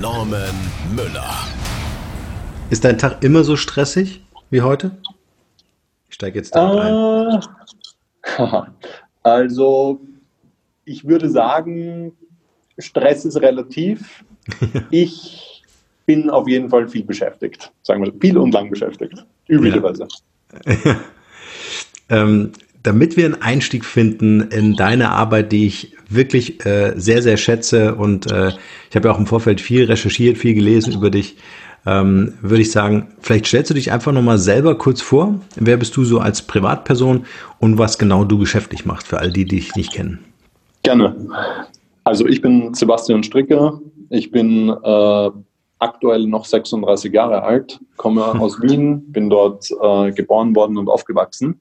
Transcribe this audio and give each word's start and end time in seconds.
Norman 0.00 0.54
Müller. 0.94 1.34
Ist 2.70 2.84
dein 2.84 2.98
Tag 2.98 3.24
immer 3.24 3.44
so 3.44 3.56
stressig 3.56 4.22
wie 4.50 4.60
heute? 4.60 4.96
Ich 6.08 6.16
steige 6.16 6.38
jetzt 6.38 6.54
da 6.54 7.40
ein. 7.40 7.40
Also, 9.22 10.00
ich 10.84 11.04
würde 11.04 11.28
sagen, 11.28 12.12
Stress 12.78 13.24
ist 13.24 13.40
relativ. 13.40 14.24
ich 14.90 15.64
bin 16.06 16.30
auf 16.30 16.46
jeden 16.46 16.70
Fall 16.70 16.88
viel 16.88 17.04
beschäftigt. 17.04 17.72
Sagen 17.82 18.04
wir 18.04 18.12
viel 18.20 18.38
und 18.38 18.52
lang 18.52 18.70
beschäftigt. 18.70 19.26
Üblicherweise. 19.48 20.06
Ja. 20.64 21.00
ähm, 22.08 22.52
damit 22.86 23.16
wir 23.16 23.24
einen 23.24 23.42
Einstieg 23.42 23.84
finden 23.84 24.42
in 24.42 24.76
deine 24.76 25.10
Arbeit, 25.10 25.50
die 25.50 25.66
ich 25.66 25.92
wirklich 26.08 26.64
äh, 26.64 26.92
sehr, 26.96 27.20
sehr 27.20 27.36
schätze 27.36 27.96
und 27.96 28.30
äh, 28.30 28.52
ich 28.88 28.94
habe 28.94 29.08
ja 29.08 29.14
auch 29.14 29.18
im 29.18 29.26
Vorfeld 29.26 29.60
viel 29.60 29.84
recherchiert, 29.86 30.38
viel 30.38 30.54
gelesen 30.54 30.92
über 30.92 31.10
dich, 31.10 31.36
ähm, 31.84 32.34
würde 32.42 32.62
ich 32.62 32.70
sagen, 32.70 33.08
vielleicht 33.18 33.46
stellst 33.46 33.70
du 33.70 33.74
dich 33.74 33.90
einfach 33.90 34.12
nochmal 34.12 34.38
selber 34.38 34.78
kurz 34.78 35.02
vor. 35.02 35.40
Wer 35.56 35.76
bist 35.76 35.96
du 35.96 36.04
so 36.04 36.20
als 36.20 36.42
Privatperson 36.42 37.26
und 37.58 37.76
was 37.76 37.98
genau 37.98 38.24
du 38.24 38.38
geschäftlich 38.38 38.86
machst 38.86 39.08
für 39.08 39.18
all 39.18 39.32
die, 39.32 39.44
die 39.44 39.56
dich 39.56 39.74
nicht 39.74 39.92
kennen? 39.92 40.20
Gerne. 40.84 41.16
Also 42.04 42.26
ich 42.26 42.40
bin 42.40 42.72
Sebastian 42.72 43.24
Stricker. 43.24 43.80
Ich 44.10 44.30
bin 44.30 44.68
äh, 44.68 45.30
aktuell 45.80 46.26
noch 46.28 46.44
36 46.44 47.12
Jahre 47.12 47.42
alt, 47.42 47.80
komme 47.96 48.24
aus 48.40 48.62
Wien, 48.62 49.10
bin 49.10 49.28
dort 49.28 49.68
äh, 49.82 50.12
geboren 50.12 50.54
worden 50.54 50.78
und 50.78 50.88
aufgewachsen 50.88 51.60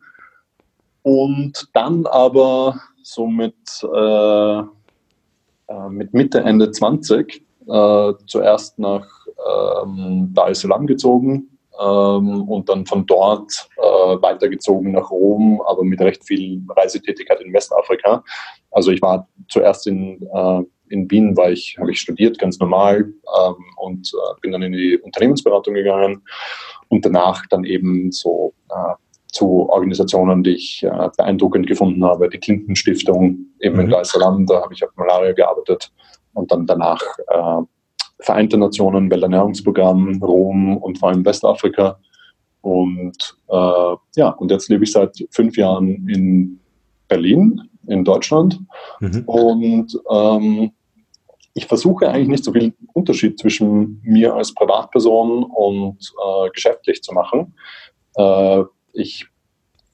und 1.05 1.69
dann 1.73 2.07
aber 2.07 2.79
so 3.03 3.27
mit, 3.27 3.53
äh, 3.83 4.59
äh, 4.59 5.89
mit 5.89 6.15
Mitte, 6.15 6.39
Ende 6.39 6.71
20 6.71 7.45
äh, 7.67 8.13
zuerst 8.25 8.79
nach 8.79 9.07
ähm, 9.83 10.31
Dar 10.33 10.49
es 10.49 10.61
Salaam 10.61 10.87
gezogen 10.87 11.59
ähm, 11.79 12.49
und 12.49 12.69
dann 12.69 12.87
von 12.87 13.05
dort 13.05 13.69
äh, 13.77 13.81
weitergezogen 13.83 14.93
nach 14.93 15.11
Rom, 15.11 15.61
aber 15.67 15.83
mit 15.83 16.01
recht 16.01 16.25
viel 16.25 16.63
Reisetätigkeit 16.75 17.39
in 17.41 17.53
Westafrika. 17.53 18.23
Also 18.71 18.89
ich 18.89 19.03
war 19.03 19.27
zuerst 19.47 19.85
in, 19.85 20.27
äh, 20.33 20.63
in 20.89 21.11
Wien, 21.11 21.37
war 21.37 21.51
ich, 21.51 21.77
habe 21.79 21.91
ich 21.91 21.99
studiert, 21.99 22.39
ganz 22.39 22.57
normal 22.57 23.01
ähm, 23.01 23.65
und 23.77 24.11
äh, 24.11 24.39
bin 24.41 24.53
dann 24.53 24.63
in 24.63 24.71
die 24.71 24.97
Unternehmensberatung 24.97 25.75
gegangen 25.75 26.23
und 26.87 27.05
danach 27.05 27.45
dann 27.45 27.63
eben 27.63 28.11
so 28.11 28.55
äh, 28.71 28.95
zu 29.35 29.69
Organisationen, 29.69 30.43
die 30.43 30.55
ich 30.55 30.83
äh, 30.83 31.09
beeindruckend 31.17 31.67
gefunden 31.67 32.03
habe. 32.03 32.29
Die 32.29 32.39
Clinton 32.39 32.75
Stiftung 32.75 33.37
eben 33.59 33.75
mhm. 33.75 33.93
in 33.93 34.03
Salaam, 34.03 34.45
da 34.45 34.61
habe 34.63 34.73
ich 34.73 34.83
auf 34.83 34.89
Malaria 34.95 35.33
gearbeitet 35.33 35.91
und 36.33 36.51
dann 36.51 36.65
danach 36.65 37.01
äh, 37.27 37.61
Vereinte 38.21 38.57
Nationen, 38.57 39.11
Welternährungsprogramm, 39.11 40.23
Rom 40.23 40.77
und 40.77 40.97
vor 40.97 41.09
allem 41.09 41.25
Westafrika. 41.25 41.99
Und 42.61 43.37
äh, 43.49 43.95
ja, 44.15 44.29
und 44.29 44.51
jetzt 44.51 44.69
lebe 44.69 44.85
ich 44.85 44.93
seit 44.93 45.17
fünf 45.31 45.57
Jahren 45.57 46.07
in 46.07 46.59
Berlin, 47.09 47.61
in 47.87 48.05
Deutschland. 48.05 48.61
Mhm. 49.01 49.23
Und 49.25 49.99
ähm, 50.09 50.71
ich 51.53 51.65
versuche 51.65 52.07
eigentlich 52.09 52.29
nicht 52.29 52.45
so 52.45 52.53
viel 52.53 52.73
Unterschied 52.93 53.37
zwischen 53.37 54.01
mir 54.01 54.33
als 54.33 54.53
Privatperson 54.53 55.43
und 55.43 55.97
äh, 55.99 56.49
geschäftlich 56.51 57.03
zu 57.03 57.13
machen. 57.13 57.53
Äh, 58.15 58.63
ich 58.95 59.27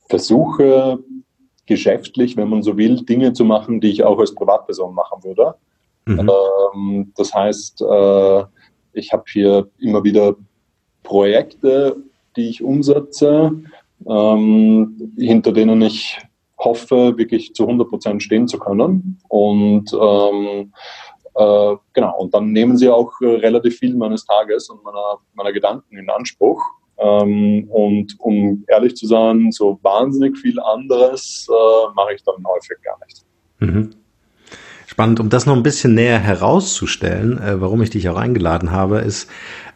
versuche 0.09 0.99
geschäftlich, 1.65 2.37
wenn 2.37 2.49
man 2.49 2.63
so 2.63 2.77
will, 2.77 3.03
Dinge 3.03 3.33
zu 3.33 3.45
machen, 3.45 3.79
die 3.81 3.89
ich 3.89 4.03
auch 4.03 4.19
als 4.19 4.35
Privatperson 4.35 4.93
machen 4.93 5.23
würde. 5.23 5.55
Mhm. 6.05 6.29
Ähm, 6.75 7.13
das 7.15 7.33
heißt, 7.33 7.81
äh, 7.81 8.43
ich 8.93 9.13
habe 9.13 9.23
hier 9.27 9.69
immer 9.79 10.03
wieder 10.03 10.35
Projekte, 11.03 11.97
die 12.35 12.49
ich 12.49 12.63
umsetze, 12.63 13.51
ähm, 14.07 15.13
hinter 15.17 15.51
denen 15.51 15.81
ich 15.81 16.19
hoffe, 16.57 17.17
wirklich 17.17 17.53
zu 17.53 17.63
100 17.63 17.89
Prozent 17.89 18.23
stehen 18.23 18.47
zu 18.47 18.59
können. 18.59 19.19
Und 19.27 19.91
ähm, 19.93 20.73
äh, 21.35 21.75
genau, 21.93 22.19
und 22.19 22.33
dann 22.33 22.51
nehmen 22.51 22.77
sie 22.77 22.89
auch 22.89 23.13
äh, 23.21 23.27
relativ 23.27 23.79
viel 23.79 23.95
meines 23.95 24.25
Tages 24.25 24.69
und 24.69 24.83
meiner, 24.83 25.19
meiner 25.33 25.53
Gedanken 25.53 25.97
in 25.97 26.09
Anspruch. 26.09 26.61
Ähm, 27.01 27.67
und 27.69 28.15
um 28.19 28.63
ehrlich 28.67 28.95
zu 28.95 29.07
sein, 29.07 29.51
so 29.51 29.79
wahnsinnig 29.81 30.37
viel 30.37 30.59
anderes 30.59 31.47
äh, 31.49 31.93
mache 31.95 32.13
ich 32.15 32.23
dann 32.23 32.35
häufig 32.45 32.77
gar 32.83 32.97
nicht. 33.05 33.25
Mhm. 33.59 33.89
Spannend, 34.85 35.19
um 35.19 35.29
das 35.29 35.45
noch 35.45 35.55
ein 35.55 35.63
bisschen 35.63 35.95
näher 35.95 36.19
herauszustellen, 36.19 37.39
äh, 37.39 37.59
warum 37.59 37.81
ich 37.81 37.89
dich 37.89 38.07
auch 38.09 38.17
eingeladen 38.17 38.71
habe, 38.71 38.99
ist, 38.99 39.29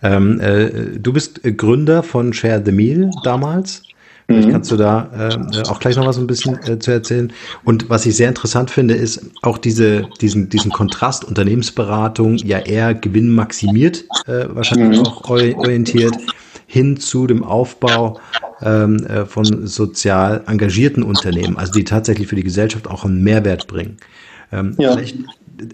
ähm, 0.03 0.39
äh, 0.39 0.99
du 0.99 1.13
bist 1.13 1.41
Gründer 1.57 2.03
von 2.03 2.33
Share 2.33 2.61
the 2.63 2.71
Meal 2.71 3.09
damals. 3.23 3.83
Vielleicht 4.27 4.47
mhm. 4.47 4.51
kannst 4.51 4.71
du 4.71 4.75
da 4.75 5.29
äh, 5.29 5.69
auch 5.69 5.79
gleich 5.79 5.95
noch 5.95 6.05
was 6.05 6.17
ein 6.17 6.27
bisschen 6.27 6.59
äh, 6.67 6.79
zu 6.79 6.91
erzählen. 6.91 7.31
Und 7.63 7.89
was 7.89 8.05
ich 8.05 8.15
sehr 8.15 8.27
interessant 8.27 8.71
finde, 8.71 8.95
ist 8.95 9.31
auch 9.41 9.57
diese, 9.57 10.07
diesen, 10.19 10.49
diesen 10.49 10.71
Kontrast 10.71 11.23
Unternehmensberatung 11.23 12.37
ja 12.37 12.59
eher 12.59 12.93
gewinnmaximiert, 12.93 14.05
äh, 14.27 14.47
wahrscheinlich 14.49 14.99
mhm. 14.99 15.05
auch 15.05 15.29
orientiert 15.29 16.15
hin 16.67 16.97
zu 16.97 17.27
dem 17.27 17.43
Aufbau 17.43 18.19
ähm, 18.61 19.05
äh, 19.05 19.25
von 19.25 19.67
sozial 19.67 20.43
engagierten 20.47 21.03
Unternehmen, 21.03 21.57
also 21.57 21.73
die 21.73 21.83
tatsächlich 21.83 22.27
für 22.27 22.35
die 22.35 22.43
Gesellschaft 22.43 22.87
auch 22.87 23.05
einen 23.05 23.23
Mehrwert 23.23 23.67
bringen. 23.67 23.97
Ähm, 24.51 24.75
ja. 24.77 24.93
vielleicht, 24.93 25.17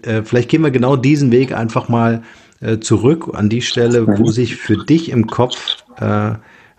äh, 0.02 0.22
vielleicht 0.22 0.48
gehen 0.48 0.62
wir 0.62 0.70
genau 0.70 0.96
diesen 0.96 1.30
Weg 1.30 1.54
einfach 1.54 1.88
mal 1.88 2.22
äh, 2.60 2.78
zurück 2.78 3.30
an 3.32 3.48
die 3.48 3.62
Stelle, 3.62 4.06
wo 4.06 4.26
mhm. 4.26 4.32
sich 4.32 4.56
für 4.56 4.76
dich 4.84 5.10
im 5.10 5.26
Kopf 5.26 5.56
äh, 6.00 6.32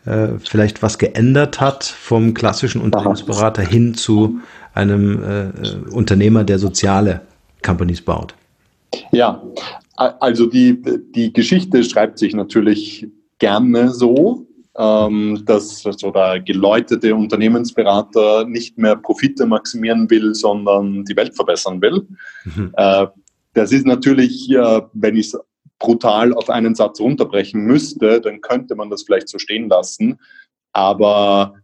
äh, 0.06 0.38
vielleicht 0.40 0.82
was 0.82 0.98
geändert 0.98 1.62
hat 1.62 1.84
vom 1.84 2.34
klassischen 2.34 2.82
Unternehmensberater 2.82 3.62
hin 3.62 3.94
zu 3.94 4.40
einem 4.74 5.24
äh, 5.24 5.92
Unternehmer, 5.92 6.44
der 6.44 6.60
soziale 6.60 7.22
Companies 7.62 8.02
baut. 8.02 8.34
Ja, 9.12 9.42
also 9.96 10.48
die, 10.48 10.82
die 11.16 11.32
Geschichte 11.32 11.84
schreibt 11.84 12.20
sich 12.20 12.34
natürlich 12.34 13.08
gerne 13.44 13.90
so, 13.90 14.48
ähm, 14.78 15.44
dass 15.46 15.82
so 15.82 16.12
der 16.12 16.40
geläutete 16.40 17.14
Unternehmensberater 17.14 18.46
nicht 18.46 18.78
mehr 18.78 18.96
Profite 18.96 19.46
maximieren 19.46 20.10
will, 20.10 20.34
sondern 20.34 21.04
die 21.04 21.16
Welt 21.18 21.36
verbessern 21.36 21.82
will. 21.82 22.08
Mhm. 22.46 22.74
Äh, 22.78 23.08
das 23.54 23.74
ist 23.74 23.86
natürlich, 23.86 24.50
äh, 24.50 24.82
wenn 24.94 25.18
ich 25.18 25.28
es 25.28 25.40
brutal 25.78 26.34
auf 26.34 26.50
einen 26.50 26.74
Satz 26.74 27.02
runterbrechen 27.02 27.66
müsste, 27.66 28.22
dann 28.22 28.40
könnte 28.40 28.76
man 28.76 28.90
das 28.90 29.04
vielleicht 29.04 29.28
so 29.28 29.40
stehen 29.40 29.68
lassen. 29.68 30.18
Aber 30.72 31.56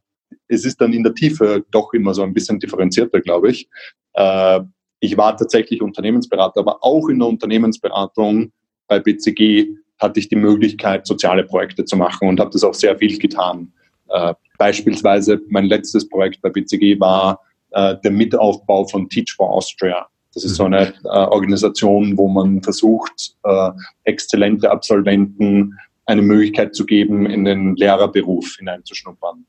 es 0.50 0.66
ist 0.66 0.81
dann 0.81 0.91
in 0.91 1.03
der 1.03 1.16
Tiefe 1.16 1.63
doch 1.72 1.94
immer 1.94 2.13
so 2.13 2.23
ein 2.23 2.34
bisschen 2.34 2.59
differenzierter, 2.59 3.22
glaube 3.22 3.51
ich. 3.51 3.69
Äh, 4.16 4.59
ich 5.00 5.16
war 5.16 5.38
tatsächlich 5.38 5.81
Unternehmensberater, 5.81 6.59
aber 6.59 6.83
auch 6.83 7.07
in 7.07 7.19
der 7.19 7.30
Unternehmensberatung 7.30 8.51
bei 8.89 9.00
BCG 9.00 9.69
hatte 10.00 10.19
ich 10.19 10.30
die 10.30 10.36
Möglichkeit, 10.36 11.06
soziale 11.06 11.44
Projekte 11.44 11.86
zu 11.86 11.98
machen 11.98 12.28
und 12.28 12.40
habe 12.40 12.51
das 12.51 12.63
auch 12.63 12.74
sehr 12.74 12.98
viel 12.98 13.18
getan. 13.18 13.72
Äh, 14.10 14.34
beispielsweise 14.57 15.42
mein 15.50 15.66
letztes 15.66 16.07
Projekt 16.07 16.42
bei 16.42 16.50
BCG 16.50 17.00
war 17.00 17.42
äh, 17.72 17.96
der 18.04 18.12
Mitaufbau 18.12 18.86
von 18.86 19.10
Teach 19.10 19.34
for 19.36 19.51
Austria. 19.51 20.07
Das 20.34 20.44
ist 20.44 20.56
so 20.56 20.66
eine 20.66 20.94
äh, 21.04 21.07
Organisation, 21.07 22.18
wo 22.18 22.28
man 22.28 22.62
versucht, 22.62 23.36
äh, 23.44 23.72
exzellente 24.04 24.69
Absolventen 24.69 25.78
eine 26.06 26.22
Möglichkeit 26.22 26.75
zu 26.75 26.86
geben, 26.86 27.25
in 27.25 27.45
den 27.45 27.75
Lehrerberuf 27.75 28.56
hineinzuschnuppern. 28.57 29.45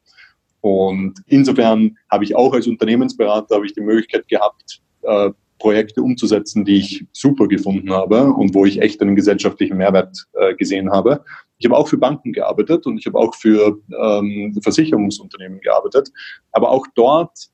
Und 0.60 1.14
insofern 1.26 1.96
habe 2.10 2.24
ich 2.24 2.36
auch 2.36 2.52
als 2.52 2.66
Unternehmensberater 2.66 3.56
habe 3.56 3.66
ich 3.66 3.72
die 3.72 3.80
Möglichkeit 3.80 4.28
gehabt, 4.28 4.80
äh, 5.02 5.30
Projekte 5.60 6.02
umzusetzen, 6.02 6.64
die 6.64 6.78
ich 6.78 7.06
super 7.12 7.46
gefunden 7.46 7.92
habe 7.92 8.32
und 8.32 8.54
wo 8.54 8.64
ich 8.64 8.80
echt 8.80 9.00
einen 9.00 9.14
gesellschaftlichen 9.14 9.76
Mehrwert 9.76 10.26
äh, 10.32 10.54
gesehen 10.54 10.90
habe. 10.90 11.22
Ich 11.58 11.66
habe 11.66 11.76
auch 11.76 11.86
für 11.86 11.98
Banken 11.98 12.32
gearbeitet 12.32 12.86
und 12.86 12.98
ich 12.98 13.06
habe 13.06 13.18
auch 13.18 13.34
für 13.36 13.78
ähm, 14.02 14.58
Versicherungsunternehmen 14.60 15.60
gearbeitet. 15.60 16.10
Aber 16.50 16.70
auch 16.70 16.86
dort, 16.94 17.50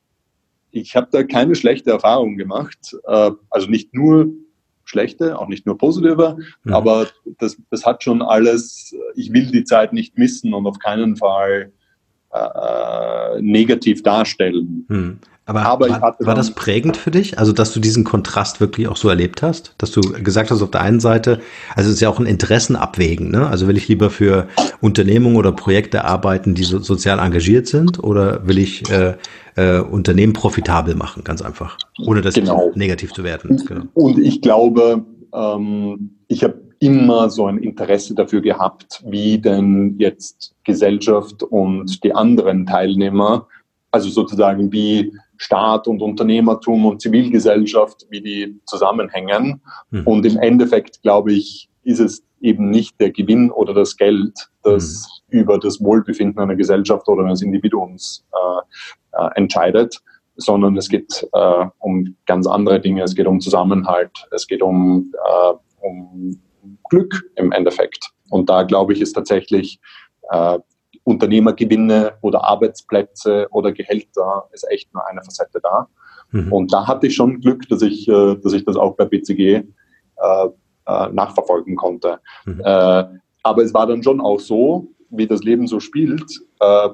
ich 0.71 0.97
habe 0.97 1.09
da 1.11 1.25
keine 1.25 1.57
schlechte 1.57 1.91
Erfahrung 1.91 2.37
gemacht. 2.37 2.97
Äh, 3.07 3.33
also 3.51 3.69
nicht 3.69 3.93
nur 3.93 4.29
schlechte, 4.85 5.39
auch 5.39 5.49
nicht 5.49 5.67
nur 5.67 5.77
positive, 5.77 6.39
mhm. 6.63 6.73
aber 6.73 7.09
das, 7.39 7.61
das 7.71 7.85
hat 7.85 8.05
schon 8.05 8.23
alles, 8.23 8.95
ich 9.17 9.33
will 9.33 9.51
die 9.51 9.65
Zeit 9.65 9.93
nicht 9.93 10.17
missen 10.17 10.55
und 10.55 10.65
auf 10.67 10.79
keinen 10.79 11.17
Fall 11.17 11.73
äh, 12.33 13.43
negativ 13.43 14.05
darstellen. 14.05 14.87
Mhm. 14.89 15.19
Aber, 15.49 15.65
Aber 15.65 15.89
war, 15.89 16.17
war 16.19 16.35
das 16.35 16.51
prägend 16.51 16.97
für 16.97 17.13
dich? 17.13 17.39
Also, 17.39 17.53
dass 17.53 17.73
du 17.73 17.79
diesen 17.79 18.03
Kontrast 18.03 18.61
wirklich 18.61 18.89
auch 18.89 18.97
so 18.97 19.09
erlebt 19.09 19.43
hast? 19.43 19.75
Dass 19.79 19.93
du 19.93 20.01
gesagt 20.01 20.51
hast, 20.51 20.61
auf 20.61 20.73
der 20.73 20.81
einen 20.81 20.99
Seite, 20.99 21.41
also 21.77 21.89
es 21.89 21.97
ist 21.97 22.01
ja 22.01 22.09
auch 22.09 22.19
ein 22.19 22.27
Interessenabwägen, 22.27 23.31
ne? 23.31 23.47
Also 23.47 23.69
will 23.69 23.77
ich 23.77 23.87
lieber 23.87 24.11
für 24.11 24.49
Unternehmungen 24.81 25.37
oder 25.37 25.53
Projekte 25.53 26.05
arbeiten, 26.05 26.57
die 26.57 26.65
so, 26.65 26.81
sozial 26.81 27.21
engagiert 27.21 27.69
sind, 27.69 28.03
oder 28.03 28.45
will 28.49 28.59
ich 28.59 28.91
äh, 28.91 29.15
äh, 29.55 29.79
Unternehmen 29.79 30.33
profitabel 30.33 30.97
machen, 30.97 31.23
ganz 31.23 31.43
einfach, 31.43 31.79
ohne 32.05 32.23
das 32.23 32.35
genau. 32.35 32.73
negativ 32.75 33.13
zu 33.13 33.23
werden. 33.23 33.63
Genau. 33.69 33.85
Und 33.95 34.19
ich 34.19 34.43
glaube, 34.43 35.05
ähm, 35.33 36.11
ich 36.27 36.43
habe 36.43 36.61
immer 36.81 37.31
so 37.31 37.47
ein 37.47 37.59
Interesse 37.59 38.15
dafür 38.15 38.41
gehabt, 38.41 39.03
wie 39.07 39.39
denn 39.39 39.95
jetzt 39.99 40.55
Gesellschaft 40.65 41.43
und 41.45 42.03
die 42.03 42.15
anderen 42.15 42.67
Teilnehmer, 42.67 43.47
also 43.93 44.11
sozusagen 44.11 44.73
wie 44.73 45.13
Staat 45.37 45.89
und 45.89 46.03
Unternehmertum 46.03 46.87
und 46.87 47.01
Zivilgesellschaft, 47.01 48.07
wie 48.11 48.21
die 48.21 48.61
zusammenhängen. 48.67 49.63
Mhm. 49.91 50.07
Und 50.07 50.27
im 50.27 50.39
Endeffekt, 50.39 51.03
glaube 51.03 51.33
ich, 51.33 51.69
ist 51.83 52.01
es 52.01 52.23
eben 52.41 52.71
nicht 52.71 53.01
der 53.01 53.11
Gewinn 53.11 53.51
oder 53.51 53.75
das 53.75 53.97
Geld, 53.97 54.49
das 54.63 55.23
mhm. 55.29 55.41
über 55.41 55.59
das 55.59 55.83
Wohlbefinden 55.83 56.41
einer 56.41 56.57
Gesellschaft 56.57 57.09
oder 57.09 57.25
eines 57.25 57.43
Individuums 57.43 58.25
äh, 58.33 59.23
äh, 59.23 59.31
entscheidet, 59.37 60.01
sondern 60.37 60.77
es 60.77 60.89
geht 60.89 61.27
äh, 61.33 61.67
um 61.79 62.17
ganz 62.27 62.47
andere 62.47 62.81
Dinge. 62.81 63.03
Es 63.03 63.15
geht 63.15 63.27
um 63.27 63.41
Zusammenhalt, 63.41 64.13
es 64.33 64.47
geht 64.47 64.63
um, 64.63 65.13
äh, 65.15 65.55
um 65.81 66.41
Glück 66.91 67.25
im 67.37 67.53
Endeffekt. 67.53 68.11
Und 68.31 68.49
da, 68.49 68.63
glaube 68.63 68.93
ich, 68.93 69.01
ist 69.01 69.13
tatsächlich 69.13 69.81
äh, 70.31 70.59
Unternehmergewinne 71.07 72.15
oder 72.21 72.45
Arbeitsplätze 72.45 73.47
oder 73.53 73.71
Gehälter 73.71 74.49
ist 74.53 74.67
echt 74.69 74.93
nur 74.93 75.07
eine 75.07 75.23
Facette 75.23 75.61
da. 75.63 75.87
Mhm. 76.33 76.53
Und 76.53 76.73
da 76.73 76.87
hatte 76.87 77.07
ich 77.07 77.15
schon 77.15 77.41
Glück, 77.41 77.69
dass 77.69 77.83
ich, 77.83 78.09
äh, 78.09 78.35
dass 78.37 78.53
ich 78.53 78.65
das 78.65 78.77
auch 78.77 78.97
bei 78.97 79.05
BCG 79.05 79.41
äh, 79.41 79.63
äh, 80.87 81.09
nachverfolgen 81.13 81.77
konnte. 81.77 82.19
Mhm. 82.45 82.61
Äh, 82.61 83.05
aber 83.45 83.63
es 83.63 83.73
war 83.73 83.87
dann 83.87 84.03
schon 84.03 84.21
auch 84.21 84.41
so, 84.41 84.89
wie 85.11 85.29
das 85.29 85.45
Leben 85.45 85.69
so 85.69 85.79
spielt, 85.79 86.41
äh, 86.59 86.89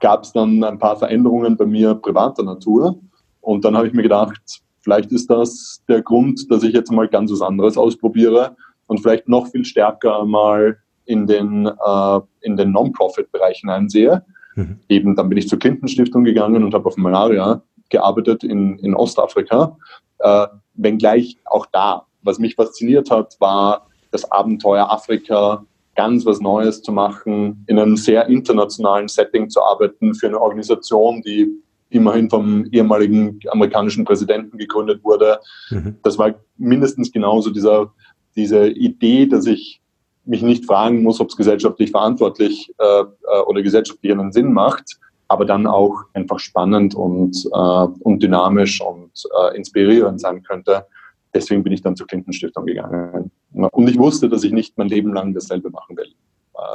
gab 0.00 0.22
es 0.22 0.32
dann 0.32 0.62
ein 0.62 0.78
paar 0.78 0.96
Veränderungen 0.96 1.56
bei 1.56 1.66
mir 1.66 1.94
privater 1.94 2.44
Natur. 2.44 3.00
Und 3.40 3.64
dann 3.64 3.76
habe 3.76 3.88
ich 3.88 3.92
mir 3.92 4.02
gedacht, 4.02 4.62
vielleicht 4.82 5.10
ist 5.10 5.28
das 5.28 5.82
der 5.88 6.02
Grund, 6.02 6.48
dass 6.52 6.62
ich 6.62 6.72
jetzt 6.72 6.92
mal 6.92 7.08
ganz 7.08 7.32
was 7.32 7.42
anderes 7.42 7.76
ausprobiere 7.76 8.56
und 8.86 8.98
vielleicht 8.98 9.28
noch 9.28 9.48
viel 9.48 9.64
stärker 9.64 10.24
mal 10.24 10.78
in 11.10 11.26
den, 11.26 11.66
äh, 11.66 12.20
in 12.42 12.56
den 12.56 12.70
Non-Profit-Bereich 12.70 13.58
hineinsehe. 13.58 14.24
Mhm. 14.54 14.78
Eben 14.88 15.16
dann 15.16 15.28
bin 15.28 15.38
ich 15.38 15.48
zur 15.48 15.58
Clinton-Stiftung 15.58 16.22
gegangen 16.22 16.62
und 16.62 16.72
habe 16.72 16.86
auf 16.86 16.96
Malaria 16.96 17.62
gearbeitet 17.88 18.44
in, 18.44 18.78
in 18.78 18.94
Ostafrika. 18.94 19.76
Äh, 20.20 20.46
wenngleich 20.74 21.36
auch 21.44 21.66
da, 21.66 22.06
was 22.22 22.38
mich 22.38 22.54
fasziniert 22.54 23.10
hat, 23.10 23.36
war 23.40 23.88
das 24.12 24.30
Abenteuer 24.30 24.90
Afrika, 24.90 25.64
ganz 25.96 26.24
was 26.24 26.40
Neues 26.40 26.82
zu 26.82 26.92
machen, 26.92 27.64
in 27.66 27.78
einem 27.78 27.96
sehr 27.96 28.28
internationalen 28.28 29.08
Setting 29.08 29.50
zu 29.50 29.60
arbeiten 29.62 30.14
für 30.14 30.28
eine 30.28 30.40
Organisation, 30.40 31.22
die 31.22 31.48
immerhin 31.88 32.30
vom 32.30 32.66
ehemaligen 32.70 33.40
amerikanischen 33.50 34.04
Präsidenten 34.04 34.56
gegründet 34.58 35.02
wurde. 35.02 35.40
Mhm. 35.70 35.96
Das 36.04 36.18
war 36.18 36.34
mindestens 36.56 37.10
genauso 37.10 37.50
dieser, 37.50 37.92
diese 38.36 38.68
Idee, 38.68 39.26
dass 39.26 39.46
ich 39.46 39.80
mich 40.24 40.42
nicht 40.42 40.66
fragen 40.66 41.02
muss, 41.02 41.20
ob 41.20 41.28
es 41.28 41.36
gesellschaftlich 41.36 41.90
verantwortlich 41.90 42.72
äh, 42.78 43.00
äh, 43.02 43.40
oder 43.46 43.62
gesellschaftlich 43.62 44.12
einen 44.12 44.32
Sinn 44.32 44.52
macht, 44.52 44.98
aber 45.28 45.44
dann 45.44 45.66
auch 45.66 46.02
einfach 46.14 46.38
spannend 46.38 46.94
und, 46.94 47.36
äh, 47.52 47.86
und 48.00 48.22
dynamisch 48.22 48.80
und 48.80 49.12
äh, 49.40 49.56
inspirierend 49.56 50.20
sein 50.20 50.42
könnte. 50.42 50.86
Deswegen 51.32 51.62
bin 51.62 51.72
ich 51.72 51.82
dann 51.82 51.96
zur 51.96 52.06
Clinton 52.06 52.32
Stiftung 52.32 52.66
gegangen. 52.66 53.30
Und 53.52 53.88
ich 53.88 53.98
wusste, 53.98 54.28
dass 54.28 54.42
ich 54.42 54.52
nicht 54.52 54.76
mein 54.76 54.88
Leben 54.88 55.12
lang 55.14 55.32
dasselbe 55.32 55.70
machen 55.70 55.96
will. 55.96 56.12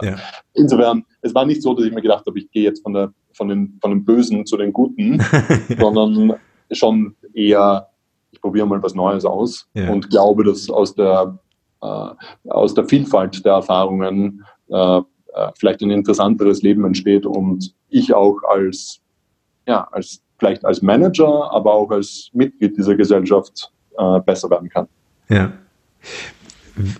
Äh, 0.01 0.07
ja. 0.07 0.15
Insofern, 0.53 1.05
es 1.21 1.35
war 1.35 1.45
nicht 1.45 1.61
so, 1.61 1.73
dass 1.73 1.85
ich 1.85 1.93
mir 1.93 2.01
gedacht 2.01 2.25
habe, 2.25 2.39
ich 2.39 2.49
gehe 2.51 2.63
jetzt 2.63 2.81
von, 2.81 2.93
der, 2.93 3.13
von, 3.33 3.49
den, 3.49 3.77
von 3.81 3.91
den 3.91 4.05
Bösen 4.05 4.45
zu 4.45 4.57
den 4.57 4.71
Guten, 4.71 5.21
sondern 5.79 6.35
schon 6.71 7.15
eher, 7.33 7.89
ich 8.31 8.41
probiere 8.41 8.65
mal 8.65 8.81
was 8.81 8.95
Neues 8.95 9.25
aus 9.25 9.67
ja. 9.73 9.91
und 9.91 10.09
glaube, 10.09 10.43
dass 10.43 10.69
aus 10.69 10.95
der 10.95 11.37
aus 12.49 12.73
der 12.73 12.85
Vielfalt 12.85 13.43
der 13.45 13.53
Erfahrungen 13.53 14.43
äh, 14.69 15.01
äh, 15.35 15.51
vielleicht 15.57 15.81
ein 15.81 15.91
interessanteres 15.91 16.61
Leben 16.61 16.85
entsteht 16.85 17.25
und 17.25 17.73
ich 17.89 18.13
auch 18.13 18.37
als, 18.43 19.01
ja, 19.67 19.87
als 19.91 20.21
vielleicht 20.39 20.65
als 20.65 20.81
Manager, 20.81 21.51
aber 21.51 21.73
auch 21.73 21.91
als 21.91 22.29
Mitglied 22.33 22.77
dieser 22.77 22.95
Gesellschaft 22.95 23.71
äh, 23.97 24.19
besser 24.21 24.49
werden 24.49 24.69
kann. 24.69 24.87
Ja. 25.29 25.51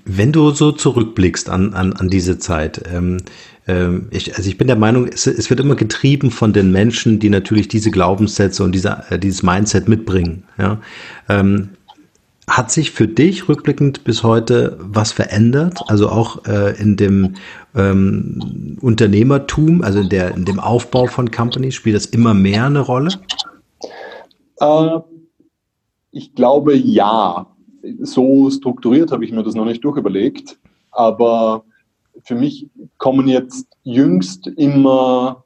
Wenn 0.06 0.32
du 0.32 0.52
so 0.52 0.72
zurückblickst 0.72 1.50
an, 1.50 1.74
an, 1.74 1.94
an 1.94 2.10
diese 2.10 2.40
Zeit, 2.40 2.84
ähm, 2.94 3.18
ähm, 3.68 4.08
ich, 4.12 4.36
also 4.36 4.50
ich 4.50 4.58
bin 4.58 4.68
der 4.68 4.78
Meinung, 4.78 5.08
es, 5.08 5.28
es, 5.28 5.50
wird 5.50 5.60
immer 5.60 5.76
getrieben 5.76 6.32
von 6.32 6.54
den 6.54 6.72
Menschen, 6.72 7.20
die 7.20 7.30
natürlich 7.30 7.68
diese 7.68 7.92
Glaubenssätze 7.92 8.64
und 8.64 8.74
diese, 8.74 9.04
äh, 9.10 9.20
dieses 9.20 9.44
Mindset 9.44 9.88
mitbringen. 9.90 10.44
Ja? 10.58 10.80
Ähm, 11.28 11.70
hat 12.48 12.72
sich 12.72 12.92
für 12.92 13.08
dich 13.08 13.50
rückblickend 13.50 14.04
bis 14.04 14.24
heute 14.24 14.78
was 14.80 15.12
verändert? 15.12 15.80
Also 15.88 16.10
auch 16.10 16.46
äh, 16.46 16.80
in 16.80 16.96
dem 16.96 17.36
ähm, 17.76 18.78
Unternehmertum, 18.82 19.82
also 19.82 20.00
in, 20.00 20.10
der, 20.10 20.36
in 20.36 20.46
dem 20.46 20.60
Aufbau 20.60 21.08
von 21.08 21.32
Companies, 21.32 21.74
spielt 21.74 21.96
das 21.96 22.06
immer 22.06 22.34
mehr 22.34 22.66
eine 22.66 22.82
Rolle? 22.82 23.10
Äh, 24.60 25.00
ich 26.12 26.36
glaube 26.36 26.76
ja. 26.76 27.48
So 28.02 28.50
strukturiert 28.50 29.12
habe 29.12 29.26
ich 29.26 29.32
mir 29.32 29.44
das 29.44 29.56
noch 29.56 29.66
nicht 29.66 29.84
durchüberlegt. 29.84 30.58
Aber 30.92 31.66
für 32.24 32.36
mich 32.36 32.68
kommen 32.98 33.28
jetzt 33.28 33.68
jüngst 33.84 34.48
immer 34.48 35.44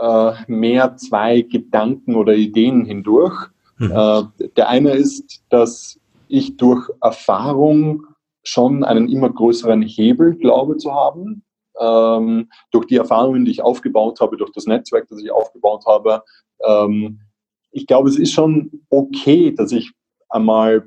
äh, 0.00 0.32
mehr 0.48 0.96
zwei 0.96 1.42
Gedanken 1.42 2.16
oder 2.16 2.34
Ideen 2.34 2.84
hindurch. 2.84 3.48
Mhm. 3.78 3.92
Äh, 3.92 4.22
der 4.56 4.68
eine 4.68 4.92
ist, 4.92 5.42
dass 5.50 5.99
ich 6.30 6.56
durch 6.56 6.88
Erfahrung 7.00 8.06
schon 8.42 8.84
einen 8.84 9.08
immer 9.08 9.30
größeren 9.30 9.82
Hebel 9.82 10.34
glaube 10.36 10.76
zu 10.76 10.94
haben. 10.94 11.44
Ähm, 11.78 12.48
durch 12.72 12.86
die 12.86 12.96
Erfahrungen, 12.96 13.44
die 13.44 13.52
ich 13.52 13.62
aufgebaut 13.62 14.20
habe, 14.20 14.36
durch 14.36 14.52
das 14.52 14.66
Netzwerk, 14.66 15.08
das 15.08 15.20
ich 15.22 15.30
aufgebaut 15.30 15.84
habe. 15.86 16.22
Ähm, 16.66 17.20
ich 17.70 17.86
glaube, 17.86 18.08
es 18.08 18.18
ist 18.18 18.32
schon 18.32 18.70
okay, 18.90 19.52
dass 19.52 19.72
ich 19.72 19.92
einmal 20.28 20.86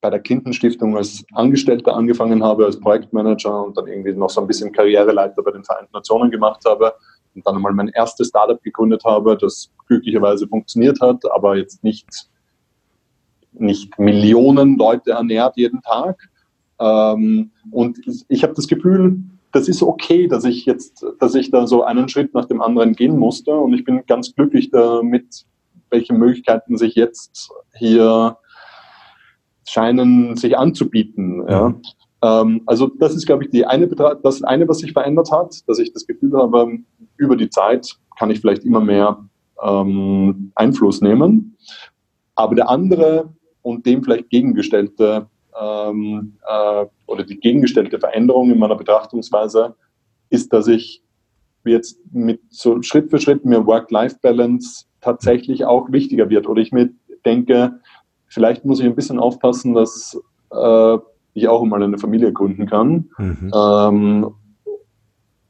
bei 0.00 0.10
der 0.10 0.20
Clinton 0.20 0.52
Stiftung 0.52 0.96
als 0.96 1.24
Angestellter 1.34 1.94
angefangen 1.94 2.42
habe, 2.42 2.64
als 2.64 2.80
Projektmanager 2.80 3.64
und 3.64 3.76
dann 3.76 3.86
irgendwie 3.86 4.14
noch 4.14 4.30
so 4.30 4.40
ein 4.40 4.46
bisschen 4.46 4.72
Karriereleiter 4.72 5.42
bei 5.42 5.50
den 5.50 5.64
Vereinten 5.64 5.92
Nationen 5.92 6.30
gemacht 6.30 6.62
habe 6.64 6.94
und 7.34 7.46
dann 7.46 7.56
einmal 7.56 7.74
mein 7.74 7.88
erstes 7.88 8.28
Startup 8.28 8.60
gegründet 8.62 9.04
habe, 9.04 9.36
das 9.36 9.70
glücklicherweise 9.86 10.48
funktioniert 10.48 11.00
hat, 11.00 11.22
aber 11.32 11.56
jetzt 11.56 11.84
nicht 11.84 12.29
nicht 13.52 13.98
Millionen 13.98 14.76
Leute 14.76 15.12
ernährt 15.12 15.56
jeden 15.56 15.82
Tag. 15.82 16.28
Ähm, 16.78 17.50
und 17.70 17.98
ich 18.28 18.42
habe 18.42 18.54
das 18.54 18.68
Gefühl, 18.68 19.22
das 19.52 19.68
ist 19.68 19.82
okay, 19.82 20.28
dass 20.28 20.44
ich 20.44 20.64
jetzt, 20.64 21.04
dass 21.18 21.34
ich 21.34 21.50
da 21.50 21.66
so 21.66 21.82
einen 21.82 22.08
Schritt 22.08 22.34
nach 22.34 22.46
dem 22.46 22.62
anderen 22.62 22.94
gehen 22.94 23.18
musste. 23.18 23.52
Und 23.52 23.74
ich 23.74 23.84
bin 23.84 24.04
ganz 24.06 24.34
glücklich 24.34 24.70
damit, 24.70 25.44
welche 25.90 26.14
Möglichkeiten 26.14 26.78
sich 26.78 26.94
jetzt 26.94 27.50
hier 27.76 28.36
scheinen, 29.68 30.36
sich 30.36 30.56
anzubieten. 30.56 31.44
Ja. 31.48 31.74
Ähm, 32.22 32.62
also 32.66 32.88
das 32.98 33.14
ist, 33.14 33.26
glaube 33.26 33.44
ich, 33.44 33.50
die 33.50 33.66
eine, 33.66 33.88
das 33.88 34.42
eine, 34.42 34.68
was 34.68 34.78
sich 34.78 34.92
verändert 34.92 35.30
hat, 35.32 35.68
dass 35.68 35.78
ich 35.78 35.92
das 35.92 36.06
Gefühl 36.06 36.36
habe, 36.36 36.78
über 37.16 37.36
die 37.36 37.50
Zeit 37.50 37.96
kann 38.18 38.30
ich 38.30 38.40
vielleicht 38.40 38.64
immer 38.64 38.80
mehr 38.80 39.24
ähm, 39.62 40.52
Einfluss 40.54 41.00
nehmen. 41.00 41.56
Aber 42.34 42.54
der 42.54 42.68
andere 42.68 43.32
und 43.62 43.86
dem 43.86 44.02
vielleicht 44.02 44.30
gegengestellte 44.30 45.26
ähm, 45.60 46.36
äh, 46.46 46.86
oder 47.06 47.24
die 47.24 47.38
gegengestellte 47.38 47.98
Veränderung 47.98 48.50
in 48.50 48.58
meiner 48.58 48.76
Betrachtungsweise 48.76 49.74
ist, 50.30 50.52
dass 50.52 50.68
ich 50.68 51.02
jetzt 51.64 51.98
mit 52.12 52.40
so 52.50 52.80
Schritt 52.82 53.10
für 53.10 53.18
Schritt 53.18 53.44
mir 53.44 53.66
Work-Life-Balance 53.66 54.86
tatsächlich 55.00 55.64
auch 55.64 55.90
wichtiger 55.92 56.30
wird 56.30 56.48
oder 56.48 56.62
ich 56.62 56.72
mir 56.72 56.90
denke, 57.24 57.80
vielleicht 58.26 58.64
muss 58.64 58.80
ich 58.80 58.86
ein 58.86 58.94
bisschen 58.94 59.18
aufpassen, 59.18 59.74
dass 59.74 60.18
äh, 60.52 60.98
ich 61.34 61.48
auch 61.48 61.64
mal 61.64 61.82
eine 61.82 61.98
Familie 61.98 62.32
gründen 62.32 62.66
kann 62.66 63.10
mhm. 63.18 63.50
ähm, 63.54 64.34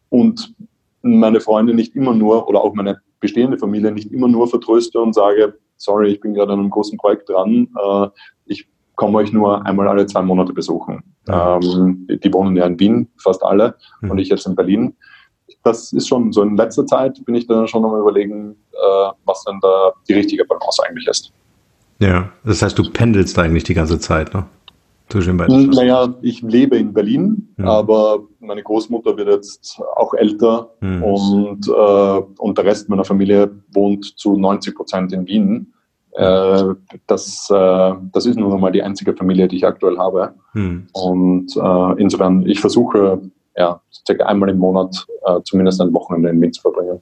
und 0.08 0.54
meine 1.02 1.40
Freunde 1.40 1.74
nicht 1.74 1.94
immer 1.94 2.14
nur 2.14 2.48
oder 2.48 2.62
auch 2.62 2.74
meine 2.74 3.00
bestehende 3.20 3.58
Familie 3.58 3.92
nicht 3.92 4.12
immer 4.12 4.28
nur 4.28 4.48
vertröste 4.48 5.00
und 5.00 5.14
sage, 5.14 5.58
sorry, 5.80 6.12
ich 6.12 6.20
bin 6.20 6.34
gerade 6.34 6.52
an 6.52 6.60
einem 6.60 6.70
großen 6.70 6.98
Projekt 6.98 7.28
dran, 7.28 7.68
äh, 7.76 8.08
ich 8.46 8.68
komme 8.94 9.18
euch 9.18 9.32
nur 9.32 9.64
einmal 9.66 9.88
alle 9.88 10.06
zwei 10.06 10.22
Monate 10.22 10.52
besuchen. 10.52 11.02
Ähm, 11.28 12.06
die, 12.08 12.32
wohnen 12.32 12.56
ja 12.56 12.66
in 12.66 12.78
Wien, 12.78 13.08
fast 13.18 13.42
alle, 13.42 13.74
mhm. 14.00 14.10
und 14.10 14.18
ich 14.18 14.28
jetzt 14.28 14.46
in 14.46 14.54
Berlin. 14.54 14.94
Das 15.62 15.92
ist 15.92 16.08
schon 16.08 16.32
so 16.32 16.42
in 16.42 16.56
letzter 16.56 16.86
Zeit 16.86 17.22
bin 17.24 17.34
ich 17.34 17.46
dann 17.46 17.66
schon 17.66 17.84
am 17.84 17.98
überlegen, 17.98 18.56
äh, 18.72 19.12
was 19.24 19.44
denn 19.44 19.58
da 19.60 19.92
die 20.08 20.14
richtige 20.14 20.44
Balance 20.44 20.82
eigentlich 20.86 21.06
ist. 21.06 21.32
Ja, 21.98 22.30
das 22.44 22.62
heißt, 22.62 22.78
du 22.78 22.90
pendelst 22.90 23.38
eigentlich 23.38 23.64
die 23.64 23.74
ganze 23.74 23.98
Zeit, 23.98 24.32
ne? 24.32 24.46
Zwischen 25.10 25.36
beiden. 25.36 25.70
Naja, 25.70 26.14
ich 26.22 26.40
lebe 26.40 26.76
in 26.76 26.92
Berlin, 26.92 27.48
mhm. 27.56 27.66
aber 27.66 28.20
meine 28.38 28.62
Großmutter 28.62 29.16
wird 29.16 29.28
jetzt 29.28 29.80
auch 29.96 30.14
älter 30.14 30.70
mhm. 30.80 31.02
und, 31.02 31.68
äh, 31.68 32.22
und 32.38 32.58
der 32.58 32.64
Rest 32.64 32.88
meiner 32.88 33.04
Familie 33.04 33.50
wohnt 33.72 34.18
zu 34.18 34.36
90 34.36 34.74
Prozent 34.74 35.12
in 35.12 35.26
Wien. 35.26 35.72
Äh, 36.12 36.64
das, 37.06 37.48
äh, 37.50 37.92
das 38.12 38.26
ist 38.26 38.36
nur 38.36 38.50
noch 38.50 38.58
mal 38.58 38.72
die 38.72 38.82
einzige 38.82 39.14
Familie, 39.14 39.48
die 39.48 39.56
ich 39.56 39.66
aktuell 39.66 39.98
habe. 39.98 40.34
Mhm. 40.54 40.86
Und 40.92 41.56
äh, 41.56 42.00
insofern, 42.00 42.46
ich 42.46 42.60
versuche, 42.60 43.20
ja, 43.56 43.80
circa 44.06 44.26
einmal 44.26 44.50
im 44.50 44.58
Monat 44.58 45.06
äh, 45.26 45.40
zumindest 45.44 45.80
ein 45.80 45.92
Wochenende 45.92 46.30
in 46.30 46.40
Wien 46.40 46.52
zu 46.52 46.62
verbringen. 46.62 47.00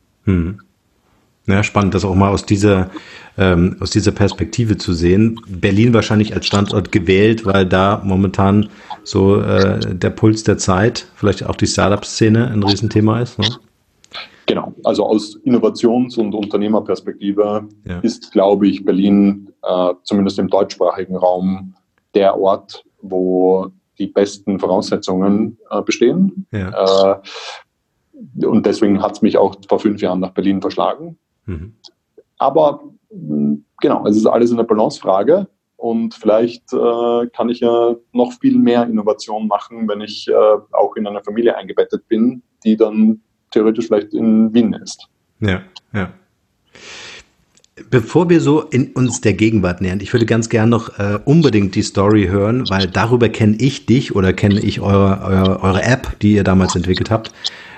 Ja, 1.49 1.63
spannend, 1.63 1.95
das 1.95 2.05
auch 2.05 2.15
mal 2.15 2.29
aus 2.29 2.45
dieser, 2.45 2.91
ähm, 3.39 3.77
aus 3.81 3.91
dieser 3.91 4.13
Perspektive 4.13 4.77
zu 4.77 4.93
sehen. 4.93 5.41
Berlin 5.49 5.95
wahrscheinlich 5.95 6.35
als 6.35 6.47
Standort 6.47 6.93
gewählt, 6.93 7.47
weil 7.47 7.65
da 7.65 8.03
momentan 8.05 8.69
so 9.03 9.41
äh, 9.41 9.81
der 9.95 10.11
Puls 10.11 10.45
der 10.45 10.59
Zeit, 10.59 11.07
vielleicht 11.15 11.47
auch 11.47 11.57
die 11.57 11.67
Startup-Szene 11.67 12.49
ein 12.49 12.63
Riesenthema 12.63 13.21
ist. 13.21 13.39
Ne? 13.39 13.47
Genau, 14.45 14.75
also 14.85 15.07
aus 15.07 15.37
Innovations- 15.45 16.19
und 16.19 16.35
Unternehmerperspektive 16.35 17.67
ja. 17.85 17.99
ist, 18.01 18.31
glaube 18.33 18.69
ich, 18.69 18.85
Berlin 18.85 19.51
äh, 19.63 19.95
zumindest 20.03 20.39
im 20.39 20.49
deutschsprachigen 20.49 21.17
Raum 21.17 21.75
der 22.15 22.39
Ort, 22.39 22.85
wo 23.01 23.69
die 23.99 24.07
besten 24.07 24.59
Voraussetzungen 24.59 25.59
äh, 25.71 25.81
bestehen. 25.83 26.47
Ja. 26.53 27.15
Äh, 27.15 28.47
und 28.47 28.67
deswegen 28.67 29.03
hat 29.03 29.13
es 29.13 29.23
mich 29.23 29.39
auch 29.39 29.57
vor 29.69 29.81
fünf 29.81 30.03
Jahren 30.03 30.21
nach 30.21 30.33
Berlin 30.33 30.61
verschlagen. 30.61 31.19
Mhm. 31.49 31.75
Aber 32.39 32.83
mm, 33.11 33.55
genau, 33.81 34.07
es 34.07 34.17
ist 34.17 34.27
alles 34.27 34.53
eine 34.53 34.65
Balancefrage 34.65 35.49
und 35.77 36.15
vielleicht 36.15 36.73
äh, 36.73 37.27
kann 37.35 37.49
ich 37.49 37.61
ja 37.61 37.97
noch 38.13 38.33
viel 38.41 38.59
mehr 38.59 38.85
Innovation 38.85 39.47
machen, 39.49 39.89
wenn 39.89 40.01
ich 40.01 40.29
äh, 40.29 40.33
auch 40.73 40.97
in 40.97 41.07
einer 41.07 41.23
Familie 41.23 41.57
eingebettet 41.57 42.07
bin, 42.09 42.43
die 42.65 42.77
dann 42.77 43.21
theoretisch 43.51 43.87
vielleicht 43.87 44.13
in 44.13 44.53
Wien 44.53 44.73
ist. 44.75 45.09
Ja, 45.41 45.63
ja. 45.93 46.13
Bevor 47.91 48.29
wir 48.29 48.41
so 48.41 48.63
in 48.63 48.93
uns 48.93 49.21
der 49.21 49.35
Gegenwart 49.35 49.81
nähern, 49.81 50.01
ich 50.01 50.13
würde 50.13 50.27
ganz 50.27 50.49
gern 50.49 50.69
noch 50.69 50.99
äh, 50.99 51.21
unbedingt 51.25 51.77
die 51.77 51.83
Story 51.83 52.27
hören, 52.27 52.69
weil 52.69 52.89
darüber 52.89 53.29
kenne 53.29 53.57
ich 53.61 53.87
dich 53.87 54.17
oder 54.17 54.33
kenne 54.33 54.61
ich 54.61 54.81
eure, 54.81 55.23
eure, 55.23 55.63
eure 55.63 55.83
App, 55.85 56.19
die 56.21 56.35
ihr 56.35 56.45
damals 56.45 56.75
entwickelt 56.75 57.11
habt, 57.11 57.33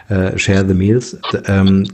äh, 0.09 0.37
Share 0.39 0.67
the 0.67 0.75
Meals. 0.75 1.19
Ähm, 1.47 1.87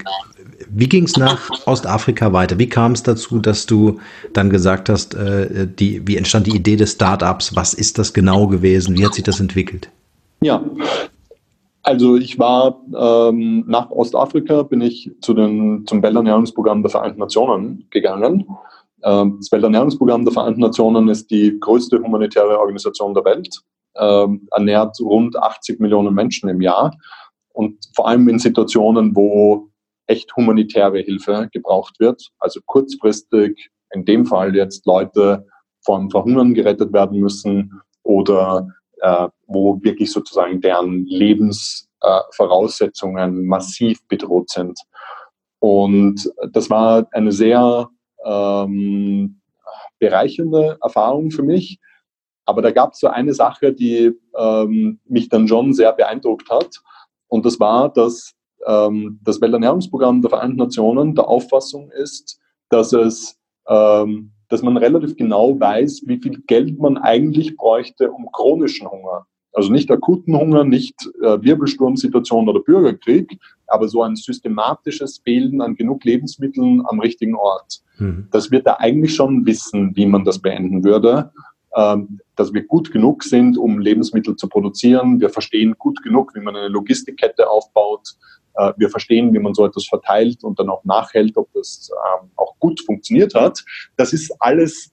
wie 0.78 0.88
ging 0.88 1.04
es 1.04 1.16
nach 1.16 1.49
Ostafrika 1.66 2.35
weiter? 2.35 2.59
Wie 2.59 2.68
kam 2.68 2.92
es 2.92 3.02
dazu, 3.02 3.38
dass 3.38 3.64
du 3.64 3.99
dann 4.35 4.50
gesagt 4.50 4.90
hast, 4.90 5.14
äh, 5.14 5.66
die, 5.66 6.06
wie 6.06 6.18
entstand 6.18 6.47
die 6.47 6.54
Idee 6.54 6.76
des 6.76 6.92
Startups? 6.92 7.56
Was 7.56 7.73
ist 7.73 7.99
das 7.99 8.12
genau 8.12 8.47
gewesen? 8.47 8.99
Wie 8.99 9.04
hat 9.06 9.14
sich 9.14 9.25
das 9.25 9.40
entwickelt? 9.40 9.90
Ja, 10.42 10.62
also 11.83 12.16
ich 12.16 12.38
war 12.38 12.78
ähm, 12.95 13.64
nach 13.66 13.90
Ostafrika, 13.90 14.64
bin 14.64 14.83
ich 14.83 15.11
zu 15.23 15.33
den, 15.33 15.87
zum 15.87 16.02
Welternährungsprogramm 16.02 16.83
der 16.83 16.90
Vereinten 16.90 17.21
Nationen 17.21 17.87
gegangen. 17.90 18.47
Ähm, 19.02 19.37
das 19.38 19.50
Welternährungsprogramm 19.52 20.25
der 20.25 20.35
Vereinten 20.35 20.61
Nationen 20.61 21.09
ist 21.09 21.30
die 21.30 21.59
größte 21.59 22.02
humanitäre 22.02 22.59
Organisation 22.59 23.14
der 23.14 23.25
Welt, 23.25 23.62
ähm, 23.99 24.47
ernährt 24.50 25.00
rund 25.00 25.38
80 25.42 25.80
Millionen 25.80 26.12
Menschen 26.12 26.50
im 26.50 26.61
Jahr 26.61 26.95
und 27.54 27.78
vor 27.95 28.09
allem 28.09 28.28
in 28.28 28.38
Situationen, 28.38 29.16
wo 29.16 29.71
echt 30.07 30.37
humanitäre 30.37 31.01
Hilfe 31.01 31.49
gebraucht 31.53 31.99
wird. 31.99 32.31
Also 32.39 32.61
kurzfristig, 32.65 33.71
in 33.93 34.05
dem 34.05 34.25
Fall 34.27 34.55
jetzt 34.55 34.87
Leute 34.87 35.45
vom 35.85 36.09
Verhungern 36.11 36.55
gerettet 36.55 36.93
werden 36.93 37.19
müssen 37.21 37.81
oder 38.03 38.69
äh, 39.01 39.29
wo 39.47 39.83
wirklich 39.83 40.13
sozusagen 40.13 40.61
deren 40.61 41.07
Lebensvoraussetzungen 41.07 43.39
äh, 43.39 43.43
massiv 43.43 44.07
bedroht 44.09 44.51
sind. 44.51 44.79
Und 45.59 46.31
das 46.53 46.69
war 46.71 47.09
eine 47.13 47.33
sehr 47.33 47.89
ähm, 48.25 49.41
bereichernde 49.99 50.79
Erfahrung 50.83 51.31
für 51.31 51.43
mich. 51.43 51.79
Aber 52.45 52.61
da 52.63 52.71
gab 52.71 52.93
es 52.93 53.01
so 53.01 53.09
eine 53.09 53.35
Sache, 53.35 53.73
die 53.73 54.13
ähm, 54.37 55.01
mich 55.05 55.29
dann 55.29 55.49
schon 55.49 55.73
sehr 55.73 55.93
beeindruckt 55.93 56.49
hat. 56.49 56.81
Und 57.29 57.45
das 57.45 57.59
war, 57.59 57.93
dass 57.93 58.36
ähm, 58.66 59.20
das 59.23 59.40
Welternährungsprogramm 59.40 60.23
der 60.23 60.30
Vereinten 60.30 60.58
Nationen 60.58 61.14
der 61.14 61.28
Auffassung 61.28 61.90
ist, 61.92 62.38
dass 62.68 62.92
es 62.92 63.38
ähm, 63.68 64.32
dass 64.49 64.62
man 64.62 64.76
relativ 64.76 65.16
genau 65.16 65.58
weiß, 65.58 66.02
wie 66.06 66.18
viel 66.18 66.40
Geld 66.46 66.78
man 66.78 66.99
eigentlich 66.99 67.56
bräuchte, 67.56 68.11
um 68.11 68.30
chronischen 68.30 68.88
Hunger, 68.88 69.26
also 69.52 69.73
nicht 69.73 69.90
akuten 69.90 70.37
Hunger, 70.37 70.64
nicht 70.64 70.94
äh, 71.23 71.40
Wirbelsturmsituation 71.40 72.49
oder 72.49 72.61
Bürgerkrieg, 72.61 73.38
aber 73.66 73.88
so 73.88 74.02
ein 74.02 74.14
systematisches 74.14 75.18
Fehlen 75.25 75.62
an 75.62 75.75
genug 75.75 76.04
Lebensmitteln 76.04 76.82
am 76.87 77.00
richtigen 77.00 77.35
Ort. 77.35 77.80
Mhm. 77.99 78.28
Dass 78.30 78.50
wir 78.50 78.62
da 78.62 78.75
eigentlich 78.75 79.14
schon 79.14 79.46
wissen, 79.46 79.96
wie 79.96 80.06
man 80.06 80.25
das 80.25 80.38
beenden 80.38 80.85
würde. 80.85 81.32
Ähm, 81.75 82.20
dass 82.37 82.52
wir 82.52 82.64
gut 82.64 82.92
genug 82.92 83.23
sind, 83.23 83.56
um 83.56 83.78
Lebensmittel 83.78 84.37
zu 84.37 84.46
produzieren. 84.49 85.20
Wir 85.20 85.30
verstehen 85.30 85.75
gut 85.78 86.02
genug, 86.02 86.35
wie 86.35 86.40
man 86.40 86.54
eine 86.54 86.68
Logistikkette 86.68 87.49
aufbaut. 87.49 88.14
Äh, 88.57 88.73
wir 88.77 88.91
verstehen, 88.91 89.33
wie 89.35 89.39
man 89.39 89.55
so 89.55 89.67
etwas 89.67 89.87
verteilt 89.87 90.45
und 90.45 90.59
dann 90.59 90.69
auch 90.69 90.85
nachhält, 90.85 91.37
ob 91.37 91.53
das 91.53 91.91
ähm, 91.93 92.31
auch 92.37 92.55
gut 92.59 92.81
funktioniert 92.81 93.35
hat. 93.35 93.65
Das 93.97 94.13
ist 94.13 94.35
alles, 94.41 94.93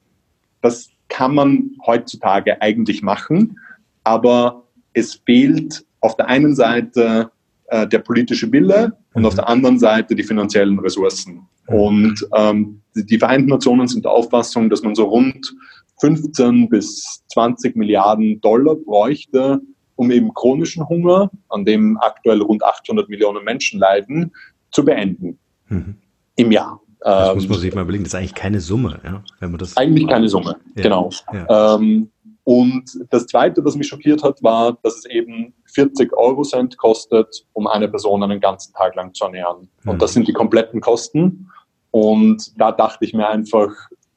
das 0.60 0.88
kann 1.08 1.34
man 1.34 1.70
heutzutage 1.86 2.60
eigentlich 2.60 3.02
machen, 3.02 3.58
aber 4.04 4.64
es 4.92 5.14
fehlt 5.26 5.84
auf 6.00 6.16
der 6.16 6.28
einen 6.28 6.54
Seite 6.54 7.30
äh, 7.66 7.86
der 7.86 8.00
politische 8.00 8.50
Wille 8.52 8.96
und 9.14 9.24
auf 9.24 9.34
der 9.34 9.48
anderen 9.48 9.78
Seite 9.78 10.14
die 10.14 10.22
finanziellen 10.22 10.78
Ressourcen. 10.78 11.46
Und 11.66 12.26
ähm, 12.36 12.82
die 12.94 13.18
Vereinten 13.18 13.48
Nationen 13.48 13.88
sind 13.88 14.04
der 14.04 14.12
Auffassung, 14.12 14.68
dass 14.68 14.82
man 14.82 14.94
so 14.94 15.04
rund 15.04 15.54
15 16.00 16.68
bis 16.68 17.24
20 17.32 17.76
Milliarden 17.76 18.40
Dollar 18.40 18.74
bräuchte, 18.74 19.60
um 19.96 20.10
eben 20.10 20.32
chronischen 20.34 20.88
Hunger, 20.88 21.30
an 21.48 21.64
dem 21.64 21.98
aktuell 21.98 22.40
rund 22.42 22.64
800 22.64 23.08
Millionen 23.08 23.44
Menschen 23.44 23.78
leiden, 23.80 24.32
zu 24.70 24.84
beenden 24.84 25.38
mhm. 25.68 25.96
im 26.36 26.52
Jahr. 26.52 26.80
Das 27.00 27.34
muss 27.34 27.48
man 27.48 27.56
ähm, 27.56 27.60
sich 27.60 27.74
mal 27.74 27.82
überlegen, 27.82 28.04
das 28.04 28.14
ist 28.14 28.18
eigentlich 28.18 28.34
keine 28.34 28.60
Summe, 28.60 28.98
ja, 29.04 29.22
wenn 29.38 29.50
man 29.50 29.58
das. 29.58 29.76
Eigentlich 29.76 30.08
keine 30.08 30.28
Summe, 30.28 30.56
ja. 30.74 30.82
genau. 30.82 31.10
Ja. 31.32 31.76
Ähm, 31.76 32.10
und 32.44 32.98
das 33.10 33.26
Zweite, 33.26 33.64
was 33.64 33.74
mich 33.74 33.88
schockiert 33.88 34.22
hat, 34.22 34.42
war, 34.42 34.78
dass 34.82 34.98
es 34.98 35.04
eben 35.06 35.54
40 35.72 36.12
Euro 36.14 36.42
Cent 36.42 36.76
kostet, 36.76 37.46
um 37.54 37.66
eine 37.66 37.88
Person 37.88 38.22
einen 38.22 38.40
ganzen 38.40 38.72
Tag 38.74 38.94
lang 38.96 39.12
zu 39.14 39.24
ernähren. 39.24 39.68
Mhm. 39.82 39.90
Und 39.90 40.02
das 40.02 40.12
sind 40.12 40.28
die 40.28 40.32
kompletten 40.32 40.80
Kosten. 40.80 41.50
Und 41.90 42.58
da 42.60 42.72
dachte 42.72 43.04
ich 43.04 43.14
mir 43.14 43.28
einfach, 43.28 43.70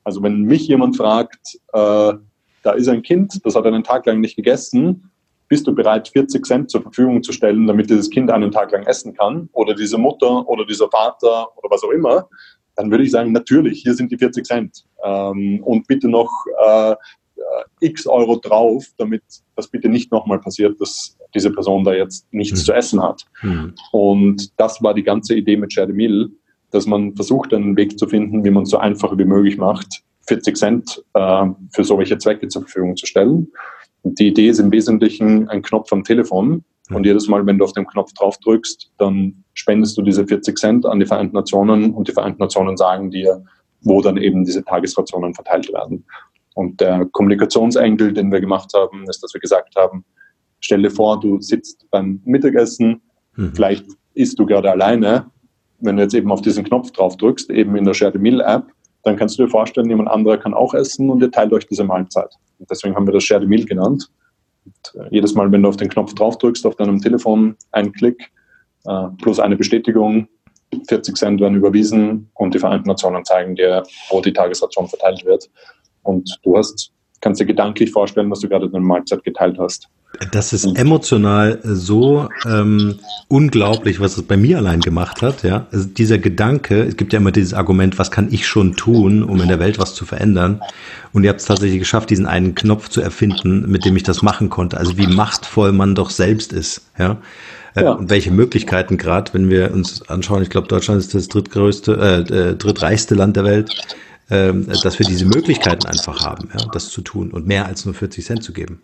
also 0.03 0.21
wenn 0.23 0.41
mich 0.41 0.67
jemand 0.67 0.97
fragt, 0.97 1.57
äh, 1.73 2.13
da 2.63 2.71
ist 2.71 2.89
ein 2.89 3.01
Kind, 3.01 3.45
das 3.45 3.55
hat 3.55 3.65
einen 3.65 3.83
Tag 3.83 4.05
lang 4.05 4.19
nicht 4.19 4.35
gegessen, 4.35 5.09
bist 5.47 5.65
du 5.67 5.73
bereit, 5.73 6.09
40 6.09 6.45
Cent 6.45 6.69
zur 6.69 6.81
Verfügung 6.81 7.23
zu 7.23 7.31
stellen, 7.31 7.67
damit 7.67 7.89
dieses 7.89 8.09
Kind 8.09 8.31
einen 8.31 8.51
Tag 8.51 8.71
lang 8.71 8.83
essen 8.83 9.13
kann 9.13 9.49
oder 9.53 9.73
diese 9.73 9.97
Mutter 9.97 10.47
oder 10.47 10.65
dieser 10.65 10.89
Vater 10.89 11.47
oder 11.57 11.69
was 11.69 11.83
auch 11.83 11.91
immer, 11.91 12.27
dann 12.75 12.91
würde 12.91 13.03
ich 13.03 13.11
sagen, 13.11 13.31
natürlich, 13.31 13.81
hier 13.81 13.93
sind 13.93 14.11
die 14.11 14.17
40 14.17 14.45
Cent. 14.45 14.85
Ähm, 15.03 15.61
und 15.63 15.87
bitte 15.87 16.07
noch 16.07 16.29
äh, 16.65 16.95
x 17.79 18.07
Euro 18.07 18.37
drauf, 18.37 18.85
damit 18.97 19.23
das 19.55 19.67
bitte 19.67 19.89
nicht 19.89 20.11
nochmal 20.11 20.39
passiert, 20.39 20.79
dass 20.79 21.17
diese 21.33 21.51
Person 21.51 21.83
da 21.83 21.93
jetzt 21.93 22.27
nichts 22.31 22.61
mhm. 22.61 22.65
zu 22.65 22.73
essen 22.73 23.01
hat. 23.01 23.25
Mhm. 23.41 23.73
Und 23.91 24.59
das 24.59 24.81
war 24.81 24.93
die 24.93 25.03
ganze 25.03 25.35
Idee 25.35 25.57
mit 25.57 25.73
Share 25.73 25.87
the 25.87 25.93
Meal, 25.93 26.29
dass 26.71 26.85
man 26.85 27.15
versucht, 27.15 27.53
einen 27.53 27.77
Weg 27.77 27.97
zu 27.97 28.07
finden, 28.07 28.43
wie 28.43 28.51
man 28.51 28.63
es 28.63 28.69
so 28.69 28.77
einfach 28.77 29.17
wie 29.17 29.25
möglich 29.25 29.57
macht, 29.57 30.03
40 30.27 30.57
Cent 30.57 31.03
äh, 31.13 31.45
für 31.71 31.83
solche 31.83 32.17
Zwecke 32.17 32.47
zur 32.47 32.63
Verfügung 32.63 32.95
zu 32.95 33.05
stellen. 33.05 33.51
Die 34.15 34.27
Idee 34.27 34.49
ist 34.49 34.59
im 34.59 34.71
Wesentlichen 34.71 35.49
ein 35.49 35.61
Knopf 35.61 35.91
am 35.91 36.03
Telefon. 36.03 36.63
Und 36.89 37.05
jedes 37.05 37.27
Mal, 37.27 37.45
wenn 37.45 37.57
du 37.57 37.65
auf 37.65 37.73
den 37.73 37.85
Knopf 37.85 38.13
drauf 38.13 38.37
drückst, 38.37 38.91
dann 38.97 39.43
spendest 39.53 39.97
du 39.97 40.01
diese 40.01 40.25
40 40.25 40.57
Cent 40.57 40.85
an 40.85 40.99
die 40.99 41.05
Vereinten 41.05 41.35
Nationen 41.35 41.93
und 41.93 42.07
die 42.07 42.13
Vereinten 42.13 42.41
Nationen 42.41 42.77
sagen 42.77 43.11
dir, 43.11 43.43
wo 43.81 44.01
dann 44.01 44.17
eben 44.17 44.45
diese 44.45 44.63
Tagesrationen 44.63 45.33
verteilt 45.33 45.71
werden. 45.73 46.05
Und 46.55 46.79
der 46.79 47.05
Kommunikationsengel, 47.11 48.13
den 48.13 48.31
wir 48.31 48.39
gemacht 48.39 48.71
haben, 48.75 49.03
ist, 49.09 49.21
dass 49.21 49.33
wir 49.33 49.41
gesagt 49.41 49.75
haben, 49.75 50.05
stell 50.59 50.81
dir 50.81 50.89
vor, 50.89 51.19
du 51.19 51.39
sitzt 51.41 51.85
beim 51.91 52.21
Mittagessen, 52.25 53.01
mhm. 53.35 53.51
vielleicht 53.53 53.85
isst 54.13 54.39
du 54.39 54.45
gerade 54.45 54.71
alleine. 54.71 55.29
Wenn 55.79 55.97
du 55.97 56.03
jetzt 56.03 56.15
eben 56.15 56.31
auf 56.31 56.41
diesen 56.41 56.63
Knopf 56.63 56.91
drauf 56.91 57.17
drückst, 57.17 57.51
eben 57.51 57.75
in 57.75 57.85
der 57.85 57.93
Share 57.93 58.11
the 58.11 58.17
Meal 58.17 58.41
App, 58.41 58.65
dann 59.03 59.15
kannst 59.15 59.37
du 59.37 59.43
dir 59.43 59.49
vorstellen, 59.49 59.89
jemand 59.89 60.09
anderer 60.09 60.37
kann 60.37 60.53
auch 60.53 60.73
essen 60.73 61.09
und 61.09 61.21
ihr 61.21 61.31
teilt 61.31 61.53
euch 61.53 61.67
diese 61.67 61.83
Mahlzeit. 61.83 62.33
Deswegen 62.59 62.95
haben 62.95 63.07
wir 63.07 63.13
das 63.13 63.23
Share 63.23 63.41
the 63.41 63.47
Meal 63.47 63.65
genannt. 63.65 64.09
Und 64.65 65.01
äh, 65.01 65.07
jedes 65.11 65.33
Mal, 65.33 65.51
wenn 65.51 65.63
du 65.63 65.69
auf 65.69 65.77
den 65.77 65.89
Knopf 65.89 66.13
drauf 66.13 66.37
drückst, 66.37 66.65
auf 66.65 66.75
deinem 66.75 67.01
Telefon, 67.01 67.55
ein 67.71 67.91
Klick 67.93 68.31
äh, 68.85 69.07
plus 69.21 69.39
eine 69.39 69.55
Bestätigung, 69.55 70.27
40 70.87 71.15
Cent 71.15 71.41
werden 71.41 71.55
überwiesen 71.55 72.29
und 72.33 72.53
die 72.53 72.59
Vereinten 72.59 72.89
Nationen 72.89 73.23
zeigen 73.23 73.55
dir, 73.55 73.83
wo 74.09 74.21
die 74.21 74.33
Tagesration 74.33 74.87
verteilt 74.87 75.23
wird. 75.25 75.49
Und 76.03 76.39
du 76.43 76.57
hast, 76.57 76.91
kannst 77.21 77.39
dir 77.39 77.45
gedanklich 77.45 77.91
vorstellen, 77.91 78.29
dass 78.29 78.39
du 78.39 78.49
gerade 78.49 78.65
eine 78.65 78.79
Mahlzeit 78.79 79.23
geteilt 79.23 79.57
hast. 79.59 79.89
Das 80.31 80.51
ist 80.51 80.65
emotional 80.77 81.59
so 81.63 82.29
ähm, 82.45 82.95
unglaublich, 83.27 83.99
was 83.99 84.17
es 84.17 84.23
bei 84.23 84.35
mir 84.35 84.57
allein 84.57 84.79
gemacht 84.79 85.21
hat. 85.21 85.43
Ja, 85.43 85.67
also 85.71 85.87
dieser 85.87 86.17
Gedanke. 86.17 86.81
Es 86.83 86.97
gibt 86.97 87.13
ja 87.13 87.19
immer 87.19 87.31
dieses 87.31 87.53
Argument, 87.53 87.99
was 87.99 88.09
kann 88.09 88.31
ich 88.31 88.47
schon 88.47 88.75
tun, 88.75 89.21
um 89.21 89.39
in 89.41 89.47
der 89.47 89.59
Welt 89.59 89.77
was 89.79 89.93
zu 89.93 90.05
verändern? 90.05 90.61
Und 91.13 91.23
ihr 91.23 91.29
habt 91.29 91.41
es 91.41 91.45
tatsächlich 91.45 91.79
geschafft, 91.79 92.09
diesen 92.09 92.25
einen 92.25 92.55
Knopf 92.55 92.89
zu 92.89 93.01
erfinden, 93.01 93.69
mit 93.69 93.85
dem 93.85 93.95
ich 93.95 94.03
das 94.03 94.21
machen 94.21 94.49
konnte. 94.49 94.77
Also 94.77 94.97
wie 94.97 95.07
machtvoll 95.07 95.71
man 95.71 95.93
doch 95.93 96.09
selbst 96.09 96.51
ist. 96.51 96.81
Ja. 96.97 97.17
Äh, 97.75 97.83
ja. 97.83 97.91
Und 97.91 98.09
welche 98.09 98.31
Möglichkeiten 98.31 98.97
gerade, 98.97 99.33
wenn 99.33 99.49
wir 99.49 99.71
uns 99.71 100.09
anschauen, 100.09 100.41
ich 100.41 100.49
glaube, 100.49 100.67
Deutschland 100.67 100.99
ist 100.99 101.13
das 101.13 101.27
drittgrößte, 101.27 102.25
äh, 102.29 102.33
äh, 102.33 102.55
drittreichste 102.55 103.13
Land 103.13 103.35
der 103.35 103.43
Welt, 103.43 103.69
äh, 104.29 104.53
dass 104.83 104.97
wir 104.97 105.05
diese 105.05 105.25
Möglichkeiten 105.25 105.85
einfach 105.85 106.25
haben, 106.25 106.49
ja, 106.57 106.65
das 106.71 106.89
zu 106.89 107.01
tun 107.01 107.31
und 107.31 107.45
mehr 107.45 107.67
als 107.67 107.85
nur 107.85 107.93
40 107.93 108.25
Cent 108.25 108.43
zu 108.43 108.51
geben. 108.51 108.81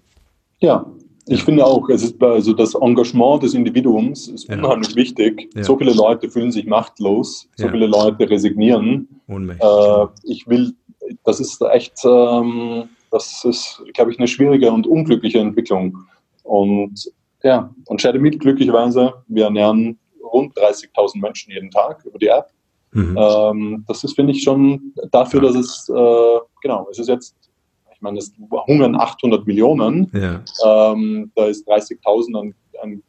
Ja, 0.59 0.85
ich 1.27 1.43
finde 1.43 1.65
auch, 1.65 1.89
es 1.89 2.03
ist 2.03 2.21
also 2.21 2.53
das 2.53 2.75
Engagement 2.75 3.43
des 3.43 3.53
Individuums 3.53 4.27
ist 4.27 4.49
ja. 4.49 4.57
unheimlich 4.57 4.95
wichtig. 4.95 5.49
Ja. 5.55 5.63
So 5.63 5.77
viele 5.77 5.93
Leute 5.93 6.29
fühlen 6.29 6.51
sich 6.51 6.65
machtlos, 6.65 7.47
so 7.55 7.65
ja. 7.65 7.71
viele 7.71 7.87
Leute 7.87 8.29
resignieren. 8.29 9.07
Ohnmächtig. 9.27 9.63
Äh, 9.63 10.07
ich 10.23 10.47
will, 10.47 10.73
das 11.23 11.39
ist 11.39 11.61
echt, 11.61 11.93
ähm, 12.05 12.89
das 13.11 13.45
ist, 13.45 13.81
glaube 13.93 14.11
ich, 14.11 14.19
eine 14.19 14.27
schwierige 14.27 14.71
und 14.71 14.85
unglückliche 14.85 15.39
Entwicklung. 15.39 15.97
Und 16.43 17.11
ja, 17.43 17.73
und 17.87 18.01
Share 18.01 18.19
Meat 18.19 18.39
glücklicherweise, 18.39 19.13
wir 19.27 19.45
ernähren 19.45 19.97
rund 20.23 20.57
30.000 20.57 21.19
Menschen 21.19 21.51
jeden 21.51 21.71
Tag 21.71 22.03
über 22.05 22.17
die 22.17 22.27
App. 22.27 22.47
Mhm. 22.91 23.17
Ähm, 23.17 23.85
das 23.87 24.03
ist, 24.03 24.15
finde 24.15 24.33
ich, 24.33 24.43
schon 24.43 24.93
dafür, 25.11 25.41
dass 25.41 25.55
es, 25.55 25.89
äh, 25.89 26.39
genau, 26.61 26.87
es 26.91 26.99
ist 26.99 27.07
jetzt 27.09 27.35
meine, 28.03 28.19
es 28.19 28.31
hungern 28.67 28.95
800 28.95 29.47
Millionen. 29.47 30.11
Ja. 30.13 30.91
Ähm, 30.91 31.31
da 31.35 31.45
ist 31.45 31.67
30.000 31.67 32.39
ein, 32.39 32.55
ein, 32.81 33.03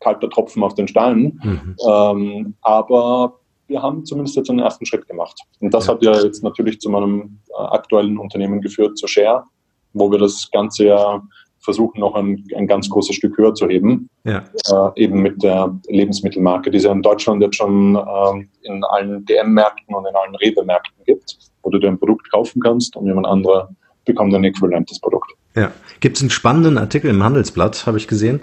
kalter 0.00 0.28
Tropfen 0.28 0.62
auf 0.62 0.74
den 0.74 0.88
Stein. 0.88 1.40
Mhm. 1.42 1.76
Ähm, 1.88 2.54
aber 2.62 3.38
wir 3.68 3.82
haben 3.82 4.04
zumindest 4.04 4.36
jetzt 4.36 4.50
einen 4.50 4.58
ersten 4.58 4.86
Schritt 4.86 5.06
gemacht. 5.06 5.40
Und 5.60 5.72
das 5.72 5.86
ja. 5.86 5.94
hat 5.94 6.02
ja 6.02 6.12
jetzt 6.20 6.42
natürlich 6.42 6.80
zu 6.80 6.90
meinem 6.90 7.38
äh, 7.50 7.62
aktuellen 7.62 8.18
Unternehmen 8.18 8.60
geführt, 8.60 8.98
zur 8.98 9.08
Share, 9.08 9.44
wo 9.92 10.10
wir 10.10 10.18
das 10.18 10.50
Ganze 10.50 10.86
ja 10.86 11.22
versuchen, 11.60 12.00
noch 12.00 12.14
ein, 12.14 12.44
ein 12.56 12.66
ganz 12.66 12.88
großes 12.88 13.16
Stück 13.16 13.36
höher 13.36 13.54
zu 13.54 13.68
heben. 13.68 14.08
Ja. 14.24 14.44
Äh, 14.70 15.02
eben 15.02 15.20
mit 15.20 15.42
der 15.42 15.78
Lebensmittelmarke, 15.88 16.70
die 16.70 16.78
es 16.78 16.84
ja 16.84 16.92
in 16.92 17.02
Deutschland 17.02 17.42
jetzt 17.42 17.56
schon 17.56 17.96
äh, 17.96 18.46
in 18.62 18.84
allen 18.84 19.24
DM-Märkten 19.26 19.94
und 19.94 20.06
in 20.06 20.14
allen 20.14 20.34
Rewe-Märkten 20.36 21.04
gibt, 21.04 21.36
wo 21.62 21.70
du 21.70 21.78
dir 21.78 21.88
ein 21.88 21.98
Produkt 21.98 22.30
kaufen 22.30 22.62
kannst 22.62 22.96
und 22.96 23.06
jemand 23.06 23.26
anderer 23.26 23.68
bekommt 24.08 24.34
ein 24.34 24.42
äquivalentes 24.42 24.98
Produkt. 24.98 25.32
Ja, 25.54 25.70
gibt 26.00 26.16
es 26.16 26.22
einen 26.22 26.30
spannenden 26.30 26.78
Artikel 26.78 27.10
im 27.10 27.22
Handelsblatt, 27.22 27.86
habe 27.86 27.98
ich 27.98 28.08
gesehen. 28.08 28.40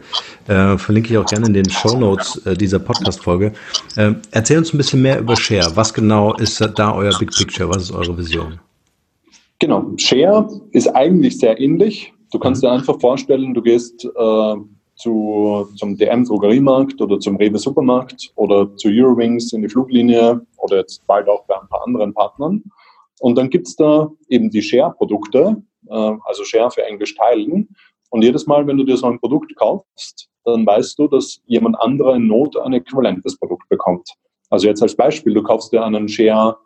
Äh, 0.47 0.77
verlinke 0.77 1.11
ich 1.11 1.17
auch 1.17 1.25
gerne 1.25 1.47
in 1.47 1.53
den 1.53 1.69
Show 1.69 1.97
Notes 1.97 2.45
äh, 2.45 2.55
dieser 2.55 2.79
Podcast-Folge. 2.79 3.51
Äh, 3.97 4.13
erzähl 4.31 4.57
uns 4.57 4.73
ein 4.73 4.77
bisschen 4.77 5.01
mehr 5.01 5.19
über 5.19 5.35
Share. 5.35 5.75
Was 5.75 5.93
genau 5.93 6.33
ist 6.35 6.61
da 6.75 6.93
euer 6.93 7.17
Big 7.19 7.31
Picture? 7.31 7.69
Was 7.69 7.83
ist 7.83 7.91
eure 7.91 8.17
Vision? 8.17 8.59
Genau, 9.59 9.91
Share 9.97 10.47
ist 10.71 10.87
eigentlich 10.95 11.37
sehr 11.37 11.59
ähnlich. 11.59 12.13
Du 12.31 12.39
kannst 12.39 12.63
mhm. 12.63 12.67
dir 12.67 12.73
einfach 12.73 12.99
vorstellen, 12.99 13.53
du 13.53 13.61
gehst 13.61 14.05
äh, 14.05 14.55
zu, 14.95 15.67
zum 15.75 15.97
DM-Drogeriemarkt 15.97 17.01
oder 17.01 17.19
zum 17.19 17.37
Rewe-Supermarkt 17.37 18.31
oder 18.35 18.75
zu 18.77 18.89
Eurowings 18.89 19.53
in 19.53 19.61
die 19.61 19.69
Fluglinie 19.69 20.41
oder 20.57 20.77
jetzt 20.77 21.05
bald 21.07 21.27
auch 21.27 21.45
bei 21.45 21.59
ein 21.59 21.67
paar 21.67 21.85
anderen 21.85 22.13
Partnern 22.13 22.63
und 23.19 23.37
dann 23.37 23.49
gibt 23.49 23.67
es 23.67 23.75
da 23.75 24.11
eben 24.29 24.49
die 24.49 24.61
Share-Produkte, 24.61 25.61
äh, 25.87 26.13
also 26.23 26.43
Share 26.43 26.71
für 26.71 26.85
Englisch 26.85 27.15
teilen. 27.15 27.75
Und 28.09 28.23
jedes 28.23 28.45
Mal, 28.47 28.65
wenn 28.67 28.77
du 28.77 28.83
dir 28.83 28.97
so 28.97 29.07
ein 29.07 29.19
Produkt 29.19 29.55
kaufst, 29.55 30.29
dann 30.43 30.65
weißt 30.65 30.99
du, 30.99 31.07
dass 31.07 31.41
jemand 31.45 31.79
anderer 31.79 32.15
in 32.15 32.27
Not 32.27 32.55
ein 32.57 32.73
äquivalentes 32.73 33.37
Produkt 33.37 33.67
bekommt. 33.69 34.09
Also 34.49 34.67
jetzt 34.67 34.81
als 34.81 34.95
Beispiel, 34.95 35.33
du 35.33 35.43
kaufst 35.43 35.73
dir 35.73 35.83
einen 35.83 36.07
Share 36.07 36.57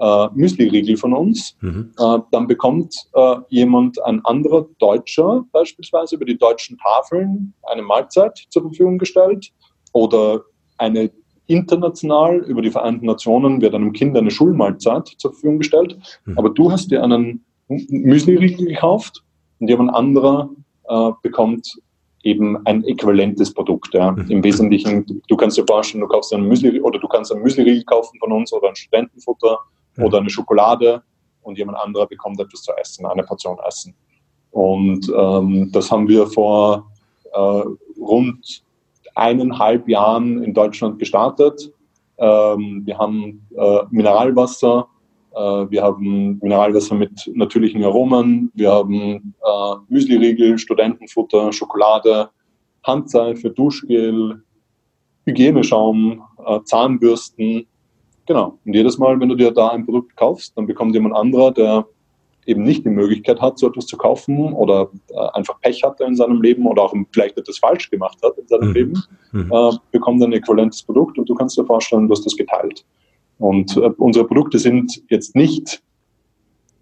äh, 0.00 0.28
Müsli-Riegel 0.34 0.96
von 0.96 1.12
uns, 1.12 1.56
mhm. 1.60 1.92
äh, 1.98 2.18
dann 2.30 2.46
bekommt 2.46 2.94
äh, 3.14 3.36
jemand, 3.48 4.02
ein 4.04 4.24
anderer 4.24 4.66
Deutscher 4.78 5.44
beispielsweise 5.52 6.16
über 6.16 6.24
die 6.24 6.38
deutschen 6.38 6.78
Tafeln 6.78 7.54
eine 7.64 7.82
Mahlzeit 7.82 8.46
zur 8.50 8.62
Verfügung 8.62 8.98
gestellt 8.98 9.50
oder 9.92 10.42
eine 10.76 11.10
international 11.48 12.38
über 12.40 12.62
die 12.62 12.70
Vereinten 12.70 13.06
Nationen 13.06 13.60
wird 13.60 13.74
einem 13.74 13.92
Kind 13.92 14.16
eine 14.16 14.30
Schulmahlzeit 14.30 15.08
zur 15.16 15.32
Verfügung 15.32 15.58
gestellt. 15.58 15.98
Mhm. 16.24 16.38
Aber 16.38 16.50
du 16.50 16.70
hast 16.70 16.90
dir 16.90 17.02
einen 17.02 17.44
Müsli-Riegel 17.68 18.66
gekauft 18.66 19.24
und 19.58 19.68
jemand 19.68 19.94
anderer 19.94 20.50
äh, 20.88 21.10
bekommt 21.22 21.78
eben 22.22 22.58
ein 22.66 22.84
äquivalentes 22.84 23.52
Produkt. 23.52 23.94
Ja. 23.94 24.12
Mhm. 24.12 24.30
Im 24.30 24.44
Wesentlichen, 24.44 25.22
du 25.26 25.36
kannst 25.36 25.56
dir 25.56 25.64
vorstellen, 25.66 26.02
du 26.02 26.08
kaufst 26.08 26.32
einen 26.34 26.46
Müsli 26.46 26.80
oder 26.80 26.98
du 26.98 27.08
kannst 27.08 27.32
einen 27.32 27.42
Müsli-Riegel 27.42 27.84
kaufen 27.84 28.18
von 28.20 28.32
uns 28.32 28.52
oder 28.52 28.68
ein 28.68 28.76
Studentenfutter 28.76 29.58
mhm. 29.96 30.04
oder 30.04 30.18
eine 30.18 30.30
Schokolade 30.30 31.02
und 31.42 31.56
jemand 31.56 31.78
anderer 31.78 32.06
bekommt 32.06 32.38
etwas 32.40 32.62
zu 32.62 32.72
essen, 32.76 33.06
eine 33.06 33.22
Portion 33.22 33.56
Essen. 33.66 33.94
Und 34.50 35.10
ähm, 35.16 35.70
das 35.72 35.90
haben 35.90 36.08
wir 36.08 36.26
vor 36.26 36.90
äh, 37.32 37.62
rund 37.98 38.62
eineinhalb 39.18 39.88
Jahren 39.88 40.42
in 40.42 40.54
Deutschland 40.54 40.98
gestartet. 40.98 41.72
Ähm, 42.18 42.82
wir 42.84 42.96
haben 42.98 43.46
äh, 43.56 43.80
Mineralwasser, 43.90 44.88
äh, 45.34 45.38
wir 45.38 45.82
haben 45.82 46.38
Mineralwasser 46.40 46.94
mit 46.94 47.30
natürlichen 47.34 47.84
Aromen, 47.84 48.50
wir 48.54 48.72
haben 48.72 49.34
äh, 49.44 49.74
Müsliriegel, 49.88 50.58
Studentenfutter, 50.58 51.52
Schokolade, 51.52 52.30
Handseife, 52.84 53.50
Duschgel, 53.50 54.42
Hygieneschaum, 55.26 56.22
äh, 56.46 56.60
Zahnbürsten. 56.64 57.66
Genau. 58.26 58.58
Und 58.64 58.74
jedes 58.74 58.98
Mal, 58.98 59.18
wenn 59.20 59.28
du 59.28 59.34
dir 59.34 59.50
da 59.50 59.68
ein 59.68 59.84
Produkt 59.84 60.16
kaufst, 60.16 60.56
dann 60.56 60.66
bekommt 60.66 60.94
jemand 60.94 61.14
anderer, 61.14 61.52
der 61.52 61.86
eben 62.48 62.62
nicht 62.62 62.84
die 62.84 62.90
Möglichkeit 62.90 63.40
hat, 63.40 63.58
so 63.58 63.68
etwas 63.68 63.86
zu 63.86 63.96
kaufen 63.98 64.54
oder 64.54 64.90
äh, 65.10 65.18
einfach 65.34 65.60
Pech 65.60 65.82
hatte 65.84 66.04
in 66.04 66.16
seinem 66.16 66.40
Leben 66.40 66.66
oder 66.66 66.82
auch 66.82 66.94
vielleicht 67.12 67.36
etwas 67.36 67.58
falsch 67.58 67.90
gemacht 67.90 68.18
hat 68.24 68.38
in 68.38 68.48
seinem 68.48 68.68
mhm. 68.68 68.74
Leben, 68.74 69.02
mhm. 69.32 69.52
äh, 69.52 69.72
bekommt 69.92 70.22
ein 70.22 70.32
äquivalentes 70.32 70.82
Produkt 70.82 71.18
und 71.18 71.28
du 71.28 71.34
kannst 71.34 71.58
dir 71.58 71.66
vorstellen, 71.66 72.08
du 72.08 72.12
hast 72.12 72.24
das 72.24 72.36
geteilt. 72.36 72.84
Und 73.38 73.76
äh, 73.76 73.90
unsere 73.98 74.26
Produkte 74.26 74.58
sind 74.58 75.02
jetzt 75.10 75.36
nicht, 75.36 75.82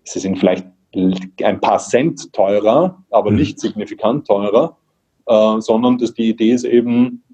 sie 0.04 0.20
sind 0.20 0.38
vielleicht 0.38 0.66
ein 0.94 1.60
paar 1.60 1.78
Cent 1.78 2.32
teurer, 2.32 3.02
aber 3.10 3.32
mhm. 3.32 3.38
nicht 3.38 3.58
signifikant 3.58 4.26
teurer, 4.26 4.76
äh, 5.26 5.60
sondern 5.60 5.98
dass 5.98 6.14
die 6.14 6.28
Idee 6.28 6.52
ist 6.52 6.64
eben, 6.64 7.24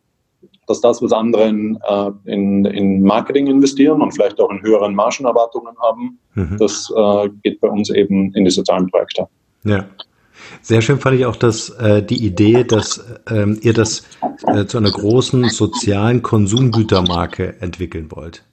dass 0.72 0.80
das, 0.80 1.02
was 1.02 1.12
andere 1.12 1.48
in, 1.48 1.78
äh, 1.87 2.11
in, 2.24 2.64
in, 2.64 3.02
Marketing 3.02 3.46
investieren 3.46 4.00
und 4.00 4.12
vielleicht 4.12 4.40
auch 4.40 4.50
in 4.50 4.62
höheren 4.62 4.94
Margenerwartungen 4.94 5.74
haben, 5.78 6.18
mhm. 6.35 6.56
das 6.58 6.90
äh, 6.96 7.28
geht 7.42 7.61
bei 7.61 7.68
uns 7.68 7.90
eben 7.90 8.32
in 8.35 8.44
die 8.44 8.50
sozialen 8.50 8.90
Projekte. 8.90 9.28
Ja. 9.64 9.85
Sehr 10.61 10.80
schön 10.80 10.98
fand 10.98 11.16
ich 11.16 11.26
auch, 11.26 11.37
dass 11.37 11.70
äh, 11.70 12.02
die 12.02 12.24
Idee, 12.24 12.64
dass 12.64 13.04
ähm, 13.30 13.58
ihr 13.62 13.72
das 13.72 14.02
äh, 14.46 14.64
zu 14.64 14.78
einer 14.78 14.90
großen 14.90 15.48
sozialen 15.50 16.22
Konsumgütermarke 16.22 17.61
entwickeln 17.61 18.08
wollt. 18.11 18.44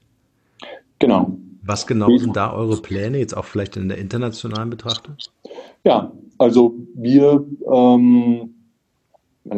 Genau. 1.00 1.38
Was 1.64 1.88
genau 1.88 2.16
sind 2.18 2.36
da 2.36 2.54
eure 2.54 2.78
Pläne, 2.78 3.20
jetzt 3.20 3.36
auch 3.36 3.46
vielleicht 3.46 3.78
in 3.78 3.90
der 3.90 3.98
internationalen 3.98 4.70
Betrachtung? 4.70 5.16
Ja, 5.84 6.12
also 6.38 6.76
wir, 6.96 7.46
ähm, 7.72 8.54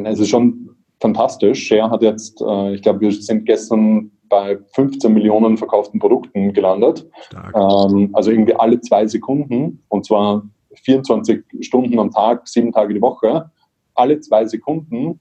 es 0.05 0.19
ist 0.19 0.29
schon 0.29 0.70
fantastisch. 1.01 1.67
Share 1.67 1.89
hat 1.89 2.01
jetzt, 2.01 2.41
äh, 2.41 2.75
ich 2.75 2.81
glaube, 2.81 3.01
wir 3.01 3.11
sind 3.11 3.45
gestern 3.45 4.11
bei 4.29 4.57
15 4.73 5.13
Millionen 5.13 5.57
verkauften 5.57 5.99
Produkten 5.99 6.53
gelandet. 6.53 7.05
Ähm, 7.53 8.09
also 8.13 8.31
irgendwie 8.31 8.55
alle 8.55 8.79
zwei 8.79 9.05
Sekunden 9.05 9.83
und 9.89 10.05
zwar 10.05 10.43
24 10.73 11.43
Stunden 11.59 11.99
am 11.99 12.11
Tag, 12.11 12.47
sieben 12.47 12.71
Tage 12.71 12.93
die 12.93 13.01
Woche. 13.01 13.51
Alle 13.93 14.19
zwei 14.21 14.45
Sekunden 14.45 15.19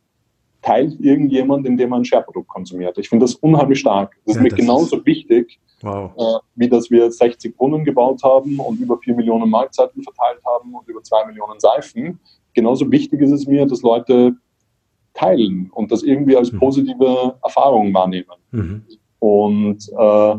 teilt 0.62 1.00
irgendjemand, 1.00 1.66
indem 1.66 1.90
man 1.90 2.02
ein 2.02 2.04
Share-Produkt 2.04 2.48
konsumiert. 2.48 2.98
Ich 2.98 3.08
finde 3.08 3.24
das 3.24 3.34
unheimlich 3.36 3.80
stark. 3.80 4.16
Das 4.26 4.36
ja, 4.36 4.40
ist 4.40 4.44
mir 4.44 4.50
das 4.50 4.58
genauso 4.58 4.98
ist 4.98 5.06
wichtig, 5.06 5.58
wow. 5.82 6.12
äh, 6.16 6.38
wie 6.54 6.68
dass 6.68 6.90
wir 6.90 7.10
60 7.10 7.56
Brunnen 7.56 7.84
gebaut 7.84 8.22
haben 8.22 8.60
und 8.60 8.78
über 8.78 8.98
4 8.98 9.14
Millionen 9.14 9.50
Mahlzeiten 9.50 10.02
verteilt 10.02 10.40
haben 10.44 10.74
und 10.74 10.86
über 10.86 11.02
2 11.02 11.26
Millionen 11.26 11.58
Seifen. 11.58 12.20
Genauso 12.52 12.90
wichtig 12.92 13.20
ist 13.22 13.32
es 13.32 13.46
mir, 13.46 13.66
dass 13.66 13.82
Leute 13.82 14.36
teilen 15.20 15.70
und 15.74 15.92
das 15.92 16.02
irgendwie 16.02 16.36
als 16.36 16.50
mhm. 16.52 16.58
positive 16.58 17.34
Erfahrung 17.42 17.92
wahrnehmen. 17.92 18.24
Mhm. 18.50 18.84
Und, 19.18 19.86
äh, 19.96 20.34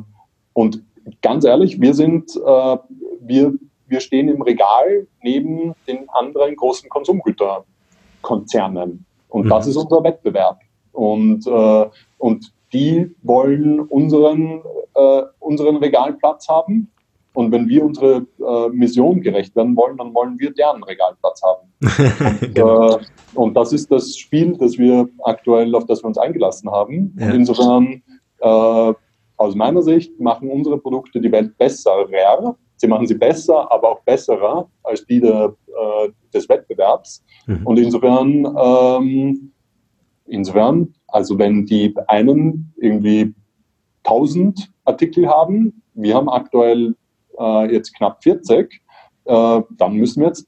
und 0.53 0.83
ganz 1.21 1.45
ehrlich, 1.45 1.79
wir 1.79 1.93
sind, 1.93 2.35
äh, 2.35 2.77
wir, 3.21 3.53
wir 3.87 3.99
stehen 3.99 4.27
im 4.27 4.41
Regal 4.41 5.05
neben 5.21 5.75
den 5.87 6.09
anderen 6.09 6.55
großen 6.55 6.89
Konsumgüterkonzernen. 6.89 9.05
Und 9.29 9.45
mhm. 9.45 9.49
das 9.49 9.67
ist 9.67 9.75
unser 9.75 10.03
Wettbewerb. 10.03 10.61
Und, 10.93 11.45
äh, 11.45 11.85
und 12.17 12.51
die 12.73 13.13
wollen 13.21 13.81
unseren, 13.81 14.63
äh, 14.95 15.21
unseren 15.39 15.77
Regalplatz 15.77 16.49
haben. 16.49 16.89
Und 17.33 17.51
wenn 17.51 17.67
wir 17.69 17.85
unsere 17.85 18.25
äh, 18.39 18.69
Mission 18.69 19.21
gerecht 19.21 19.55
werden 19.55 19.75
wollen, 19.77 19.97
dann 19.97 20.13
wollen 20.13 20.37
wir 20.37 20.51
deren 20.53 20.83
Regalplatz 20.83 21.41
haben. 21.41 21.71
und, 22.41 22.55
genau. 22.55 22.97
äh, 22.97 22.99
und, 23.35 23.55
das 23.55 23.71
ist 23.71 23.89
das 23.91 24.17
Spiel, 24.17 24.57
das 24.57 24.77
wir 24.77 25.07
aktuell, 25.23 25.73
auf 25.75 25.85
das 25.85 26.03
wir 26.03 26.07
uns 26.07 26.17
eingelassen 26.17 26.69
haben. 26.69 27.15
Ja. 27.17 27.27
Und 27.27 27.35
insofern, 27.35 28.03
äh, 28.39 28.93
aus 29.37 29.55
meiner 29.55 29.81
Sicht, 29.81 30.19
machen 30.19 30.49
unsere 30.49 30.77
Produkte 30.77 31.21
die 31.21 31.31
Welt 31.31 31.57
besser. 31.57 32.05
Sie 32.75 32.87
machen 32.87 33.07
sie 33.07 33.15
besser, 33.15 33.71
aber 33.71 33.91
auch 33.91 34.01
besserer 34.01 34.69
als 34.83 35.05
die 35.05 35.21
der, 35.21 35.55
äh, 35.67 36.09
des 36.33 36.49
Wettbewerbs. 36.49 37.23
Mhm. 37.47 37.65
Und 37.65 37.79
insofern, 37.79 38.55
ähm, 38.61 39.51
insofern, 40.25 40.93
also 41.07 41.39
wenn 41.39 41.65
die 41.65 41.95
einen 42.07 42.73
irgendwie 42.77 43.33
1000 44.03 44.69
Artikel 44.83 45.27
haben, 45.27 45.81
wir 45.93 46.15
haben 46.15 46.29
aktuell 46.29 46.95
äh, 47.41 47.73
jetzt 47.73 47.95
knapp 47.95 48.23
40, 48.23 48.81
äh, 49.25 49.61
dann 49.77 49.93
müssen 49.93 50.21
wir 50.21 50.27
jetzt 50.27 50.47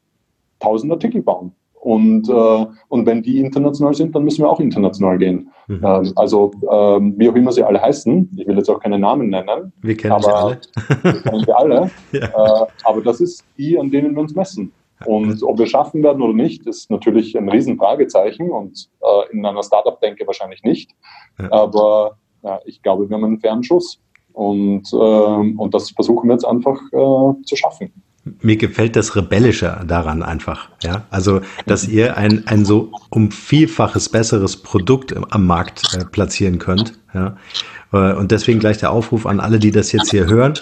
1000 0.59 0.91
Artikel 0.93 1.21
bauen. 1.21 1.53
Und, 1.83 2.29
äh, 2.29 2.65
und 2.87 3.05
wenn 3.05 3.21
die 3.21 3.41
international 3.41 3.93
sind, 3.93 4.15
dann 4.15 4.23
müssen 4.23 4.43
wir 4.43 4.49
auch 4.49 4.61
international 4.61 5.17
gehen. 5.17 5.51
Mhm. 5.67 5.81
Ähm, 5.83 6.13
also 6.15 6.51
ähm, 6.71 7.13
wie 7.17 7.29
auch 7.29 7.35
immer 7.35 7.51
sie 7.51 7.63
alle 7.63 7.81
heißen, 7.81 8.29
ich 8.37 8.47
will 8.47 8.55
jetzt 8.55 8.69
auch 8.69 8.79
keine 8.79 8.97
Namen 8.97 9.29
nennen. 9.29 9.73
Wir 9.81 9.97
kennen 9.97 10.13
aber, 10.13 10.23
sie 10.23 10.31
alle. 10.31 10.59
wir 11.03 11.21
kennen 11.21 11.43
sie 11.45 11.51
alle. 11.51 11.91
ja. 12.13 12.63
äh, 12.63 12.67
aber 12.85 13.01
das 13.01 13.19
ist 13.19 13.43
die, 13.57 13.77
an 13.77 13.91
denen 13.91 14.15
wir 14.15 14.21
uns 14.21 14.33
messen. 14.33 14.71
Und 15.05 15.43
ob 15.43 15.59
wir 15.59 15.67
schaffen 15.67 16.01
werden 16.03 16.21
oder 16.21 16.33
nicht, 16.33 16.65
ist 16.65 16.89
natürlich 16.89 17.37
ein 17.37 17.49
Riesenfragezeichen 17.49 18.49
und 18.49 18.89
äh, 19.01 19.33
in 19.33 19.45
einer 19.45 19.61
Startup-Denke 19.61 20.25
wahrscheinlich 20.25 20.63
nicht. 20.63 20.91
Ja. 21.37 21.51
Aber 21.51 22.17
ja, 22.43 22.59
ich 22.65 22.81
glaube, 22.81 23.09
wir 23.09 23.15
haben 23.15 23.25
einen 23.25 23.39
fairen 23.39 23.63
Schuss. 23.63 23.99
Und, 24.33 24.91
äh, 24.91 24.95
und 24.95 25.73
das 25.73 25.91
versuchen 25.91 26.27
wir 26.27 26.33
jetzt 26.33 26.45
einfach 26.45 26.79
äh, 26.91 27.43
zu 27.43 27.55
schaffen. 27.55 27.91
Mir 28.41 28.55
gefällt 28.55 28.95
das 28.95 29.15
Rebellische 29.15 29.83
daran 29.85 30.23
einfach. 30.23 30.69
Ja, 30.81 31.03
also, 31.09 31.41
dass 31.65 31.87
ihr 31.87 32.15
ein, 32.15 32.47
ein 32.47 32.63
so 32.63 32.91
um 33.09 33.31
Vielfaches 33.31 34.09
besseres 34.09 34.57
Produkt 34.57 35.13
am 35.31 35.45
Markt 35.45 35.93
äh, 35.93 36.05
platzieren 36.05 36.57
könnt. 36.57 36.93
Ja, 37.13 37.35
äh, 37.91 38.13
und 38.13 38.31
deswegen 38.31 38.59
gleich 38.59 38.77
der 38.77 38.91
Aufruf 38.91 39.25
an 39.25 39.39
alle, 39.39 39.59
die 39.59 39.71
das 39.71 39.91
jetzt 39.91 40.11
hier 40.11 40.25
hören 40.25 40.53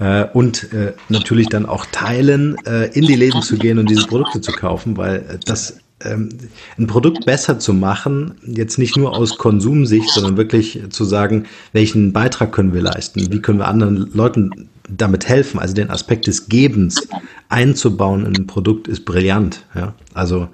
äh, 0.00 0.26
und 0.32 0.72
äh, 0.72 0.92
natürlich 1.08 1.48
dann 1.48 1.66
auch 1.66 1.86
teilen, 1.86 2.56
äh, 2.66 2.86
in 2.86 3.06
die 3.06 3.16
Läden 3.16 3.42
zu 3.42 3.56
gehen 3.56 3.78
und 3.78 3.88
diese 3.88 4.06
Produkte 4.06 4.40
zu 4.40 4.52
kaufen, 4.52 4.96
weil 4.96 5.16
äh, 5.16 5.38
das 5.44 5.80
ein 6.00 6.86
Produkt 6.86 7.26
besser 7.26 7.58
zu 7.58 7.74
machen, 7.74 8.34
jetzt 8.46 8.78
nicht 8.78 8.96
nur 8.96 9.16
aus 9.16 9.36
Konsumsicht, 9.36 10.08
sondern 10.10 10.36
wirklich 10.36 10.80
zu 10.90 11.04
sagen, 11.04 11.46
welchen 11.72 12.12
Beitrag 12.12 12.52
können 12.52 12.72
wir 12.72 12.82
leisten, 12.82 13.32
wie 13.32 13.42
können 13.42 13.58
wir 13.58 13.66
anderen 13.66 14.08
Leuten 14.14 14.68
damit 14.88 15.28
helfen, 15.28 15.58
also 15.58 15.74
den 15.74 15.90
Aspekt 15.90 16.26
des 16.26 16.48
Gebens 16.48 17.08
einzubauen 17.48 18.24
in 18.26 18.36
ein 18.36 18.46
Produkt 18.46 18.88
ist 18.88 19.04
brillant. 19.04 19.64
Ja? 19.74 19.94
Also 20.14 20.48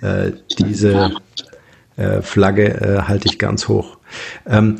äh, 0.00 0.32
diese 0.58 1.12
äh, 1.96 2.22
Flagge 2.22 2.80
äh, 2.80 3.02
halte 3.02 3.28
ich 3.28 3.38
ganz 3.38 3.68
hoch. 3.68 3.98
Ähm, 4.46 4.76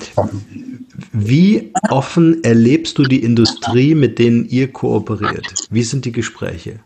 wie 1.12 1.72
offen 1.90 2.42
erlebst 2.42 2.98
du 2.98 3.04
die 3.04 3.22
Industrie, 3.22 3.94
mit 3.94 4.18
denen 4.18 4.48
ihr 4.48 4.72
kooperiert? 4.72 5.46
Wie 5.70 5.82
sind 5.82 6.04
die 6.04 6.12
Gespräche? 6.12 6.80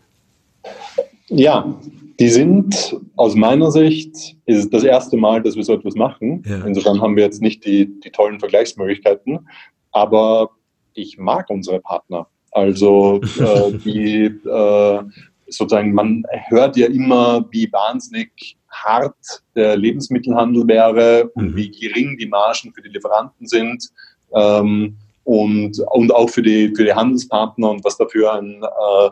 Ja, 1.28 1.78
die 2.22 2.28
sind 2.28 2.96
aus 3.16 3.34
meiner 3.34 3.72
Sicht 3.72 4.14
ist 4.46 4.58
es 4.58 4.70
das 4.70 4.84
erste 4.84 5.16
Mal, 5.16 5.42
dass 5.42 5.56
wir 5.56 5.64
so 5.64 5.72
etwas 5.72 5.96
machen. 5.96 6.44
Ja. 6.46 6.64
Insofern 6.64 7.00
haben 7.00 7.16
wir 7.16 7.24
jetzt 7.24 7.42
nicht 7.42 7.66
die, 7.66 7.98
die 7.98 8.10
tollen 8.10 8.38
Vergleichsmöglichkeiten, 8.38 9.48
aber 9.90 10.50
ich 10.94 11.18
mag 11.18 11.50
unsere 11.50 11.80
Partner. 11.80 12.28
Also 12.52 13.20
äh, 13.40 13.72
die 13.72 14.26
äh, 14.26 15.02
sozusagen, 15.48 15.94
man 15.94 16.22
hört 16.46 16.76
ja 16.76 16.86
immer, 16.86 17.44
wie 17.50 17.72
wahnsinnig 17.72 18.56
hart 18.70 19.42
der 19.56 19.76
Lebensmittelhandel 19.76 20.68
wäre 20.68 21.28
und 21.34 21.50
mhm. 21.50 21.56
wie 21.56 21.72
gering 21.72 22.16
die 22.18 22.28
Margen 22.28 22.72
für 22.72 22.82
die 22.82 22.90
Lieferanten 22.90 23.48
sind. 23.48 23.84
Ähm, 24.32 24.96
und, 25.24 25.76
und 25.90 26.14
auch 26.14 26.30
für 26.30 26.42
die, 26.42 26.72
für 26.76 26.84
die 26.84 26.94
Handelspartner 26.94 27.68
und 27.68 27.84
was 27.84 27.96
dafür 27.96 28.34
ein, 28.34 28.62
äh, 28.62 29.10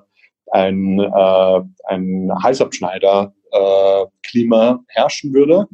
ein, 0.50 1.00
äh, 1.00 1.60
ein 1.84 2.30
Halsabschneider-Klima 2.42 4.70
äh, 4.70 4.76
herrschen 4.88 5.34
würde. 5.34 5.68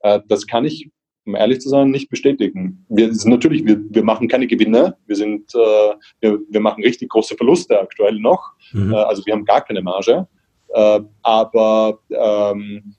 Äh, 0.00 0.20
das 0.28 0.46
kann 0.46 0.64
ich, 0.64 0.90
um 1.24 1.34
ehrlich 1.34 1.60
zu 1.60 1.68
sein, 1.68 1.90
nicht 1.90 2.10
bestätigen. 2.10 2.86
Wir 2.88 3.14
sind 3.14 3.30
natürlich, 3.30 3.64
wir, 3.64 3.80
wir 3.90 4.04
machen 4.04 4.28
keine 4.28 4.46
Gewinne, 4.46 4.96
wir 5.06 5.16
sind, 5.16 5.54
äh, 5.54 5.94
wir, 6.20 6.38
wir 6.48 6.60
machen 6.60 6.82
richtig 6.82 7.10
große 7.10 7.36
Verluste 7.36 7.80
aktuell 7.80 8.18
noch. 8.18 8.52
Mhm. 8.72 8.92
Äh, 8.92 8.96
also 8.96 9.24
wir 9.26 9.34
haben 9.34 9.44
gar 9.44 9.62
keine 9.62 9.82
Marge. 9.82 10.26
Äh, 10.74 11.00
aber 11.22 11.98
ähm, 12.10 12.94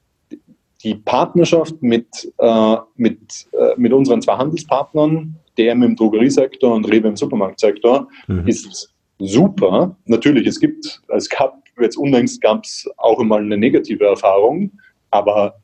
die 0.83 0.95
Partnerschaft 0.95 1.81
mit, 1.81 2.31
äh, 2.37 2.77
mit, 2.95 3.47
äh, 3.53 3.73
mit 3.77 3.93
unseren 3.93 4.21
zwei 4.21 4.35
Handelspartnern, 4.35 5.35
DM 5.57 5.83
im 5.83 5.95
Drogeriesektor 5.95 6.73
und 6.73 6.85
Rewe 6.85 7.07
im 7.07 7.15
Supermarktsektor, 7.15 8.07
mhm. 8.27 8.47
ist 8.47 8.92
super. 9.19 9.95
Natürlich, 10.05 10.47
es 10.47 10.59
gibt, 10.59 11.01
es 11.09 11.29
gab, 11.29 11.61
jetzt 11.79 11.97
unlängst 11.97 12.41
gab 12.41 12.63
es 12.63 12.89
auch 12.97 13.19
einmal 13.19 13.41
eine 13.41 13.57
negative 13.57 14.05
Erfahrung, 14.05 14.71
aber 15.11 15.55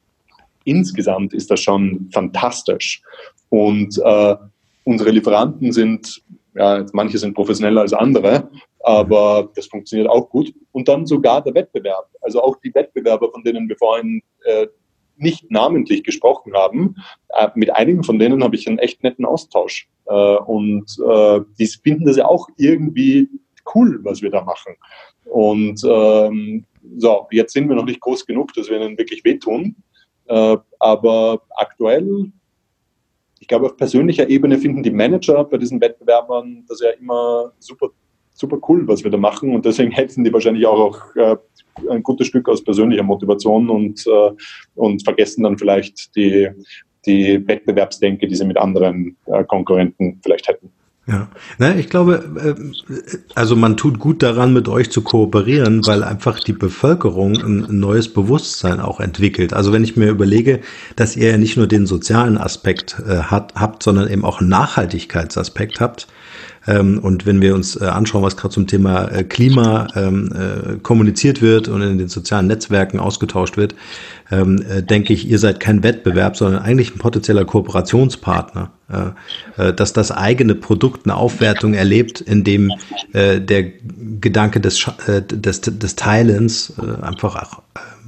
insgesamt 0.63 1.33
ist 1.33 1.49
das 1.51 1.61
schon 1.61 2.09
fantastisch. 2.13 3.01
Und 3.49 3.97
äh, 4.03 4.35
unsere 4.83 5.11
Lieferanten 5.11 5.71
sind, 5.71 6.21
ja, 6.55 6.85
manche 6.93 7.17
sind 7.17 7.33
professioneller 7.33 7.81
als 7.81 7.93
andere, 7.93 8.49
aber 8.81 9.49
das 9.55 9.67
funktioniert 9.67 10.09
auch 10.09 10.29
gut. 10.29 10.53
Und 10.71 10.87
dann 10.87 11.05
sogar 11.05 11.43
der 11.43 11.53
Wettbewerb. 11.53 12.09
Also 12.21 12.41
auch 12.41 12.55
die 12.63 12.73
Wettbewerber, 12.73 13.31
von 13.31 13.43
denen 13.43 13.67
wir 13.67 13.77
vorhin 13.77 14.21
äh, 14.45 14.67
nicht 15.19 15.51
namentlich 15.51 16.03
gesprochen 16.03 16.53
haben, 16.53 16.95
äh, 17.29 17.49
mit 17.55 17.75
einigen 17.75 18.03
von 18.03 18.19
denen 18.19 18.43
habe 18.43 18.55
ich 18.55 18.67
einen 18.67 18.79
echt 18.79 19.03
netten 19.03 19.25
Austausch. 19.25 19.87
Äh, 20.05 20.13
und 20.13 20.85
äh, 21.07 21.41
die 21.59 21.67
finden 21.67 22.05
das 22.05 22.17
ja 22.17 22.25
auch 22.25 22.47
irgendwie 22.57 23.29
cool, 23.75 23.99
was 24.03 24.21
wir 24.21 24.31
da 24.31 24.43
machen. 24.43 24.75
Und 25.25 25.81
ähm, 25.83 26.65
so, 26.97 27.27
jetzt 27.31 27.53
sind 27.53 27.69
wir 27.69 27.75
noch 27.75 27.85
nicht 27.85 28.01
groß 28.01 28.25
genug, 28.25 28.53
dass 28.53 28.69
wir 28.69 28.81
ihnen 28.81 28.97
wirklich 28.97 29.23
wehtun. 29.23 29.75
Äh, 30.25 30.57
aber 30.79 31.41
aktuell, 31.55 32.31
ich 33.39 33.47
glaube, 33.47 33.67
auf 33.67 33.77
persönlicher 33.77 34.29
Ebene 34.29 34.57
finden 34.57 34.83
die 34.83 34.91
Manager 34.91 35.43
bei 35.43 35.57
diesen 35.57 35.79
Wettbewerbern 35.81 36.65
das 36.67 36.81
ja 36.81 36.91
immer 36.91 37.53
super, 37.59 37.89
super 38.39 38.57
cool, 38.67 38.87
was 38.87 39.03
wir 39.03 39.11
da 39.11 39.17
machen. 39.17 39.53
Und 39.53 39.65
deswegen 39.65 39.91
helfen 39.91 40.23
die 40.23 40.33
wahrscheinlich 40.33 40.65
auch, 40.65 40.79
auch 40.79 41.15
äh, 41.15 41.35
ein 41.89 42.03
gutes 42.03 42.27
Stück 42.27 42.47
aus 42.47 42.63
persönlicher 42.63 43.03
Motivation 43.03 43.69
und, 43.69 44.05
äh, 44.07 44.31
und 44.75 45.03
vergessen 45.03 45.43
dann 45.43 45.57
vielleicht 45.57 46.15
die, 46.15 46.49
die 47.05 47.45
Wettbewerbsdenke, 47.47 48.27
die 48.27 48.35
sie 48.35 48.45
mit 48.45 48.57
anderen 48.57 49.17
äh, 49.25 49.43
Konkurrenten 49.43 50.19
vielleicht 50.23 50.47
hätten. 50.47 50.71
Ja, 51.07 51.27
Na, 51.57 51.75
ich 51.75 51.89
glaube, 51.89 52.55
also 53.33 53.55
man 53.55 53.77
tut 53.77 53.97
gut 53.97 54.21
daran, 54.21 54.53
mit 54.53 54.67
euch 54.67 54.91
zu 54.91 55.01
kooperieren, 55.01 55.87
weil 55.87 56.03
einfach 56.03 56.39
die 56.39 56.53
Bevölkerung 56.53 57.35
ein 57.35 57.79
neues 57.79 58.13
Bewusstsein 58.13 58.79
auch 58.79 58.99
entwickelt. 58.99 59.51
Also 59.51 59.73
wenn 59.73 59.83
ich 59.83 59.97
mir 59.97 60.11
überlege, 60.11 60.59
dass 60.95 61.17
ihr 61.17 61.31
ja 61.31 61.37
nicht 61.37 61.57
nur 61.57 61.65
den 61.65 61.87
sozialen 61.87 62.37
Aspekt 62.37 63.01
äh, 63.07 63.23
hat, 63.23 63.55
habt, 63.55 63.81
sondern 63.81 64.07
eben 64.07 64.23
auch 64.23 64.39
einen 64.39 64.49
Nachhaltigkeitsaspekt 64.49 65.79
habt, 65.79 66.07
und 66.67 67.25
wenn 67.25 67.41
wir 67.41 67.55
uns 67.55 67.79
äh, 67.79 67.85
anschauen, 67.85 68.23
was 68.23 68.37
gerade 68.37 68.53
zum 68.53 68.67
Thema 68.67 69.05
äh, 69.05 69.23
Klima 69.23 69.87
ähm, 69.95 70.31
äh, 70.33 70.75
kommuniziert 70.77 71.41
wird 71.41 71.67
und 71.67 71.81
in 71.81 71.97
den 71.97 72.09
sozialen 72.09 72.47
Netzwerken 72.47 72.99
ausgetauscht 72.99 73.57
wird, 73.57 73.75
ähm, 74.31 74.63
denke 74.87 75.13
ich, 75.13 75.27
ihr 75.27 75.39
seid 75.39 75.59
kein 75.59 75.81
Wettbewerb, 75.81 76.37
sondern 76.37 76.61
eigentlich 76.61 76.93
ein 76.95 76.99
potenzieller 76.99 77.45
Kooperationspartner, 77.45 78.71
dass 79.75 79.93
das 79.93 80.11
eigene 80.11 80.53
Produkt 80.53 81.05
eine 81.05 81.15
Aufwertung 81.15 81.73
erlebt, 81.73 82.21
in 82.21 82.43
dem 82.43 82.71
der 83.13 83.63
Gedanke 84.21 84.59
des, 84.59 84.85
des, 85.07 85.61
des 85.61 85.95
Teilens 85.95 86.73
einfach 87.01 87.35
auch 87.35 87.61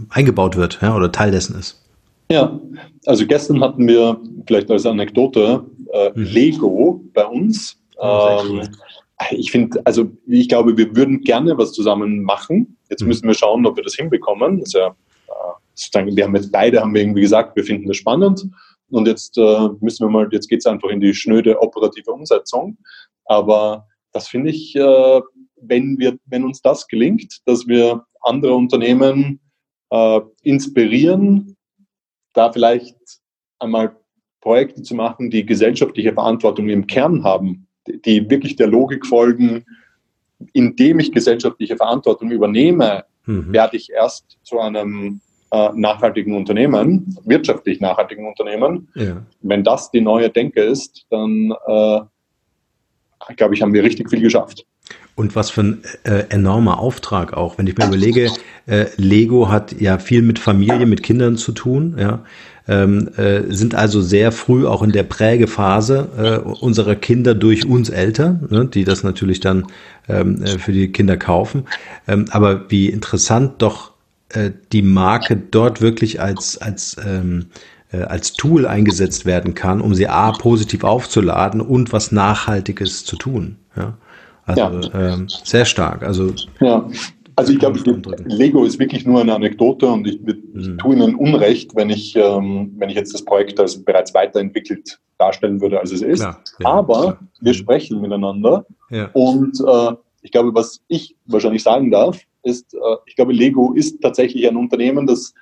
eingebaut 0.09 0.55
wird 0.57 0.77
ja, 0.83 0.95
oder 0.95 1.11
Teil 1.11 1.31
dessen 1.31 1.57
ist. 1.57 1.81
Ja, 2.31 2.59
also 3.05 3.25
gestern 3.25 3.61
hatten 3.61 3.87
wir 3.87 4.19
vielleicht 4.47 4.69
als 4.71 4.85
Anekdote 4.85 5.65
äh, 5.91 6.11
mhm. 6.13 6.23
Lego 6.23 7.01
bei 7.13 7.25
uns 7.25 7.80
ähm, 8.01 8.67
ich 9.31 9.51
finde, 9.51 9.81
also 9.85 10.11
ich 10.25 10.49
glaube, 10.49 10.77
wir 10.77 10.95
würden 10.95 11.21
gerne 11.21 11.57
was 11.57 11.73
zusammen 11.73 12.23
machen. 12.23 12.77
Jetzt 12.89 13.01
mhm. 13.01 13.09
müssen 13.09 13.27
wir 13.27 13.35
schauen, 13.35 13.65
ob 13.65 13.75
wir 13.75 13.83
das 13.83 13.95
hinbekommen. 13.95 14.59
Das 14.59 14.73
ja, 14.73 14.95
äh, 15.27 16.15
wir 16.15 16.23
haben 16.23 16.35
jetzt 16.35 16.51
beide 16.51 16.81
haben 16.81 16.93
wir 16.93 17.01
irgendwie 17.01 17.21
gesagt, 17.21 17.55
wir 17.55 17.63
finden 17.63 17.87
das 17.87 17.97
spannend. 17.97 18.47
Und 18.89 19.07
jetzt 19.07 19.37
äh, 19.37 19.69
müssen 19.79 20.05
wir 20.05 20.09
mal, 20.09 20.27
jetzt 20.31 20.49
geht 20.49 20.59
es 20.59 20.65
einfach 20.65 20.89
in 20.89 20.99
die 20.99 21.13
schnöde 21.13 21.61
operative 21.61 22.11
Umsetzung. 22.11 22.77
Aber 23.25 23.87
das 24.11 24.27
finde 24.27 24.49
ich, 24.49 24.75
äh, 24.75 25.21
wenn, 25.55 25.97
wir, 25.97 26.17
wenn 26.25 26.43
uns 26.43 26.61
das 26.61 26.87
gelingt, 26.87 27.39
dass 27.45 27.67
wir 27.67 28.05
andere 28.21 28.53
Unternehmen 28.53 29.39
äh, 29.91 30.19
inspirieren, 30.43 31.55
da 32.33 32.51
vielleicht 32.51 32.97
einmal 33.59 33.95
Projekte 34.41 34.81
zu 34.81 34.95
machen, 34.95 35.29
die 35.29 35.45
gesellschaftliche 35.45 36.13
Verantwortung 36.13 36.67
im 36.69 36.87
Kern 36.87 37.23
haben, 37.23 37.67
die 37.87 38.29
wirklich 38.29 38.55
der 38.55 38.67
Logik 38.67 39.05
folgen, 39.05 39.65
indem 40.53 40.99
ich 40.99 41.11
gesellschaftliche 41.11 41.77
Verantwortung 41.77 42.31
übernehme, 42.31 43.05
mhm. 43.25 43.51
werde 43.51 43.77
ich 43.77 43.91
erst 43.91 44.37
zu 44.43 44.59
einem 44.59 45.21
äh, 45.51 45.69
nachhaltigen 45.75 46.35
Unternehmen, 46.35 47.17
wirtschaftlich 47.25 47.81
nachhaltigen 47.81 48.25
Unternehmen. 48.27 48.87
Ja. 48.95 49.23
Wenn 49.41 49.63
das 49.63 49.91
die 49.91 50.01
neue 50.01 50.29
Denke 50.29 50.61
ist, 50.61 51.05
dann 51.09 51.53
äh, 51.67 51.99
glaube 53.35 53.53
ich, 53.53 53.61
haben 53.61 53.73
wir 53.73 53.83
richtig 53.83 54.09
viel 54.09 54.21
geschafft. 54.21 54.65
Und 55.15 55.35
was 55.35 55.49
für 55.49 55.61
ein 55.61 55.83
äh, 56.03 56.23
enormer 56.29 56.79
Auftrag 56.79 57.33
auch. 57.33 57.57
Wenn 57.57 57.67
ich 57.67 57.77
mir 57.77 57.85
überlege, 57.85 58.31
äh, 58.65 58.85
Lego 58.97 59.49
hat 59.49 59.79
ja 59.79 59.99
viel 59.99 60.21
mit 60.21 60.39
Familie, 60.39 60.85
mit 60.85 61.03
Kindern 61.03 61.37
zu 61.37 61.51
tun, 61.51 61.95
ja. 61.99 62.23
Ähm, 62.71 63.09
äh, 63.17 63.53
sind 63.53 63.75
also 63.75 64.01
sehr 64.01 64.31
früh 64.31 64.65
auch 64.65 64.81
in 64.81 64.93
der 64.93 65.03
Prägephase 65.03 66.07
äh, 66.17 66.49
unserer 66.49 66.95
Kinder 66.95 67.35
durch 67.35 67.65
uns 67.65 67.89
Eltern, 67.89 68.47
ne, 68.49 68.65
die 68.65 68.85
das 68.85 69.03
natürlich 69.03 69.41
dann 69.41 69.67
ähm, 70.07 70.41
äh, 70.41 70.57
für 70.57 70.71
die 70.71 70.89
Kinder 70.89 71.17
kaufen. 71.17 71.65
Ähm, 72.07 72.27
aber 72.31 72.71
wie 72.71 72.87
interessant 72.87 73.61
doch 73.61 73.91
äh, 74.29 74.51
die 74.71 74.83
Marke 74.83 75.35
dort 75.35 75.81
wirklich 75.81 76.21
als, 76.21 76.59
als 76.59 76.95
ähm, 77.05 77.47
äh, 77.91 78.03
als 78.03 78.33
Tool 78.33 78.65
eingesetzt 78.65 79.25
werden 79.25 79.53
kann, 79.53 79.81
um 79.81 79.93
sie 79.93 80.07
A 80.07 80.31
positiv 80.31 80.85
aufzuladen 80.85 81.59
und 81.59 81.91
was 81.91 82.13
Nachhaltiges 82.13 83.03
zu 83.03 83.17
tun. 83.17 83.57
Ja? 83.75 83.97
Also 84.45 84.89
ja. 84.89 85.13
ähm, 85.13 85.27
sehr 85.43 85.65
stark. 85.65 86.03
Also, 86.03 86.33
ja. 86.59 86.87
Also 87.41 87.53
ich 87.53 87.59
glaube, 87.59 87.79
Lego 88.25 88.63
ist 88.65 88.77
wirklich 88.77 89.05
nur 89.05 89.21
eine 89.21 89.33
Anekdote 89.33 89.87
und 89.87 90.07
ich, 90.07 90.19
ich 90.27 90.67
mhm. 90.67 90.77
tue 90.77 90.95
Ihnen 90.95 91.15
Unrecht, 91.15 91.75
wenn 91.75 91.89
ich, 91.89 92.15
ähm, 92.15 92.71
wenn 92.77 92.89
ich 92.89 92.95
jetzt 92.95 93.13
das 93.13 93.25
Projekt 93.25 93.59
als 93.59 93.83
bereits 93.83 94.13
weiterentwickelt 94.13 94.99
darstellen 95.17 95.59
würde, 95.59 95.79
als 95.79 95.91
es 95.91 96.01
ist. 96.01 96.21
Klar, 96.21 96.43
ja, 96.59 96.69
Aber 96.69 97.01
klar. 97.01 97.19
wir 97.41 97.53
sprechen 97.53 97.99
miteinander 97.99 98.65
ja. 98.91 99.09
und 99.13 99.59
äh, 99.59 99.95
ich 100.21 100.31
glaube, 100.31 100.53
was 100.53 100.81
ich 100.87 101.15
wahrscheinlich 101.25 101.63
sagen 101.63 101.89
darf, 101.89 102.19
ist, 102.43 102.73
äh, 102.75 102.77
ich 103.07 103.15
glaube, 103.15 103.33
Lego 103.33 103.73
ist 103.73 104.01
tatsächlich 104.01 104.47
ein 104.47 104.55
Unternehmen, 104.55 105.07
das 105.07 105.33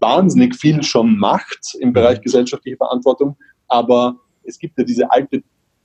wahnsinnig 0.00 0.56
viel 0.56 0.82
schon 0.82 1.16
macht 1.18 1.76
im 1.78 1.92
Bereich 1.92 2.18
mhm. 2.18 2.22
gesellschaftliche 2.22 2.76
Verantwortung, 2.76 3.36
aber 3.68 4.16
es 4.42 4.58
gibt 4.58 4.76
ja 4.76 4.84
diese 4.84 5.08
alte 5.10 5.42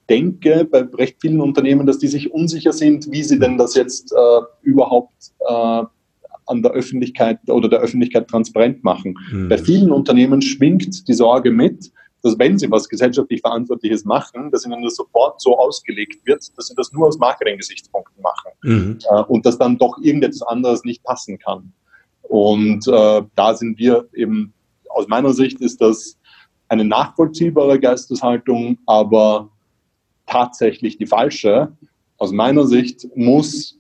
Denke 0.10 0.68
bei 0.70 0.82
recht 0.82 1.18
vielen 1.22 1.42
Unternehmen, 1.42 1.88
dass 1.88 1.98
die 1.98 2.08
sich 2.08 2.32
unsicher 2.32 2.74
sind, 2.74 3.12
wie 3.12 3.24
sie 3.24 3.40
denn 3.40 3.58
das 3.58 3.76
jetzt 3.76 4.12
äh, 4.12 4.42
überhaupt 4.62 5.32
äh, 5.40 5.84
an 6.46 6.62
der 6.62 6.72
Öffentlichkeit 6.72 7.40
oder 7.48 7.70
der 7.70 7.80
Öffentlichkeit 7.80 8.28
transparent 8.28 8.84
machen. 8.84 9.16
Mhm. 9.32 9.50
Bei 9.50 9.58
vielen 9.58 9.92
Unternehmen 9.92 10.42
schwingt 10.42 11.08
die 11.08 11.14
Sorge 11.14 11.52
mit, 11.52 11.92
dass 12.22 12.40
wenn 12.40 12.58
sie 12.58 12.72
was 12.72 12.88
gesellschaftlich 12.88 13.42
Verantwortliches 13.42 14.06
machen, 14.06 14.50
dass 14.52 14.66
ihnen 14.66 14.82
das 14.82 14.96
sofort 14.96 15.42
so 15.42 15.58
ausgelegt 15.58 16.26
wird, 16.26 16.42
dass 16.58 16.68
sie 16.68 16.76
das 16.76 16.92
nur 16.94 17.08
aus 17.08 17.18
Marketing-Gesichtspunkten 17.18 18.22
machen 18.22 18.52
mhm. 18.64 19.00
äh, 19.10 19.24
und 19.24 19.46
dass 19.46 19.58
dann 19.58 19.78
doch 19.78 19.98
irgendetwas 20.02 20.42
anderes 20.44 20.84
nicht 20.86 21.04
passen 21.04 21.38
kann. 21.38 21.74
Und 22.24 22.88
äh, 22.88 23.22
da 23.36 23.54
sind 23.54 23.78
wir 23.78 24.08
eben, 24.14 24.54
aus 24.90 25.08
meiner 25.08 25.34
Sicht 25.34 25.60
ist 25.60 25.82
das 25.82 26.18
eine 26.70 26.86
nachvollziehbare 26.86 27.80
Geisteshaltung, 27.80 28.78
aber 28.86 29.50
tatsächlich 30.26 30.98
die 30.98 31.06
falsche. 31.06 31.72
Aus 32.18 32.32
meiner 32.32 32.66
Sicht 32.66 33.08
muss 33.16 33.78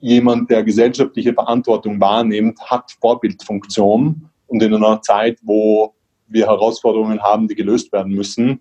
jemand, 0.00 0.50
der 0.50 0.62
gesellschaftliche 0.62 1.32
Verantwortung 1.32 2.00
wahrnimmt, 2.00 2.60
hat 2.60 2.92
Vorbildfunktion 3.00 4.28
und 4.46 4.62
in 4.62 4.74
einer 4.74 5.00
Zeit, 5.02 5.38
wo 5.42 5.94
wir 6.28 6.46
Herausforderungen 6.46 7.22
haben, 7.22 7.48
die 7.48 7.54
gelöst 7.54 7.92
werden 7.92 8.12
müssen, 8.12 8.60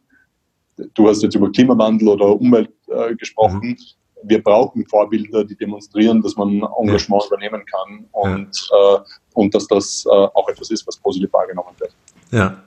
du 0.93 1.07
hast 1.07 1.21
jetzt 1.21 1.35
über 1.35 1.51
Klimawandel 1.51 2.07
oder 2.09 2.39
Umwelt 2.39 2.71
äh, 2.87 3.15
gesprochen, 3.15 3.69
mhm 3.69 3.77
wir 4.23 4.41
brauchen 4.41 4.85
Vorbilder, 4.87 5.43
die 5.43 5.55
demonstrieren, 5.55 6.21
dass 6.21 6.35
man 6.35 6.63
Engagement 6.79 7.23
ja. 7.23 7.27
übernehmen 7.27 7.63
kann 7.65 8.05
und, 8.11 8.69
ja. 8.71 8.95
äh, 8.95 8.99
und 9.33 9.53
dass 9.53 9.67
das 9.67 10.05
äh, 10.05 10.09
auch 10.09 10.47
etwas 10.49 10.71
ist, 10.71 10.87
was 10.87 10.97
positiv 10.97 11.31
wahrgenommen 11.33 11.75
wird. 11.77 11.95
Ja. 12.31 12.63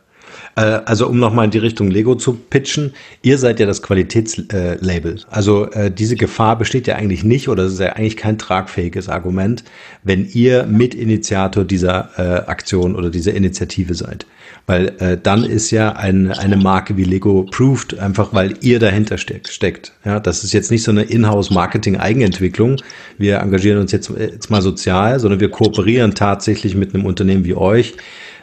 Äh, 0.56 0.80
also 0.84 1.08
um 1.08 1.18
nochmal 1.18 1.46
in 1.46 1.50
die 1.50 1.58
Richtung 1.58 1.90
Lego 1.90 2.14
zu 2.14 2.34
pitchen, 2.34 2.94
ihr 3.22 3.38
seid 3.38 3.60
ja 3.60 3.66
das 3.66 3.82
Qualitätslabel. 3.82 5.20
Also 5.30 5.70
äh, 5.70 5.90
diese 5.90 6.16
Gefahr 6.16 6.56
besteht 6.58 6.86
ja 6.86 6.96
eigentlich 6.96 7.24
nicht 7.24 7.48
oder 7.48 7.64
es 7.64 7.74
ist 7.74 7.80
ja 7.80 7.92
eigentlich 7.92 8.16
kein 8.16 8.38
tragfähiges 8.38 9.08
Argument, 9.08 9.64
wenn 10.02 10.28
ihr 10.32 10.66
Mitinitiator 10.66 11.64
dieser 11.64 12.10
äh, 12.16 12.48
Aktion 12.48 12.96
oder 12.96 13.10
dieser 13.10 13.34
Initiative 13.34 13.94
seid. 13.94 14.26
Weil 14.66 14.88
äh, 14.98 15.16
dann 15.22 15.44
ist 15.44 15.70
ja 15.70 15.92
ein, 15.92 16.32
eine 16.32 16.56
Marke 16.56 16.96
wie 16.96 17.04
Lego 17.04 17.44
proved, 17.44 17.98
einfach 17.98 18.32
weil 18.32 18.54
ihr 18.62 18.80
dahinter 18.80 19.16
steck, 19.16 19.48
steckt. 19.48 19.92
Ja, 20.04 20.18
das 20.18 20.42
ist 20.42 20.52
jetzt 20.52 20.70
nicht 20.72 20.82
so 20.82 20.90
eine 20.90 21.04
Inhouse-Marketing-Eigenentwicklung. 21.04 22.76
Wir 23.16 23.38
engagieren 23.38 23.78
uns 23.78 23.92
jetzt, 23.92 24.10
jetzt 24.18 24.50
mal 24.50 24.62
sozial, 24.62 25.20
sondern 25.20 25.38
wir 25.38 25.50
kooperieren 25.50 26.14
tatsächlich 26.14 26.74
mit 26.74 26.94
einem 26.94 27.04
Unternehmen 27.04 27.44
wie 27.44 27.54
euch, 27.54 27.94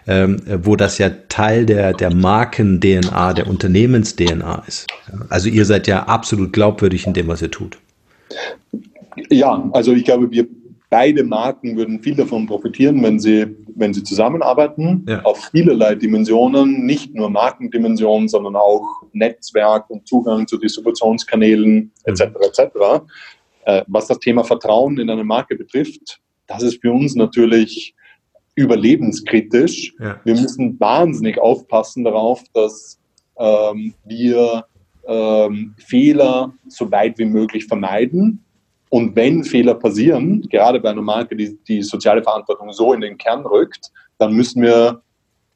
ähm, 0.07 0.41
wo 0.63 0.75
das 0.75 0.97
ja 0.97 1.09
Teil 1.29 1.65
der, 1.65 1.93
der 1.93 2.13
Marken-DNA, 2.13 3.33
der 3.33 3.47
Unternehmens-DNA 3.47 4.63
ist. 4.67 4.87
Also 5.29 5.49
ihr 5.49 5.65
seid 5.65 5.87
ja 5.87 6.03
absolut 6.03 6.53
glaubwürdig 6.53 7.07
in 7.07 7.13
dem, 7.13 7.27
was 7.27 7.41
ihr 7.41 7.51
tut. 7.51 7.77
Ja, 9.29 9.69
also 9.73 9.93
ich 9.93 10.03
glaube, 10.03 10.31
wir 10.31 10.47
beide 10.93 11.23
Marken 11.23 11.75
würden 11.75 12.03
viel 12.03 12.13
davon 12.13 12.45
profitieren, 12.45 13.01
wenn 13.01 13.19
sie, 13.19 13.47
wenn 13.75 13.95
sie 13.95 14.03
zusammenarbeiten, 14.03 15.03
ja. 15.07 15.23
auf 15.23 15.49
vielerlei 15.51 15.95
Dimensionen, 15.95 16.85
nicht 16.85 17.15
nur 17.15 17.31
Markendimensionen, 17.31 18.27
sondern 18.27 18.55
auch 18.55 19.01
Netzwerk 19.11 19.89
und 19.89 20.07
Zugang 20.07 20.45
zu 20.45 20.57
Distributionskanälen 20.57 21.91
etc. 22.03 22.25
Mhm. 22.25 22.35
etc. 22.41 22.61
Äh, 23.65 23.83
was 23.87 24.05
das 24.05 24.19
Thema 24.19 24.43
Vertrauen 24.43 24.99
in 24.99 25.09
eine 25.09 25.23
Marke 25.23 25.55
betrifft, 25.55 26.19
das 26.45 26.61
ist 26.61 26.79
für 26.79 26.91
uns 26.91 27.15
natürlich 27.15 27.95
überlebenskritisch. 28.55 29.93
Ja. 29.99 30.19
Wir 30.23 30.35
müssen 30.35 30.79
wahnsinnig 30.79 31.39
aufpassen 31.39 32.03
darauf, 32.03 32.43
dass 32.53 32.99
ähm, 33.37 33.93
wir 34.05 34.65
ähm, 35.07 35.75
Fehler 35.77 36.53
so 36.67 36.91
weit 36.91 37.17
wie 37.17 37.25
möglich 37.25 37.65
vermeiden. 37.65 38.43
Und 38.89 39.15
wenn 39.15 39.43
Fehler 39.43 39.73
passieren, 39.73 40.41
gerade 40.49 40.79
bei 40.79 40.91
einer 40.91 41.01
Marke, 41.01 41.35
die 41.35 41.57
die 41.67 41.81
soziale 41.81 42.21
Verantwortung 42.21 42.71
so 42.71 42.93
in 42.93 43.01
den 43.01 43.17
Kern 43.17 43.45
rückt, 43.45 43.91
dann 44.19 44.33
müssen 44.33 44.61
wir, 44.61 45.01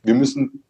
wir 0.04 0.16
müssen 0.16 0.64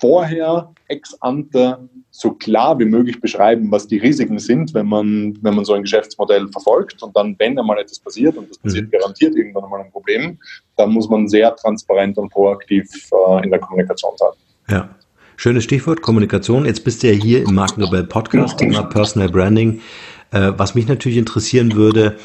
vorher 0.00 0.72
ex 0.88 1.14
ante 1.20 1.88
so 2.18 2.30
klar 2.32 2.78
wie 2.78 2.86
möglich 2.86 3.20
beschreiben, 3.20 3.70
was 3.70 3.86
die 3.86 3.98
Risiken 3.98 4.38
sind, 4.38 4.72
wenn 4.72 4.86
man, 4.86 5.36
wenn 5.42 5.54
man 5.54 5.66
so 5.66 5.74
ein 5.74 5.82
Geschäftsmodell 5.82 6.48
verfolgt. 6.48 7.02
Und 7.02 7.14
dann, 7.14 7.36
wenn 7.38 7.58
einmal 7.58 7.78
etwas 7.78 7.98
passiert, 7.98 8.38
und 8.38 8.48
das 8.48 8.56
passiert 8.56 8.86
mhm. 8.86 8.90
garantiert 8.90 9.36
irgendwann 9.36 9.64
einmal 9.64 9.82
ein 9.82 9.90
Problem, 9.90 10.38
dann 10.76 10.92
muss 10.92 11.10
man 11.10 11.28
sehr 11.28 11.54
transparent 11.56 12.16
und 12.16 12.30
proaktiv 12.30 12.88
äh, 13.12 13.44
in 13.44 13.50
der 13.50 13.60
Kommunikation 13.60 14.12
sein. 14.16 14.30
Ja. 14.70 14.88
Schönes 15.36 15.64
Stichwort, 15.64 16.00
Kommunikation. 16.00 16.64
Jetzt 16.64 16.82
bist 16.84 17.02
du 17.02 17.08
ja 17.08 17.12
hier 17.12 17.42
im 17.42 17.54
Markenrebell 17.54 18.04
Podcast, 18.04 18.56
Thema 18.56 18.84
Personal 18.84 19.28
Branding. 19.28 19.82
Äh, 20.30 20.52
was 20.56 20.74
mich 20.74 20.88
natürlich 20.88 21.18
interessieren 21.18 21.74
würde, 21.74 22.16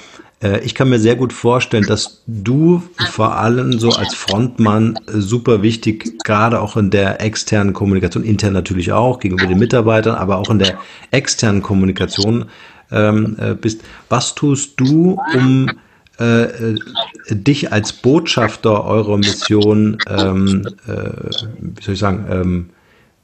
ich 0.64 0.74
kann 0.76 0.90
mir 0.90 1.00
sehr 1.00 1.16
gut 1.16 1.34
vorstellen, 1.34 1.86
dass 1.86 2.24
du 2.26 2.82
vor 3.12 3.38
allem 3.38 3.80
so 3.80 3.92
als 3.92 4.16
Frontmann 4.16 4.96
äh, 5.08 5.20
super 5.20 5.62
wichtig, 5.62 6.24
gerade 6.24 6.62
auch 6.62 6.78
in 6.78 6.90
der 6.90 7.22
externen 7.22 7.74
Kommunikation, 7.74 8.24
intern 8.24 8.54
natürlich 8.54 8.92
auch, 8.92 9.20
gegenüber 9.20 9.48
den 9.48 9.60
Mitarbeitern, 9.60 10.16
aber 10.16 10.38
auch 10.38 10.50
in 10.50 10.60
der 10.60 10.80
externen 11.12 11.62
Kommunikation 11.62 12.46
ähm, 12.92 13.38
äh, 13.40 13.54
bist. 13.54 13.82
Was 14.10 14.34
tust 14.36 14.80
du, 14.80 15.20
um 15.36 15.70
äh, 16.18 16.76
dich 17.30 17.72
als 17.72 17.94
Botschafter 17.94 18.84
eurer 18.86 19.18
Mission, 19.18 19.98
ähm, 20.08 20.68
äh, 20.88 21.30
wie 21.60 21.84
soll 21.84 21.94
ich 21.94 22.00
sagen, 22.00 22.26
ähm, 22.30 22.70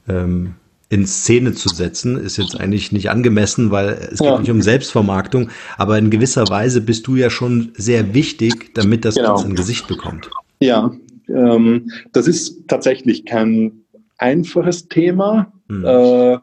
ähm, 0.08 0.54
in 0.90 1.06
Szene 1.06 1.52
zu 1.52 1.68
setzen, 1.68 2.16
ist 2.16 2.38
jetzt 2.38 2.58
eigentlich 2.58 2.92
nicht 2.92 3.10
angemessen, 3.10 3.70
weil 3.70 4.08
es 4.10 4.20
geht 4.20 4.28
ja. 4.28 4.38
nicht 4.38 4.50
um 4.50 4.62
Selbstvermarktung, 4.62 5.50
aber 5.76 5.98
in 5.98 6.10
gewisser 6.10 6.48
Weise 6.48 6.80
bist 6.80 7.06
du 7.06 7.16
ja 7.16 7.28
schon 7.28 7.72
sehr 7.76 8.14
wichtig, 8.14 8.74
damit 8.74 9.04
das 9.04 9.16
genau. 9.16 9.34
Ganze 9.34 9.48
ein 9.48 9.54
Gesicht 9.54 9.86
bekommt. 9.86 10.30
Ja, 10.60 10.90
ähm, 11.28 11.90
das 12.12 12.26
ist 12.26 12.66
tatsächlich 12.68 13.26
kein 13.26 13.82
einfaches 14.16 14.88
Thema. 14.88 15.52
Hm. 15.68 15.84
Äh, 15.84 16.38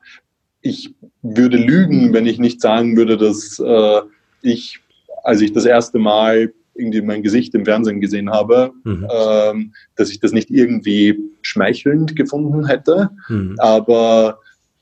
ich 0.62 0.94
würde 1.24 1.58
lügen, 1.58 2.14
wenn 2.14 2.28
ich 2.28 2.38
nicht 2.40 2.62
sagen 2.62 2.98
würde, 2.98 3.18
dass 3.18 3.60
äh, 3.60 4.02
ich, 4.42 4.80
als 5.24 5.42
ich 5.42 5.54
das 5.54 5.66
erste 5.66 5.98
Mal 5.98 6.54
irgendwie 6.76 7.02
mein 7.02 7.24
Gesicht 7.24 7.56
im 7.56 7.66
Fernsehen 7.66 8.02
gesehen 8.02 8.30
habe, 8.30 8.72
mhm. 8.84 9.08
ähm, 9.10 9.74
dass 9.96 10.12
ich 10.12 10.20
das 10.20 10.32
nicht 10.32 10.50
irgendwie 10.52 11.18
schmeichelnd 11.42 12.16
gefunden 12.16 12.68
hätte. 12.68 13.10
Mhm. 13.30 13.56
Aber 13.60 14.40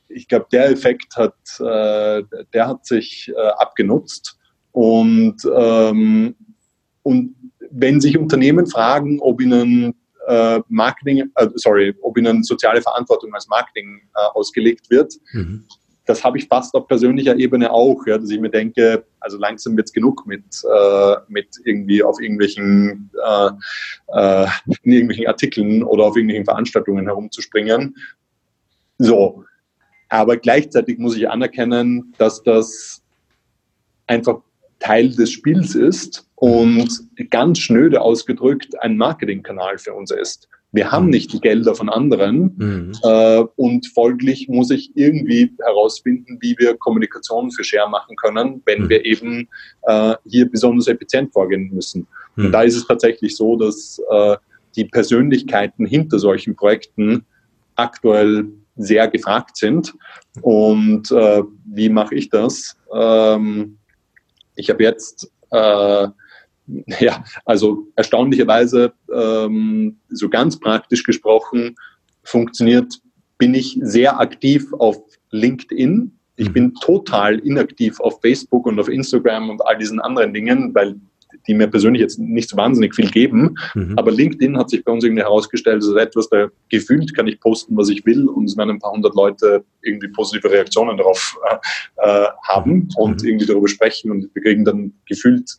ich 0.08 0.28
glaube, 0.28 0.48
der 0.52 0.70
Effekt 0.70 1.16
hat, 1.16 1.36
äh, 1.60 2.24
der 2.54 2.68
hat 2.68 2.86
sich 2.86 3.32
äh, 3.36 3.48
abgenutzt. 3.58 4.38
Und, 4.72 5.38
ähm, 5.56 6.36
und 7.04 7.36
wenn 7.70 8.02
sich 8.02 8.18
Unternehmen 8.18 8.68
fragen, 8.68 9.20
ob 9.20 9.42
ihnen 9.42 9.94
äh, 10.28 10.62
Marketing, 10.70 11.30
äh, 11.36 11.48
sorry, 11.56 11.96
ob 12.02 12.18
ihnen 12.18 12.44
soziale 12.44 12.82
Verantwortung 12.82 13.34
als 13.34 13.48
Marketing 13.48 14.02
äh, 14.16 14.20
ausgelegt 14.34 14.90
wird, 14.90 15.14
mhm. 15.34 15.66
Das 16.06 16.24
habe 16.24 16.38
ich 16.38 16.48
fast 16.48 16.74
auf 16.76 16.88
persönlicher 16.88 17.38
Ebene 17.38 17.72
auch, 17.72 18.06
ja, 18.06 18.18
dass 18.18 18.30
ich 18.30 18.40
mir 18.40 18.50
denke, 18.50 19.06
also 19.20 19.38
langsam 19.38 19.78
wird 19.78 19.88
es 19.88 19.94
genug 19.94 20.26
mit, 20.28 20.44
äh, 20.64 21.16
mit 21.30 21.48
irgendwie 21.64 22.04
auf 22.04 22.20
irgendwelchen, 22.20 23.10
äh, 23.26 23.50
äh, 24.08 24.48
in 24.84 24.92
irgendwelchen 24.92 25.28
Artikeln 25.28 25.84
oder 25.84 26.06
auf 26.06 26.16
irgendwelchen 26.16 26.46
Veranstaltungen 26.46 27.06
herumzuspringen. 27.06 27.96
So. 28.98 29.46
Aber 30.10 30.38
gleichzeitig 30.38 31.00
muss 31.00 31.16
ich 31.16 31.30
anerkennen, 31.30 32.14
dass 32.18 32.44
das 32.44 33.02
einfach 34.08 34.42
Teil 34.80 35.10
des 35.10 35.32
Spiels 35.32 35.74
ist 35.74 36.28
und 36.36 36.90
ganz 37.30 37.60
schnöde 37.60 38.02
ausgedrückt 38.02 38.80
ein 38.82 38.98
Marketingkanal 38.98 39.78
für 39.78 39.94
uns 39.94 40.12
ist. 40.12 40.50
Wir 40.74 40.92
haben 40.92 41.10
nicht 41.10 41.32
die 41.32 41.40
Gelder 41.40 41.76
von 41.76 41.88
anderen 41.88 42.56
mhm. 42.58 42.92
äh, 43.04 43.44
und 43.56 43.88
folglich 43.94 44.50
muss 44.50 44.72
ich 44.72 44.92
irgendwie 44.96 45.54
herausfinden, 45.64 46.40
wie 46.42 46.56
wir 46.58 46.76
Kommunikation 46.76 47.52
für 47.52 47.64
Share 47.64 47.90
machen 47.90 48.16
können, 48.16 48.62
wenn 48.66 48.84
mhm. 48.84 48.90
wir 48.90 49.06
eben 49.06 49.48
äh, 49.84 50.16
hier 50.26 50.50
besonders 50.50 50.88
effizient 50.88 51.32
vorgehen 51.32 51.70
müssen. 51.72 52.08
Mhm. 52.36 52.46
Und 52.46 52.52
da 52.52 52.64
ist 52.64 52.76
es 52.76 52.88
tatsächlich 52.88 53.36
so, 53.36 53.56
dass 53.56 54.02
äh, 54.10 54.36
die 54.76 54.86
Persönlichkeiten 54.86 55.86
hinter 55.86 56.18
solchen 56.18 56.56
Projekten 56.56 57.24
aktuell 57.76 58.48
sehr 58.76 59.08
gefragt 59.08 59.58
sind. 59.58 59.94
Und 60.42 61.12
äh, 61.12 61.44
wie 61.66 61.90
mache 61.90 62.16
ich 62.16 62.30
das? 62.30 62.76
Ähm, 62.92 63.78
ich 64.56 64.70
habe 64.70 64.84
jetzt, 64.84 65.32
äh, 65.52 66.08
ja, 67.00 67.24
also 67.46 67.88
erstaunlicherweise, 67.96 68.94
ähm, 69.14 69.98
so 70.10 70.30
ganz 70.30 70.60
praktisch 70.60 71.04
gesprochen, 71.04 71.76
funktioniert, 72.24 73.00
bin 73.38 73.54
ich 73.54 73.78
sehr 73.82 74.20
aktiv 74.20 74.72
auf 74.74 74.98
LinkedIn. 75.32 76.18
Ich 76.36 76.50
mhm. 76.50 76.54
bin 76.54 76.74
total 76.76 77.40
inaktiv 77.40 78.00
auf 78.00 78.22
Facebook 78.22 78.66
und 78.66 78.80
auf 78.80 78.88
Instagram 78.88 79.50
und 79.50 79.66
all 79.66 79.78
diesen 79.78 80.00
anderen 80.00 80.34
Dingen, 80.34 80.74
weil 80.74 80.96
die 81.48 81.54
mir 81.54 81.68
persönlich 81.68 82.02
jetzt 82.02 82.20
nicht 82.20 82.50
so 82.50 82.58
wahnsinnig 82.58 82.96
viel 82.96 83.10
geben. 83.10 83.56
Mhm. 83.74 83.98
Aber 83.98 84.12
LinkedIn 84.12 84.58
hat 84.58 84.70
sich 84.70 84.84
bei 84.84 84.92
uns 84.92 85.04
irgendwie 85.04 85.24
herausgestellt, 85.24 85.82
das 85.82 85.90
ist 85.90 85.96
etwas, 85.96 86.30
da 86.30 86.48
gefühlt 86.70 87.16
kann 87.16 87.28
ich 87.28 87.40
posten, 87.40 87.76
was 87.76 87.90
ich 87.90 88.06
will 88.06 88.28
und 88.28 88.46
es 88.46 88.58
werden 88.58 88.72
ein 88.72 88.80
paar 88.80 88.92
hundert 88.92 89.16
Leute 89.16 89.66
irgendwie 89.82 90.08
positive 90.10 90.50
Reaktionen 90.50 90.98
darauf 90.98 91.38
äh, 91.50 91.56
äh 91.98 92.28
haben 92.48 92.74
mhm. 92.74 92.90
und 92.96 93.24
irgendwie 93.24 93.46
darüber 93.46 93.68
sprechen 93.68 94.12
und 94.12 94.30
wir 94.34 94.42
kriegen 94.42 94.64
dann 94.64 94.94
gefühlt 95.08 95.58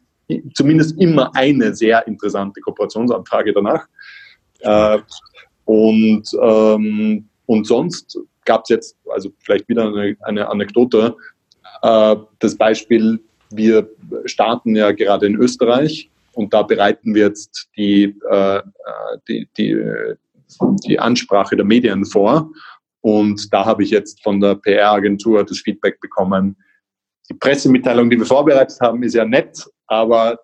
zumindest 0.54 0.98
immer 1.00 1.34
eine 1.34 1.74
sehr 1.74 2.06
interessante 2.06 2.60
Kooperationsanfrage 2.60 3.52
danach. 3.52 3.86
Äh, 4.60 4.98
und, 5.64 6.28
ähm, 6.42 7.28
und 7.46 7.66
sonst 7.66 8.18
gab 8.44 8.62
es 8.64 8.68
jetzt, 8.70 8.96
also 9.10 9.30
vielleicht 9.38 9.68
wieder 9.68 9.88
eine, 9.88 10.16
eine 10.22 10.48
Anekdote, 10.48 11.16
äh, 11.82 12.16
das 12.38 12.56
Beispiel, 12.56 13.20
wir 13.50 13.88
starten 14.24 14.74
ja 14.74 14.92
gerade 14.92 15.26
in 15.26 15.36
Österreich 15.36 16.10
und 16.32 16.52
da 16.52 16.62
bereiten 16.62 17.14
wir 17.14 17.26
jetzt 17.26 17.68
die, 17.76 18.14
äh, 18.28 18.62
die, 19.28 19.48
die, 19.56 19.76
die 20.86 20.98
Ansprache 20.98 21.56
der 21.56 21.64
Medien 21.64 22.04
vor. 22.04 22.50
Und 23.00 23.52
da 23.52 23.66
habe 23.66 23.82
ich 23.82 23.90
jetzt 23.90 24.22
von 24.22 24.40
der 24.40 24.54
PR-Agentur 24.54 25.44
das 25.44 25.60
Feedback 25.60 26.00
bekommen. 26.00 26.56
Die 27.30 27.34
Pressemitteilung, 27.34 28.10
die 28.10 28.18
wir 28.18 28.26
vorbereitet 28.26 28.78
haben, 28.80 29.02
ist 29.02 29.14
ja 29.14 29.24
nett, 29.24 29.64
aber 29.86 30.38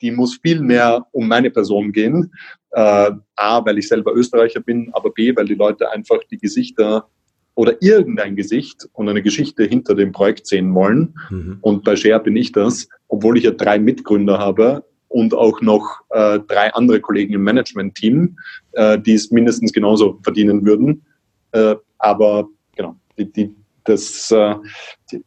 die 0.00 0.10
muss 0.10 0.38
viel 0.40 0.60
mehr 0.60 1.06
um 1.12 1.28
meine 1.28 1.50
Person 1.50 1.92
gehen. 1.92 2.32
Äh, 2.70 3.10
A, 3.36 3.64
weil 3.64 3.78
ich 3.78 3.88
selber 3.88 4.14
Österreicher 4.14 4.60
bin, 4.60 4.90
aber 4.92 5.10
B, 5.10 5.34
weil 5.36 5.46
die 5.46 5.54
Leute 5.54 5.90
einfach 5.90 6.20
die 6.30 6.38
Gesichter 6.38 7.08
oder 7.54 7.76
irgendein 7.82 8.36
Gesicht 8.36 8.88
und 8.92 9.08
eine 9.08 9.22
Geschichte 9.22 9.64
hinter 9.64 9.94
dem 9.94 10.12
Projekt 10.12 10.46
sehen 10.46 10.74
wollen. 10.74 11.14
Mhm. 11.30 11.58
Und 11.60 11.84
bei 11.84 11.96
Share 11.96 12.20
bin 12.20 12.36
ich 12.36 12.52
das, 12.52 12.88
obwohl 13.08 13.36
ich 13.36 13.44
ja 13.44 13.50
drei 13.50 13.78
Mitgründer 13.78 14.38
habe 14.38 14.84
und 15.08 15.34
auch 15.34 15.60
noch 15.60 16.00
äh, 16.10 16.38
drei 16.46 16.72
andere 16.72 17.00
Kollegen 17.00 17.34
im 17.34 17.42
Management-Team, 17.42 18.38
äh, 18.72 18.98
die 18.98 19.14
es 19.14 19.30
mindestens 19.30 19.72
genauso 19.72 20.20
verdienen 20.22 20.64
würden. 20.64 21.04
Äh, 21.52 21.74
aber 21.98 22.48
genau, 22.76 22.96
die, 23.18 23.30
die, 23.30 23.54
das, 23.84 24.30
äh, 24.30 24.54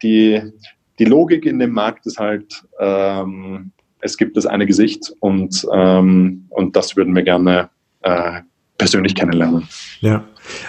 die, 0.02 0.42
die 1.00 1.06
Logik 1.06 1.46
in 1.46 1.60
dem 1.60 1.72
Markt 1.72 2.06
ist 2.06 2.20
halt, 2.20 2.64
ähm, 2.80 3.72
es 4.00 4.18
gibt 4.18 4.38
das 4.38 4.46
eine 4.46 4.66
Gesicht 4.66 5.14
und, 5.20 5.66
ähm, 5.74 6.46
und 6.50 6.76
das 6.76 6.96
würden 6.96 7.16
wir 7.16 7.24
gerne 7.24 7.70
äh, 8.02 8.42
persönlich 8.78 9.16
kennenlernen. 9.16 9.68
Ja, 10.02 10.26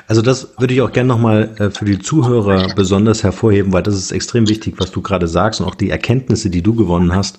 also 0.06 0.22
das 0.22 0.54
würde 0.58 0.74
ich 0.74 0.82
auch 0.82 0.92
gerne 0.92 1.08
nochmal 1.08 1.54
äh, 1.58 1.70
für 1.70 1.84
die 1.84 1.98
Zuhörer 1.98 2.74
besonders 2.74 3.24
hervorheben, 3.24 3.72
weil 3.72 3.82
das 3.82 3.96
ist 3.96 4.12
extrem 4.12 4.48
wichtig, 4.48 4.74
was 4.78 4.92
du 4.92 5.02
gerade 5.02 5.26
sagst 5.26 5.60
und 5.60 5.66
auch 5.66 5.74
die 5.74 5.90
Erkenntnisse, 5.90 6.48
die 6.48 6.62
du 6.62 6.74
gewonnen 6.74 7.14
hast. 7.14 7.38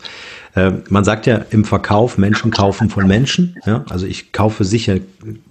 Äh, 0.55 0.73
man 0.89 1.03
sagt 1.03 1.27
ja 1.27 1.45
im 1.51 1.63
Verkauf, 1.63 2.17
Menschen 2.17 2.51
kaufen 2.51 2.89
von 2.89 3.07
Menschen. 3.07 3.55
Ja? 3.65 3.85
Also 3.89 4.05
ich 4.05 4.33
kaufe 4.33 4.65
sicher 4.65 4.97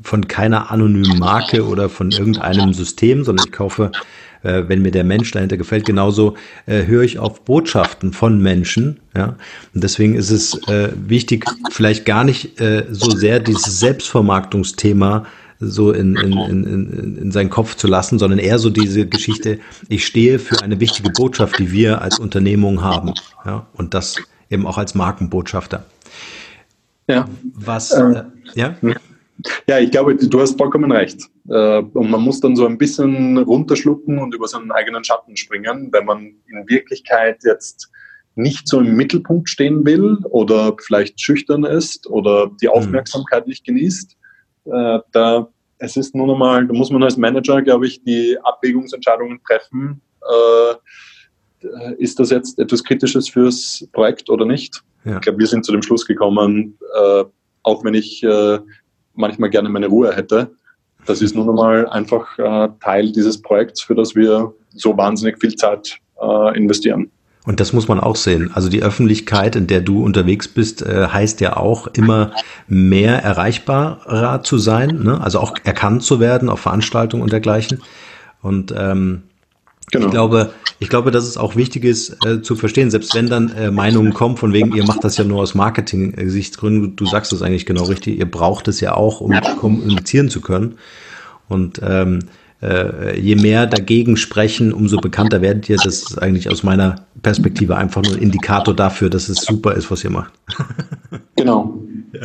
von 0.02 0.28
keiner 0.28 0.70
anonymen 0.70 1.18
Marke 1.18 1.66
oder 1.66 1.88
von 1.88 2.10
irgendeinem 2.10 2.74
System, 2.74 3.24
sondern 3.24 3.46
ich 3.46 3.52
kaufe 3.52 3.92
äh, 4.44 4.68
wenn 4.68 4.82
mir 4.82 4.90
der 4.90 5.04
Mensch 5.04 5.30
dahinter 5.32 5.56
gefällt. 5.56 5.84
Genauso 5.84 6.34
äh, 6.66 6.86
höre 6.86 7.02
ich 7.02 7.18
auf 7.18 7.44
Botschaften 7.44 8.12
von 8.12 8.40
Menschen. 8.40 9.00
Ja? 9.16 9.36
Und 9.74 9.82
deswegen 9.82 10.14
ist 10.14 10.30
es 10.30 10.54
äh, 10.68 10.90
wichtig, 10.94 11.44
vielleicht 11.70 12.04
gar 12.04 12.24
nicht 12.24 12.60
äh, 12.60 12.84
so 12.90 13.10
sehr 13.10 13.40
dieses 13.40 13.80
Selbstvermarktungsthema 13.80 15.26
so 15.60 15.92
in, 15.92 16.16
in, 16.16 16.32
in, 16.32 17.18
in 17.22 17.32
seinen 17.32 17.48
Kopf 17.48 17.76
zu 17.76 17.86
lassen, 17.86 18.18
sondern 18.18 18.38
eher 18.38 18.58
so 18.58 18.70
diese 18.70 19.06
Geschichte, 19.06 19.60
ich 19.88 20.04
stehe 20.04 20.38
für 20.38 20.62
eine 20.62 20.80
wichtige 20.80 21.10
Botschaft, 21.10 21.58
die 21.58 21.72
wir 21.72 22.02
als 22.02 22.18
Unternehmung 22.18 22.82
haben. 22.82 23.14
Ja? 23.46 23.66
Und 23.72 23.94
das 23.94 24.16
eben 24.50 24.66
auch 24.66 24.78
als 24.78 24.94
Markenbotschafter. 24.94 25.84
Ja. 27.06 27.28
Was, 27.54 27.92
ähm, 27.92 28.14
äh, 28.14 28.24
ja? 28.54 28.76
Ja, 29.68 29.78
ich 29.78 29.90
glaube, 29.90 30.14
du 30.14 30.40
hast 30.40 30.56
vollkommen 30.58 30.90
recht. 30.92 31.22
Äh, 31.48 31.78
und 31.78 32.10
man 32.10 32.22
muss 32.22 32.40
dann 32.40 32.56
so 32.56 32.66
ein 32.66 32.78
bisschen 32.78 33.38
runterschlucken 33.38 34.18
und 34.18 34.34
über 34.34 34.48
seinen 34.48 34.72
eigenen 34.72 35.04
Schatten 35.04 35.36
springen, 35.36 35.88
wenn 35.92 36.04
man 36.04 36.36
in 36.46 36.68
Wirklichkeit 36.68 37.42
jetzt 37.44 37.90
nicht 38.36 38.66
so 38.66 38.80
im 38.80 38.96
Mittelpunkt 38.96 39.48
stehen 39.48 39.84
will 39.84 40.18
oder 40.24 40.74
vielleicht 40.80 41.20
schüchtern 41.20 41.64
ist 41.64 42.08
oder 42.08 42.50
die 42.60 42.66
mhm. 42.66 42.72
Aufmerksamkeit 42.72 43.46
nicht 43.46 43.64
genießt. 43.64 44.16
Äh, 44.66 44.98
da, 45.12 45.48
es 45.78 45.96
ist 45.96 46.14
nur 46.14 46.26
nochmal, 46.26 46.66
da 46.66 46.72
muss 46.72 46.90
man 46.90 47.02
als 47.02 47.16
Manager, 47.16 47.62
glaube 47.62 47.86
ich, 47.86 48.02
die 48.02 48.36
Abwägungsentscheidungen 48.42 49.40
treffen. 49.46 50.00
Äh, 50.22 50.74
ist 51.98 52.18
das 52.20 52.30
jetzt 52.30 52.58
etwas 52.58 52.84
Kritisches 52.84 53.28
fürs 53.28 53.88
Projekt 53.92 54.28
oder 54.28 54.44
nicht? 54.44 54.82
Ja. 55.04 55.16
Ich 55.16 55.22
glaube, 55.22 55.38
wir 55.38 55.46
sind 55.46 55.64
zu 55.64 55.72
dem 55.72 55.80
Schluss 55.80 56.04
gekommen, 56.04 56.78
auch 57.62 57.84
wenn 57.84 57.94
ich 57.94 58.22
manchmal 59.14 59.50
gerne 59.50 59.68
meine 59.68 59.86
Ruhe 59.86 60.14
hätte. 60.14 60.50
Das 61.06 61.20
ist 61.20 61.34
nun 61.34 61.48
einmal 61.48 61.88
einfach 61.88 62.38
äh, 62.38 62.68
Teil 62.80 63.12
dieses 63.12 63.40
Projekts, 63.40 63.82
für 63.82 63.94
das 63.94 64.14
wir 64.14 64.52
so 64.70 64.96
wahnsinnig 64.96 65.38
viel 65.38 65.54
Zeit 65.54 65.98
äh, 66.20 66.56
investieren. 66.56 67.10
Und 67.46 67.60
das 67.60 67.74
muss 67.74 67.88
man 67.88 68.00
auch 68.00 68.16
sehen. 68.16 68.50
Also 68.54 68.70
die 68.70 68.82
Öffentlichkeit, 68.82 69.54
in 69.54 69.66
der 69.66 69.82
du 69.82 70.02
unterwegs 70.02 70.48
bist, 70.48 70.80
äh, 70.80 71.08
heißt 71.08 71.42
ja 71.42 71.58
auch 71.58 71.88
immer 71.88 72.32
mehr 72.68 73.22
erreichbarer 73.22 74.42
zu 74.42 74.56
sein, 74.56 75.02
ne? 75.02 75.20
also 75.20 75.40
auch 75.40 75.54
erkannt 75.62 76.02
zu 76.02 76.20
werden 76.20 76.48
auf 76.48 76.60
Veranstaltungen 76.60 77.22
und 77.22 77.32
dergleichen. 77.32 77.82
Und 78.40 78.74
ähm, 78.76 79.24
Genau. 79.90 80.06
Ich 80.06 80.10
glaube, 80.12 80.52
ich 80.78 80.88
glaube, 80.88 81.10
dass 81.10 81.24
es 81.24 81.36
auch 81.36 81.56
wichtig 81.56 81.84
ist 81.84 82.16
äh, 82.26 82.42
zu 82.42 82.56
verstehen, 82.56 82.90
selbst 82.90 83.14
wenn 83.14 83.28
dann 83.28 83.50
äh, 83.50 83.70
Meinungen 83.70 84.12
kommen 84.12 84.36
von 84.36 84.52
wegen, 84.52 84.74
ihr 84.74 84.84
macht 84.84 85.04
das 85.04 85.16
ja 85.16 85.24
nur 85.24 85.40
aus 85.40 85.54
Marketing-Gesichtsgründen, 85.54 86.96
du 86.96 87.06
sagst 87.06 87.32
es 87.32 87.42
eigentlich 87.42 87.66
genau 87.66 87.84
richtig, 87.84 88.18
ihr 88.18 88.30
braucht 88.30 88.66
es 88.68 88.80
ja 88.80 88.94
auch, 88.94 89.20
um 89.20 89.32
kommunizieren 89.60 90.28
zu 90.30 90.40
können. 90.40 90.76
Und 91.48 91.80
ähm, 91.84 92.20
äh, 92.64 93.20
je 93.20 93.36
mehr 93.36 93.66
dagegen 93.66 94.16
sprechen, 94.16 94.72
umso 94.72 94.96
bekannter 94.96 95.42
werdet 95.42 95.68
ihr. 95.68 95.76
Das 95.76 95.86
ist 95.86 96.22
eigentlich 96.22 96.50
aus 96.50 96.62
meiner 96.62 97.04
Perspektive 97.22 97.76
einfach 97.76 98.02
nur 98.02 98.14
ein 98.14 98.22
Indikator 98.22 98.74
dafür, 98.74 99.10
dass 99.10 99.28
es 99.28 99.42
super 99.42 99.74
ist, 99.74 99.90
was 99.90 100.02
ihr 100.04 100.10
macht. 100.10 100.32
Genau. 101.36 101.78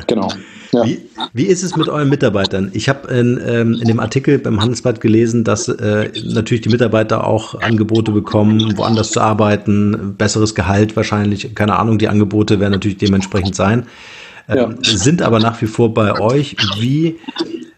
Genau. 0.08 0.32
Ja. 0.72 0.86
Wie, 0.86 1.02
wie 1.34 1.46
ist 1.46 1.64
es 1.64 1.76
mit 1.76 1.88
euren 1.88 2.10
Mitarbeitern? 2.10 2.72
Ich 2.74 2.90
habe 2.90 3.08
in, 3.14 3.40
ähm, 3.46 3.74
in 3.74 3.88
dem 3.88 4.00
Artikel 4.00 4.38
beim 4.40 4.60
Handelsblatt 4.60 5.02
gelesen, 5.02 5.44
dass 5.44 5.68
äh, 5.68 6.10
natürlich 6.26 6.62
die 6.62 6.70
Mitarbeiter 6.70 7.26
auch 7.26 7.60
Angebote 7.62 8.12
bekommen, 8.12 8.78
woanders 8.78 9.12
zu 9.12 9.22
arbeiten, 9.22 10.16
besseres 10.18 10.56
Gehalt 10.56 10.96
wahrscheinlich, 10.96 11.54
keine 11.56 11.78
Ahnung, 11.78 11.98
die 11.98 12.08
Angebote 12.08 12.60
werden 12.60 12.74
natürlich 12.74 12.98
dementsprechend 12.98 13.56
sein. 13.56 13.86
Ähm, 14.48 14.58
ja. 14.58 14.98
Sind 14.98 15.22
aber 15.22 15.40
nach 15.40 15.62
wie 15.62 15.68
vor 15.68 15.94
bei 15.94 16.20
euch. 16.20 16.56
Wie 16.80 17.18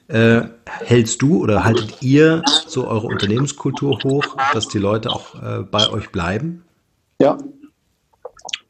äh, 0.08 0.42
hältst 0.66 1.22
du 1.22 1.42
oder 1.42 1.64
haltet 1.64 2.02
ihr 2.02 2.44
so 2.68 2.88
eure 2.88 3.08
Unternehmenskultur 3.08 4.00
hoch, 4.04 4.38
dass 4.54 4.68
die 4.68 4.80
Leute 4.80 5.10
auch 5.10 5.36
äh, 5.36 5.64
bei 5.70 5.90
euch 5.90 6.12
bleiben? 6.12 6.64
Ja, 7.22 7.38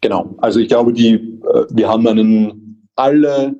Genau. 0.02 0.34
Also 0.40 0.60
ich 0.60 0.68
glaube, 0.68 0.94
die, 0.94 1.14
äh, 1.14 1.66
wir 1.70 1.88
haben 1.88 2.08
einen, 2.08 2.61
alle 3.02 3.56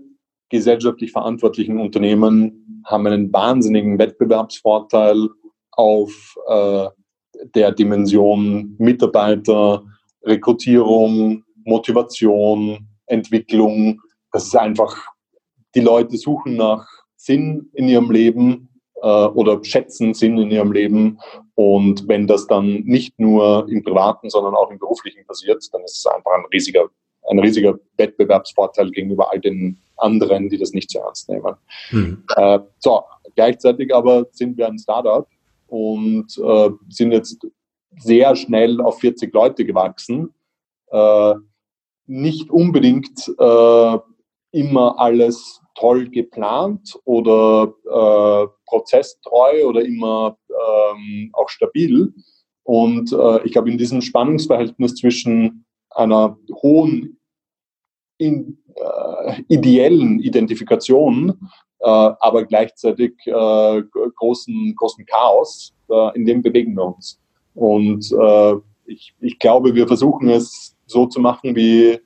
gesellschaftlich 0.50 1.12
verantwortlichen 1.12 1.80
Unternehmen 1.80 2.84
haben 2.86 3.08
einen 3.08 3.34
wahnsinnigen 3.34 3.98
Wettbewerbsvorteil 3.98 5.30
auf 5.72 6.36
äh, 6.48 6.88
der 7.56 7.72
Dimension 7.72 8.76
Mitarbeiter, 8.78 9.84
Rekrutierung, 10.24 11.44
Motivation, 11.66 12.88
Entwicklung. 13.08 14.00
Das 14.32 14.46
ist 14.46 14.56
einfach, 14.56 14.96
die 15.74 15.80
Leute 15.80 16.18
suchen 16.18 16.56
nach 16.58 16.88
Sinn 17.16 17.72
in 17.74 17.88
ihrem 17.88 18.12
Leben 18.12 18.70
äh, 19.02 19.08
oder 19.08 19.64
schätzen 19.64 20.14
Sinn 20.14 20.38
in 20.38 20.52
ihrem 20.52 20.72
Leben. 20.72 21.20
Und 21.56 22.08
wenn 22.08 22.28
das 22.28 22.46
dann 22.46 22.82
nicht 22.84 23.18
nur 23.20 23.68
im 23.70 23.82
privaten, 23.84 24.30
sondern 24.30 24.54
auch 24.54 24.70
im 24.70 24.78
beruflichen 24.78 25.26
passiert, 25.26 25.64
dann 25.72 25.84
ist 25.84 25.98
es 25.98 26.06
einfach 26.06 26.32
ein 26.34 26.46
riesiger, 26.54 26.90
ein 27.32 27.40
riesiger 27.40 27.80
Wettbewerbsvorteil 27.98 28.92
gegenüber 28.92 29.32
all 29.32 29.40
den 29.40 29.80
anderen, 29.98 30.50
die 30.50 30.58
das 30.58 30.74
nicht 30.74 30.92
so 30.92 31.00
ernst 31.00 31.30
nehmen. 31.30 31.56
Mhm. 31.92 32.24
Äh, 32.36 32.60
so, 32.80 33.04
gleichzeitig 33.36 33.94
aber 33.96 34.28
sind 34.32 34.58
wir 34.58 34.68
ein 34.68 34.78
Startup 34.78 35.28
und 35.68 36.38
äh, 36.38 36.70
sind 36.90 37.14
jetzt 37.14 37.48
sehr 37.98 38.36
schnell 38.36 38.82
auf 38.82 39.00
40 39.00 39.34
Leute 39.34 39.66
gewachsen. 39.66 40.34
Äh, 40.88 41.36
nicht 42.08 42.50
unbedingt 42.50 43.28
äh, 43.40 43.98
immer 44.52 45.00
alles 45.00 45.62
toll 45.76 46.10
geplant 46.10 47.00
oder 47.06 47.74
äh, 47.86 48.48
prozesstreu 48.66 49.66
oder 49.66 49.86
immer 49.86 50.38
ähm, 50.50 51.30
auch 51.34 51.48
stabil. 51.48 52.14
Und 52.64 53.14
äh, 53.14 53.46
ich 53.46 53.54
glaube, 53.54 53.72
in 53.72 53.78
diesem 53.78 54.02
Spannungsverhältnis 54.02 54.96
zwischen 54.96 55.66
einer 55.92 56.38
hohen 56.62 57.18
in, 58.22 58.58
äh, 58.76 59.42
ideellen 59.48 60.20
Identifikation, 60.20 61.50
äh, 61.80 61.88
aber 61.88 62.46
gleichzeitig 62.46 63.14
äh, 63.26 63.82
großen, 64.16 64.76
großen 64.76 65.06
Chaos, 65.06 65.74
äh, 65.90 66.16
in 66.16 66.26
dem 66.26 66.42
bewegen 66.42 66.76
wir 66.76 66.86
uns. 66.86 67.20
Und 67.56 68.12
äh, 68.12 68.56
ich, 68.86 69.16
ich 69.20 69.40
glaube, 69.40 69.74
wir 69.74 69.88
versuchen 69.88 70.30
es 70.30 70.76
so 70.86 71.08
zu 71.08 71.20
machen, 71.20 71.56
wie, 71.56 72.00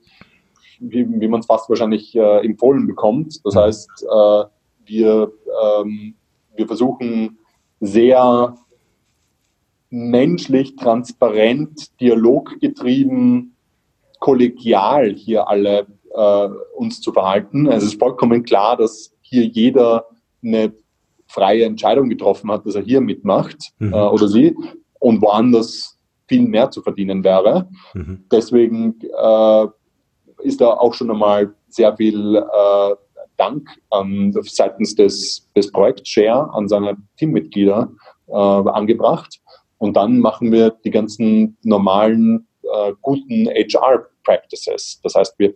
wie, 0.80 1.06
wie 1.20 1.28
man 1.28 1.42
es 1.42 1.46
fast 1.46 1.70
wahrscheinlich 1.70 2.16
äh, 2.16 2.46
empfohlen 2.46 2.88
bekommt. 2.88 3.42
Das 3.44 3.56
heißt, 3.56 3.90
äh, 4.04 4.44
wir, 4.86 5.32
ähm, 5.64 6.16
wir 6.56 6.68
versuchen 6.68 7.38
sehr 7.82 8.56
menschlich, 9.90 10.76
transparent, 10.78 12.00
dialoggetrieben, 12.00 13.56
kollegial 14.20 15.14
hier 15.14 15.48
alle 15.48 15.88
äh, 16.16 16.50
uns 16.76 17.02
zu 17.02 17.12
verhalten. 17.12 17.68
Also 17.68 17.88
es 17.88 17.94
ist 17.94 18.00
vollkommen 18.00 18.44
klar, 18.44 18.78
dass 18.78 19.14
hier 19.22 19.46
jeder 19.46 20.06
eine 20.44 20.74
freie 21.28 21.66
Entscheidung 21.66 22.10
getroffen 22.10 22.52
hat, 22.52 22.66
dass 22.66 22.76
er 22.76 22.84
hier 22.84 23.02
mitmacht 23.02 23.74
mhm. 23.80 23.94
äh, 23.94 23.98
oder 23.98 24.28
sie 24.28 24.56
und 25.00 25.22
woanders 25.22 25.98
viel 26.28 26.42
mehr 26.42 26.72
zu 26.72 26.82
verdienen 26.82 27.24
wäre. 27.24 27.70
Mhm. 27.94 28.26
Deswegen 28.32 29.00
äh, 29.02 29.68
ist 30.44 30.62
da 30.62 30.72
auch 30.72 30.94
schon 30.94 31.12
einmal 31.12 31.54
sehr 31.68 31.96
viel 31.96 32.36
äh, 32.36 32.96
Dank 33.38 33.68
an, 33.90 34.34
seitens 34.44 34.96
des, 34.96 35.50
des 35.56 35.72
Projekts 35.72 36.10
Share 36.10 36.50
an 36.54 36.70
seine 36.70 36.96
Teammitglieder 37.18 37.92
äh, 38.28 38.34
angebracht. 38.34 39.42
Und 39.78 39.98
dann 39.98 40.20
machen 40.20 40.52
wir 40.52 40.72
die 40.86 40.92
ganzen 40.92 41.58
normalen, 41.64 42.48
äh, 42.64 42.94
guten 43.02 43.48
HR-Practices. 43.48 45.02
Das 45.04 45.16
heißt, 45.16 45.38
wir, 45.38 45.54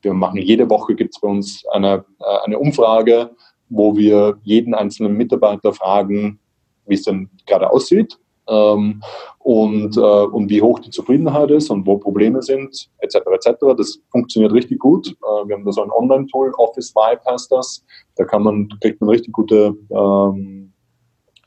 wir 0.00 0.14
machen 0.14 0.38
jede 0.38 0.68
Woche 0.70 0.94
gibt 0.94 1.14
es 1.14 1.20
bei 1.20 1.28
uns 1.28 1.64
eine, 1.72 2.04
äh, 2.20 2.44
eine 2.44 2.58
Umfrage, 2.58 3.30
wo 3.68 3.96
wir 3.96 4.38
jeden 4.42 4.74
einzelnen 4.74 5.16
Mitarbeiter 5.16 5.72
fragen, 5.72 6.38
wie 6.86 6.94
es 6.94 7.02
denn 7.02 7.30
gerade 7.46 7.70
aussieht 7.70 8.18
ähm, 8.48 9.02
und, 9.38 9.96
äh, 9.96 10.00
und 10.00 10.48
wie 10.50 10.62
hoch 10.62 10.78
die 10.80 10.90
Zufriedenheit 10.90 11.50
ist 11.50 11.70
und 11.70 11.86
wo 11.86 11.96
Probleme 11.98 12.42
sind, 12.42 12.90
etc. 12.98 13.16
etc. 13.32 13.56
Das 13.76 13.98
funktioniert 14.10 14.52
richtig 14.52 14.78
gut. 14.78 15.08
Äh, 15.08 15.48
wir 15.48 15.56
haben 15.56 15.64
da 15.64 15.72
so 15.72 15.82
ein 15.82 15.90
Online-Tool, 15.90 16.52
Office 16.58 16.94
Vibe 16.94 17.22
heißt 17.30 17.50
das. 17.52 17.84
Da 18.16 18.24
kann 18.24 18.42
man, 18.42 18.68
kriegt 18.80 19.00
man 19.00 19.10
richtig 19.10 19.32
gute 19.32 19.74
ähm, 19.90 20.72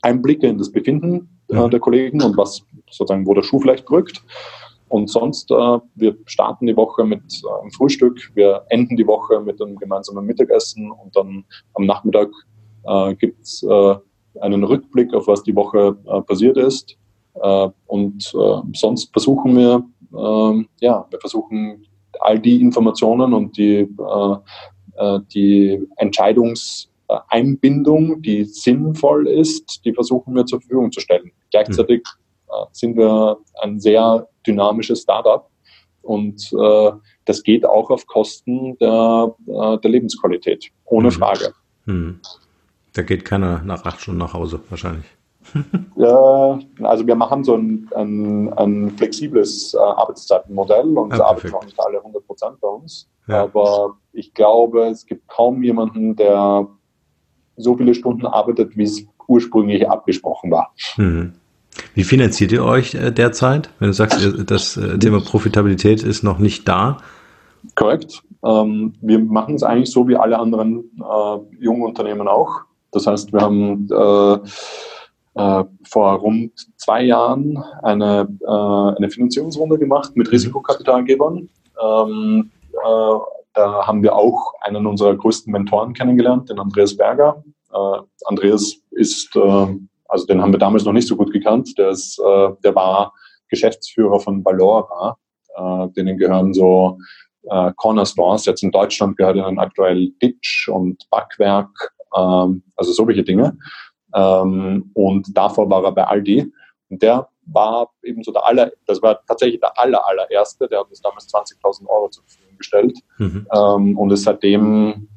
Einblicke 0.02 0.46
in 0.46 0.58
das 0.58 0.70
Befinden 0.70 1.40
äh, 1.48 1.68
der 1.68 1.80
Kollegen 1.80 2.22
und 2.22 2.36
was 2.36 2.62
sozusagen, 2.90 3.26
wo 3.26 3.34
der 3.34 3.42
Schuh 3.42 3.60
vielleicht 3.60 3.88
drückt. 3.88 4.22
Und 4.88 5.10
sonst, 5.10 5.50
äh, 5.50 5.78
wir 5.96 6.16
starten 6.26 6.66
die 6.66 6.76
Woche 6.76 7.04
mit 7.04 7.20
äh, 7.20 7.60
einem 7.60 7.72
Frühstück, 7.72 8.30
wir 8.34 8.62
enden 8.68 8.96
die 8.96 9.06
Woche 9.06 9.40
mit 9.40 9.60
einem 9.60 9.76
gemeinsamen 9.76 10.24
Mittagessen 10.24 10.92
und 10.92 11.16
dann 11.16 11.44
am 11.74 11.84
Nachmittag 11.86 12.28
äh, 12.84 13.14
gibt 13.14 13.42
es 13.42 13.66
einen 14.40 14.64
Rückblick 14.64 15.12
auf 15.14 15.28
was 15.28 15.42
die 15.42 15.56
Woche 15.56 15.94
passiert 16.26 16.58
ist. 16.58 16.98
Und 17.86 18.34
sonst 18.74 19.10
versuchen 19.12 19.56
wir, 19.56 19.82
ähm, 20.14 20.68
ja, 20.80 21.06
wir 21.08 21.18
versuchen 21.18 21.86
all 22.20 22.38
die 22.38 22.60
Informationen 22.60 23.32
und 23.32 23.56
die, 23.56 23.88
die 25.34 25.82
Entscheidungseinbindung, 25.96 28.20
die 28.20 28.44
sinnvoll 28.44 29.26
ist, 29.26 29.82
die 29.86 29.94
versuchen 29.94 30.34
wir 30.34 30.44
zur 30.44 30.60
Verfügung 30.60 30.92
zu 30.92 31.00
stellen. 31.00 31.32
Gleichzeitig 31.50 32.02
mhm. 32.04 32.25
Sind 32.72 32.96
wir 32.96 33.38
ein 33.62 33.80
sehr 33.80 34.28
dynamisches 34.46 35.02
Startup 35.02 35.48
und 36.02 36.52
äh, 36.52 36.92
das 37.24 37.42
geht 37.42 37.66
auch 37.66 37.90
auf 37.90 38.06
Kosten 38.06 38.78
der, 38.78 39.34
äh, 39.46 39.78
der 39.78 39.90
Lebensqualität, 39.90 40.70
ohne 40.84 41.08
mhm. 41.08 41.12
Frage. 41.12 41.52
Mhm. 41.84 42.20
Da 42.94 43.02
geht 43.02 43.24
keiner 43.24 43.62
nach 43.64 43.84
acht 43.84 44.00
Stunden 44.00 44.20
nach 44.20 44.32
Hause, 44.32 44.60
wahrscheinlich. 44.70 45.04
ja, 45.96 46.58
also 46.82 47.06
wir 47.06 47.14
machen 47.14 47.44
so 47.44 47.56
ein, 47.56 47.88
ein, 47.94 48.52
ein 48.54 48.90
flexibles 48.96 49.74
äh, 49.74 49.78
Arbeitszeitenmodell 49.78 50.96
und 50.96 51.12
ja, 51.12 51.24
arbeiten 51.24 51.54
auch 51.54 51.64
nicht 51.64 51.78
alle 51.78 51.98
100 51.98 52.26
Prozent 52.26 52.60
bei 52.60 52.68
uns. 52.68 53.08
Ja. 53.28 53.42
Aber 53.42 53.96
ich 54.12 54.32
glaube, 54.34 54.86
es 54.86 55.06
gibt 55.06 55.28
kaum 55.28 55.62
jemanden, 55.62 56.16
der 56.16 56.66
so 57.56 57.76
viele 57.76 57.94
Stunden 57.94 58.26
arbeitet, 58.26 58.76
wie 58.76 58.84
es 58.84 59.06
ursprünglich 59.28 59.88
abgesprochen 59.88 60.50
war. 60.50 60.72
Mhm. 60.96 61.34
Wie 61.94 62.04
finanziert 62.04 62.52
ihr 62.52 62.64
euch 62.64 62.94
äh, 62.94 63.10
derzeit? 63.10 63.70
Wenn 63.78 63.88
du 63.88 63.94
sagst, 63.94 64.18
das 64.46 64.76
äh, 64.76 64.98
Thema 64.98 65.20
Profitabilität 65.20 66.02
ist 66.02 66.22
noch 66.22 66.38
nicht 66.38 66.68
da. 66.68 66.98
Korrekt. 67.74 68.22
Ähm, 68.44 68.94
wir 69.00 69.18
machen 69.18 69.54
es 69.54 69.62
eigentlich 69.62 69.90
so 69.90 70.06
wie 70.08 70.16
alle 70.16 70.38
anderen 70.38 70.90
äh, 70.98 71.62
jungen 71.64 71.82
Unternehmen 71.82 72.28
auch. 72.28 72.60
Das 72.92 73.06
heißt, 73.06 73.32
wir 73.32 73.40
haben 73.40 73.88
äh, 73.90 75.64
vor 75.84 76.12
rund 76.14 76.52
zwei 76.76 77.02
Jahren 77.02 77.62
eine, 77.82 78.28
äh, 78.40 78.96
eine 78.96 79.10
Finanzierungsrunde 79.10 79.78
gemacht 79.78 80.16
mit 80.16 80.30
Risikokapitalgebern. 80.30 81.48
Ähm, 81.82 82.50
äh, 82.72 83.18
da 83.54 83.86
haben 83.86 84.02
wir 84.02 84.14
auch 84.14 84.52
einen 84.60 84.86
unserer 84.86 85.14
größten 85.16 85.52
Mentoren 85.52 85.94
kennengelernt, 85.94 86.50
den 86.50 86.58
Andreas 86.58 86.96
Berger. 86.96 87.42
Andreas 88.26 88.76
ist 88.90 89.36
also 90.08 90.26
den 90.26 90.40
haben 90.40 90.52
wir 90.52 90.58
damals 90.58 90.84
noch 90.84 90.92
nicht 90.92 91.08
so 91.08 91.16
gut 91.16 91.32
gekannt. 91.46 91.78
Der, 91.78 91.90
ist, 91.90 92.18
äh, 92.18 92.48
der 92.64 92.74
war 92.74 93.12
Geschäftsführer 93.48 94.20
von 94.20 94.44
Valora. 94.44 95.16
Äh, 95.56 95.88
denen 95.90 96.18
gehören 96.18 96.52
so 96.52 96.98
äh, 97.44 97.72
Corner 97.76 98.04
Stores. 98.06 98.46
Jetzt 98.46 98.62
in 98.62 98.70
Deutschland 98.70 99.16
gehört 99.16 99.36
ihnen 99.36 99.58
aktuell 99.58 100.10
Ditch 100.22 100.68
und 100.68 101.08
Backwerk, 101.10 101.94
ähm, 102.16 102.62
also 102.74 102.92
solche 102.92 103.22
Dinge. 103.22 103.56
Ähm, 104.14 104.90
und 104.94 105.36
davor 105.36 105.70
war 105.70 105.84
er 105.84 105.92
bei 105.92 106.04
Aldi. 106.04 106.52
Und 106.88 107.02
der 107.02 107.28
war 107.46 107.90
eben 108.02 108.22
so 108.22 108.32
der 108.32 108.44
aller, 108.44 108.72
das 108.86 109.00
war 109.02 109.20
tatsächlich 109.26 109.60
der 109.60 109.78
aller, 109.78 110.06
allererste, 110.06 110.68
der 110.68 110.80
hat 110.80 110.88
uns 110.88 111.00
damals 111.00 111.32
20.000 111.32 111.86
Euro 111.86 112.08
zur 112.08 112.24
Verfügung 112.24 112.58
gestellt 112.58 112.98
mhm. 113.18 113.46
ähm, 113.52 113.98
und 113.98 114.10
ist 114.10 114.24
seitdem 114.24 115.08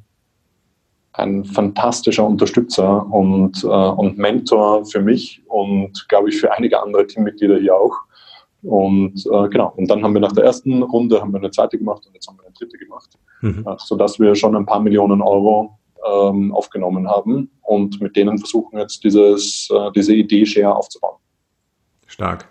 ein 1.20 1.46
fantastischer 1.46 2.26
Unterstützer 2.26 3.06
und, 3.12 3.64
äh, 3.64 3.68
und 3.68 4.18
Mentor 4.18 4.86
für 4.86 5.02
mich 5.02 5.42
und 5.48 6.08
glaube 6.10 6.30
ich 6.30 6.40
für 6.40 6.52
einige 6.52 6.82
andere 6.82 7.06
Teammitglieder 7.06 7.58
hier 7.58 7.76
auch. 7.76 7.96
Und 8.62 9.26
äh, 9.26 9.48
genau, 9.50 9.74
und 9.78 9.90
dann 9.90 10.04
haben 10.04 10.14
wir 10.14 10.22
nach 10.22 10.34
der 10.34 10.44
ersten 10.44 10.84
Runde 10.84 11.22
haben 11.22 11.32
wir 11.32 11.40
eine 11.40 11.52
zweite 11.52 11.78
gemacht 11.78 12.06
und 12.06 12.14
jetzt 12.14 12.28
haben 12.28 12.38
wir 12.38 12.46
eine 12.46 12.54
dritte 12.54 12.78
gemacht, 12.78 13.10
mhm. 13.42 13.66
äh, 13.68 13.76
sodass 13.78 14.20
wir 14.20 14.36
schon 14.36 14.56
ein 14.56 14.66
paar 14.66 14.82
Millionen 14.82 15.22
Euro 15.22 15.78
ähm, 16.06 16.54
aufgenommen 16.54 17.08
haben 17.08 17.50
und 17.62 18.02
mit 18.02 18.16
denen 18.16 18.38
versuchen 18.38 18.80
jetzt 18.80 19.04
dieses, 19.04 19.70
äh, 19.72 19.92
diese 19.96 20.14
Idee 20.14 20.46
Share 20.46 20.76
aufzubauen. 20.76 21.18
Stark. 22.08 22.48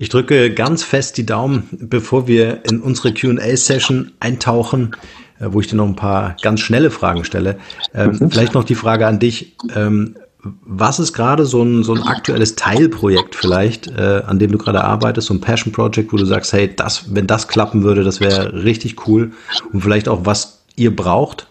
Ich 0.00 0.10
drücke 0.10 0.54
ganz 0.54 0.84
fest 0.84 1.18
die 1.18 1.26
Daumen, 1.26 1.68
bevor 1.72 2.28
wir 2.28 2.64
in 2.64 2.80
unsere 2.80 3.12
QA-Session 3.12 4.12
eintauchen. 4.20 4.92
Äh, 5.40 5.52
wo 5.52 5.60
ich 5.60 5.68
dir 5.68 5.76
noch 5.76 5.86
ein 5.86 5.96
paar 5.96 6.36
ganz 6.42 6.60
schnelle 6.60 6.90
Fragen 6.90 7.24
stelle. 7.24 7.58
Ähm, 7.94 8.16
mhm. 8.18 8.30
Vielleicht 8.30 8.54
noch 8.54 8.64
die 8.64 8.74
Frage 8.74 9.06
an 9.06 9.18
dich. 9.18 9.56
Ähm, 9.74 10.16
was 10.42 10.98
ist 10.98 11.12
gerade 11.12 11.46
so 11.46 11.62
ein, 11.62 11.82
so 11.82 11.94
ein 11.94 12.02
aktuelles 12.02 12.54
Teilprojekt 12.54 13.34
vielleicht, 13.34 13.88
äh, 13.88 14.22
an 14.26 14.38
dem 14.38 14.52
du 14.52 14.58
gerade 14.58 14.84
arbeitest, 14.84 15.26
so 15.28 15.34
ein 15.34 15.40
Passion 15.40 15.72
Project, 15.72 16.12
wo 16.12 16.16
du 16.16 16.24
sagst, 16.24 16.52
hey, 16.52 16.74
das, 16.74 17.12
wenn 17.14 17.26
das 17.26 17.48
klappen 17.48 17.82
würde, 17.82 18.04
das 18.04 18.20
wäre 18.20 18.64
richtig 18.64 19.08
cool 19.08 19.32
und 19.72 19.80
vielleicht 19.80 20.08
auch, 20.08 20.20
was 20.24 20.64
ihr 20.76 20.94
braucht? 20.94 21.48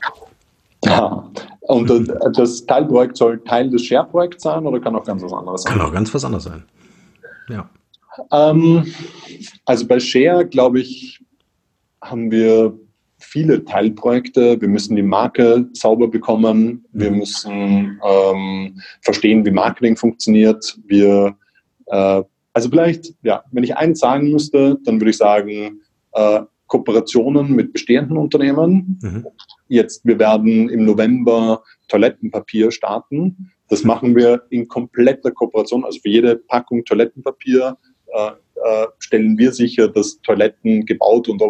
Ja, 0.85 1.29
und 1.61 2.09
das 2.37 2.65
Teilprojekt 2.65 3.17
soll 3.17 3.43
Teil 3.43 3.69
des 3.69 3.83
Share-Projekts 3.83 4.43
sein 4.43 4.65
oder 4.65 4.79
kann 4.79 4.95
auch 4.95 5.03
ganz 5.03 5.21
was 5.21 5.33
anderes 5.33 5.63
sein? 5.63 5.73
Kann 5.73 5.81
auch 5.81 5.93
ganz 5.93 6.13
was 6.13 6.23
anderes 6.23 6.45
sein. 6.45 6.63
Ja. 7.49 7.69
Ähm, 8.31 8.85
also 9.65 9.85
bei 9.85 9.99
Share, 9.99 10.45
glaube 10.45 10.79
ich, 10.79 11.19
haben 12.01 12.31
wir 12.31 12.73
viele 13.27 13.65
Teilprojekte. 13.65 14.59
Wir 14.59 14.67
müssen 14.67 14.95
die 14.95 15.03
Marke 15.03 15.67
sauber 15.73 16.07
bekommen. 16.07 16.85
Wir 16.93 17.11
müssen 17.11 17.99
ähm, 18.03 18.81
verstehen, 19.01 19.45
wie 19.45 19.51
Marketing 19.51 19.97
funktioniert. 19.97 20.77
Wir, 20.85 21.35
äh, 21.87 22.23
also 22.53 22.69
vielleicht, 22.69 23.13
ja, 23.23 23.43
wenn 23.51 23.63
ich 23.63 23.75
eins 23.75 23.99
sagen 23.99 24.31
müsste, 24.31 24.79
dann 24.85 24.99
würde 24.99 25.11
ich 25.11 25.17
sagen, 25.17 25.81
äh, 26.13 26.41
Kooperationen 26.67 27.53
mit 27.53 27.73
bestehenden 27.73 28.17
Unternehmen. 28.17 28.99
Mhm. 29.01 29.25
Jetzt, 29.67 30.05
wir 30.05 30.19
werden 30.19 30.69
im 30.69 30.85
November 30.85 31.63
Toilettenpapier 31.87 32.71
starten. 32.71 33.51
Das 33.69 33.83
machen 33.83 34.15
wir 34.15 34.43
in 34.49 34.67
kompletter 34.67 35.31
Kooperation. 35.31 35.83
Also 35.83 35.99
für 35.99 36.09
jede 36.09 36.37
Packung 36.37 36.85
Toilettenpapier 36.85 37.77
äh, 38.13 38.31
äh, 38.63 38.87
stellen 38.99 39.37
wir 39.37 39.51
sicher, 39.51 39.87
dass 39.87 40.21
Toiletten 40.21 40.85
gebaut 40.85 41.27
und, 41.29 41.41
äh, 41.41 41.45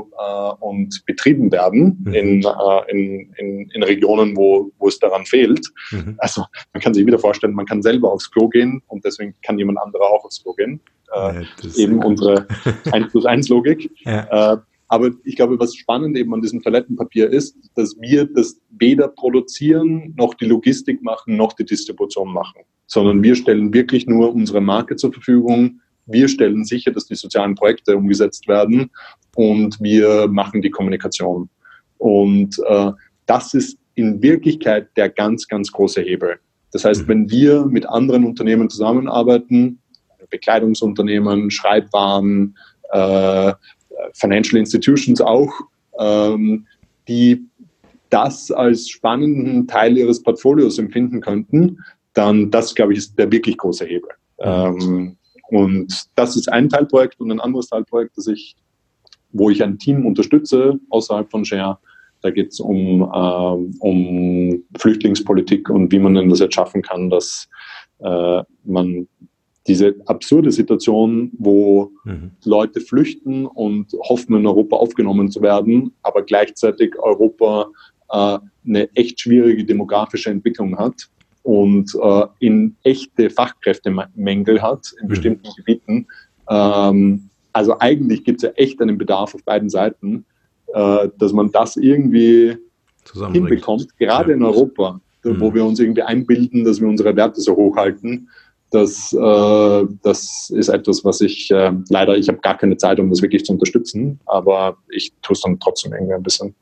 und 0.59 1.05
betrieben 1.05 1.51
werden 1.51 2.03
mhm. 2.03 2.13
in, 2.13 2.43
äh, 2.43 2.91
in, 2.91 3.33
in, 3.37 3.69
in, 3.71 3.83
Regionen, 3.83 4.35
wo, 4.35 4.71
wo 4.79 4.87
es 4.87 4.99
daran 4.99 5.25
fehlt. 5.25 5.67
Mhm. 5.91 6.15
Also 6.17 6.43
man 6.73 6.81
kann 6.81 6.93
sich 6.93 7.05
wieder 7.05 7.19
vorstellen, 7.19 7.53
man 7.53 7.65
kann 7.65 7.81
selber 7.81 8.11
aufs 8.11 8.31
Klo 8.31 8.47
gehen 8.47 8.81
und 8.87 9.05
deswegen 9.05 9.35
kann 9.43 9.57
jemand 9.57 9.79
anderer 9.79 10.05
auch 10.05 10.25
aufs 10.25 10.41
Klo 10.41 10.53
gehen. 10.53 10.79
Äh, 11.13 11.41
ja, 11.41 11.43
eben 11.77 12.03
unsere 12.03 12.47
1 12.91 13.11
plus 13.11 13.25
1 13.25 13.49
Logik. 13.49 13.89
Ja. 14.05 14.53
Äh, 14.53 14.57
aber 14.89 15.11
ich 15.25 15.35
glaube, 15.35 15.59
was 15.59 15.75
spannend 15.75 16.17
eben 16.17 16.33
an 16.33 16.41
diesem 16.41 16.61
Toilettenpapier 16.61 17.29
ist, 17.29 17.57
dass 17.75 17.97
wir 17.99 18.25
das 18.25 18.61
weder 18.69 19.09
produzieren, 19.09 20.13
noch 20.17 20.33
die 20.33 20.45
Logistik 20.45 21.01
machen, 21.03 21.35
noch 21.35 21.53
die 21.53 21.65
Distribution 21.65 22.31
machen, 22.31 22.61
sondern 22.85 23.21
wir 23.21 23.35
stellen 23.35 23.73
wirklich 23.73 24.07
nur 24.07 24.33
unsere 24.33 24.61
Marke 24.61 24.95
zur 24.95 25.11
Verfügung. 25.11 25.81
Wir 26.07 26.27
stellen 26.27 26.65
sicher, 26.65 26.91
dass 26.91 27.05
die 27.05 27.15
sozialen 27.15 27.55
Projekte 27.55 27.95
umgesetzt 27.95 28.47
werden 28.47 28.89
und 29.35 29.79
wir 29.81 30.27
machen 30.27 30.61
die 30.61 30.71
Kommunikation. 30.71 31.49
Und 31.97 32.59
äh, 32.67 32.91
das 33.25 33.53
ist 33.53 33.77
in 33.95 34.21
Wirklichkeit 34.21 34.89
der 34.95 35.09
ganz, 35.09 35.47
ganz 35.47 35.71
große 35.71 36.01
Hebel. 36.01 36.39
Das 36.71 36.85
heißt, 36.85 37.03
mhm. 37.03 37.07
wenn 37.07 37.31
wir 37.31 37.65
mit 37.65 37.87
anderen 37.87 38.25
Unternehmen 38.25 38.69
zusammenarbeiten, 38.69 39.79
Bekleidungsunternehmen, 40.29 41.51
Schreibwaren, 41.51 42.57
äh, 42.91 43.53
Financial 44.13 44.59
Institutions 44.59 45.21
auch, 45.21 45.51
ähm, 45.99 46.67
die 47.07 47.45
das 48.09 48.51
als 48.51 48.89
spannenden 48.89 49.67
Teil 49.67 49.97
ihres 49.97 50.21
Portfolios 50.21 50.77
empfinden 50.79 51.21
könnten, 51.21 51.79
dann 52.13 52.51
das, 52.51 52.73
glaube 52.73 52.93
ich, 52.93 52.99
ist 52.99 53.19
der 53.19 53.31
wirklich 53.31 53.57
große 53.57 53.85
Hebel. 53.85 54.09
Ähm, 54.39 55.17
und 55.49 56.07
das 56.15 56.35
ist 56.35 56.51
ein 56.51 56.69
Teilprojekt 56.69 57.19
und 57.19 57.31
ein 57.31 57.39
anderes 57.39 57.67
Teilprojekt, 57.67 58.17
das 58.17 58.27
ich, 58.27 58.55
wo 59.31 59.49
ich 59.49 59.63
ein 59.63 59.77
Team 59.77 60.05
unterstütze 60.05 60.79
außerhalb 60.89 61.29
von 61.29 61.45
Share. 61.45 61.77
Da 62.21 62.31
geht 62.31 62.51
es 62.51 62.59
um, 62.59 63.01
äh, 63.01 63.75
um 63.79 64.63
Flüchtlingspolitik 64.77 65.69
und 65.69 65.91
wie 65.91 65.99
man 65.99 66.15
denn 66.15 66.29
das 66.29 66.39
jetzt 66.39 66.55
schaffen 66.55 66.81
kann, 66.81 67.09
dass 67.09 67.47
äh, 67.99 68.43
man 68.63 69.07
diese 69.67 69.95
absurde 70.05 70.51
Situation, 70.51 71.31
wo 71.37 71.91
mhm. 72.05 72.31
Leute 72.45 72.79
flüchten 72.79 73.45
und 73.45 73.93
hoffen, 73.93 74.35
in 74.35 74.47
Europa 74.47 74.77
aufgenommen 74.77 75.29
zu 75.29 75.41
werden, 75.41 75.91
aber 76.01 76.23
gleichzeitig 76.23 76.97
Europa 76.97 77.67
äh, 78.09 78.39
eine 78.65 78.89
echt 78.95 79.19
schwierige 79.19 79.65
demografische 79.65 80.29
Entwicklung 80.29 80.77
hat 80.77 81.09
und 81.47 81.95
äh, 81.95 82.25
in 82.39 82.75
echte 82.83 83.29
Fachkräftemängel 83.29 84.61
hat 84.61 84.91
in 84.99 85.05
mhm. 85.05 85.09
bestimmten 85.09 85.49
Gebieten. 85.55 86.07
Ähm, 86.49 87.29
also 87.53 87.79
eigentlich 87.79 88.25
gibt 88.25 88.43
es 88.43 88.49
ja 88.49 88.49
echt 88.55 88.81
einen 88.81 88.97
Bedarf 88.97 89.33
auf 89.33 89.43
beiden 89.45 89.69
Seiten, 89.69 90.25
äh, 90.73 91.07
dass 91.17 91.31
man 91.31 91.49
das 91.53 91.77
irgendwie 91.77 92.57
hinbekommt, 93.31 93.97
gerade 93.97 94.31
ja. 94.31 94.35
in 94.35 94.43
Europa, 94.43 94.99
mhm. 95.23 95.39
wo 95.39 95.53
wir 95.53 95.63
uns 95.63 95.79
irgendwie 95.79 96.03
einbilden, 96.03 96.65
dass 96.65 96.81
wir 96.81 96.89
unsere 96.89 97.15
Werte 97.15 97.39
so 97.39 97.55
hochhalten 97.55 98.27
das, 98.69 99.13
äh, 99.13 99.85
das 100.03 100.49
ist 100.53 100.67
etwas, 100.67 101.05
was 101.05 101.21
ich 101.21 101.49
äh, 101.51 101.71
leider, 101.87 102.17
ich 102.17 102.27
habe 102.27 102.39
gar 102.39 102.57
keine 102.57 102.75
Zeit, 102.75 102.99
um 102.99 103.09
das 103.09 103.21
wirklich 103.21 103.45
zu 103.45 103.53
unterstützen, 103.53 104.19
aber 104.25 104.75
ich 104.89 105.13
tue 105.21 105.35
es 105.35 105.41
dann 105.41 105.57
trotzdem 105.59 105.93
irgendwie 105.93 106.15
ein 106.15 106.23
bisschen. 106.23 106.53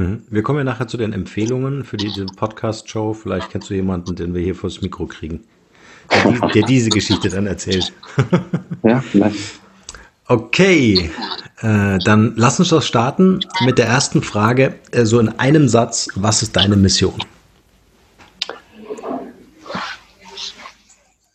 Mhm. 0.00 0.22
Wir 0.30 0.42
kommen 0.42 0.58
ja 0.60 0.64
nachher 0.64 0.88
zu 0.88 0.96
den 0.96 1.12
Empfehlungen 1.12 1.84
für 1.84 1.98
diese 1.98 2.24
Podcast-Show. 2.24 3.12
Vielleicht 3.12 3.50
kennst 3.50 3.68
du 3.68 3.74
jemanden, 3.74 4.16
den 4.16 4.34
wir 4.34 4.40
hier 4.40 4.54
vors 4.54 4.80
Mikro 4.80 5.06
kriegen, 5.06 5.42
der, 6.10 6.32
die, 6.32 6.52
der 6.54 6.62
diese 6.62 6.88
Geschichte 6.88 7.28
dann 7.28 7.46
erzählt. 7.46 7.92
ja, 8.82 9.00
vielleicht. 9.00 9.60
Okay, 10.26 11.10
äh, 11.60 11.98
dann 11.98 12.32
lass 12.36 12.58
uns 12.58 12.70
doch 12.70 12.80
starten 12.80 13.40
mit 13.66 13.76
der 13.76 13.88
ersten 13.88 14.22
Frage. 14.22 14.76
Äh, 14.92 15.04
so 15.04 15.18
in 15.18 15.28
einem 15.28 15.68
Satz, 15.68 16.08
was 16.14 16.42
ist 16.42 16.56
deine 16.56 16.76
Mission? 16.76 17.18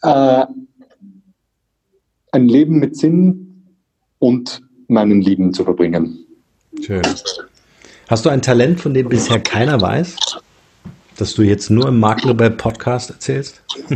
Äh, 0.02 0.46
ein 2.32 2.48
Leben 2.48 2.80
mit 2.80 2.98
Sinn 2.98 3.76
und 4.18 4.64
meinen 4.88 5.22
Lieben 5.22 5.54
zu 5.54 5.64
verbringen. 5.64 6.26
Schön. 6.82 7.04
Hast 8.08 8.24
du 8.24 8.30
ein 8.30 8.44
Talent, 8.44 8.80
von 8.80 8.94
dem 8.94 9.10
bisher 9.10 9.40
keiner 9.40 9.82
weiß, 9.82 10.16
das 11.18 11.34
du 11.34 11.42
jetzt 11.42 11.72
nur 11.72 11.88
im 11.88 12.00
Maklerberg 12.00 12.58
Podcast 12.58 13.10
erzählst? 13.10 13.64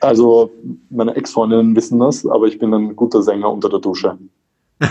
Also, 0.00 0.50
meine 0.90 1.16
Ex-Freundinnen 1.16 1.74
wissen 1.74 1.98
das, 1.98 2.26
aber 2.26 2.44
ich 2.46 2.58
bin 2.58 2.74
ein 2.74 2.94
guter 2.94 3.22
Sänger 3.22 3.50
unter 3.50 3.70
der 3.70 3.78
Dusche. 3.78 4.18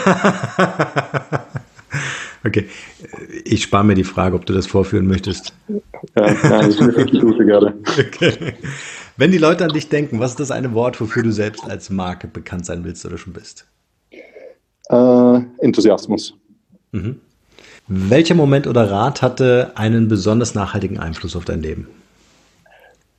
okay, 2.43 2.67
ich 3.45 3.61
spare 3.61 3.83
mir 3.83 3.93
die 3.93 4.05
Frage, 4.05 4.35
ob 4.35 4.47
du 4.47 4.53
das 4.53 4.65
vorführen 4.65 5.05
möchtest. 5.05 5.53
Ja, 6.17 6.33
nein, 6.49 6.71
ich 6.71 6.79
bin 6.79 6.95
wirklich 6.95 7.21
Dusche 7.21 7.45
gerade. 7.45 7.75
Okay. 7.85 8.55
Wenn 9.15 9.29
die 9.29 9.37
Leute 9.37 9.65
an 9.65 9.71
dich 9.71 9.87
denken, 9.87 10.19
was 10.19 10.31
ist 10.31 10.39
das 10.39 10.49
eine 10.49 10.73
Wort, 10.73 10.99
wofür 10.99 11.21
du 11.21 11.31
selbst 11.31 11.63
als 11.63 11.91
Marke 11.91 12.27
bekannt 12.27 12.65
sein 12.65 12.83
willst 12.83 13.05
oder 13.05 13.19
schon 13.19 13.33
bist? 13.33 13.67
Äh, 14.89 15.41
Enthusiasmus. 15.59 16.33
Mhm. 16.91 17.19
Welcher 17.87 18.35
Moment 18.35 18.67
oder 18.67 18.89
Rat 18.89 19.21
hatte 19.21 19.71
einen 19.75 20.07
besonders 20.07 20.55
nachhaltigen 20.55 20.99
Einfluss 20.99 21.35
auf 21.35 21.45
dein 21.45 21.61
Leben? 21.61 21.87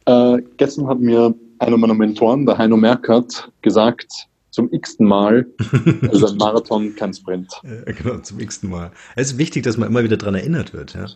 Äh, 0.07 0.39
gestern 0.57 0.89
hat 0.89 1.01
mir 1.01 1.35
einer 1.59 1.77
meiner 1.77 1.95
Mentoren, 1.95 2.47
der 2.47 2.59
Heino 2.59 2.77
Merkert, 2.77 3.51
gesagt, 3.62 4.29
zum 4.51 4.73
x-ten 4.73 5.07
Mal, 5.07 5.47
also 6.11 6.29
ein 6.29 6.37
Marathon, 6.37 6.95
kein 6.95 7.12
Sprint. 7.12 7.53
Ja, 7.62 7.93
genau, 7.93 8.19
zum 8.19 8.41
x-ten 8.41 8.71
Mal. 8.71 8.91
Es 9.17 9.33
ist 9.33 9.39
wichtig, 9.39 9.65
dass 9.65 9.77
man 9.77 9.89
immer 9.89 10.05
wieder 10.05 10.17
daran 10.17 10.35
erinnert 10.35 10.73
wird. 10.73 10.95
Ja, 10.95 11.07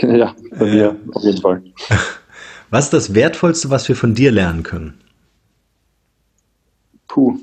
ja 0.00 0.34
bei 0.58 0.66
äh, 0.66 0.74
mir 0.74 0.96
auf 1.12 1.22
jeden 1.22 1.40
Fall. 1.40 1.62
Was 2.70 2.84
ist 2.84 2.92
das 2.92 3.14
Wertvollste, 3.14 3.68
was 3.70 3.88
wir 3.88 3.96
von 3.96 4.14
dir 4.14 4.30
lernen 4.30 4.62
können? 4.62 5.00
Puh. 7.08 7.36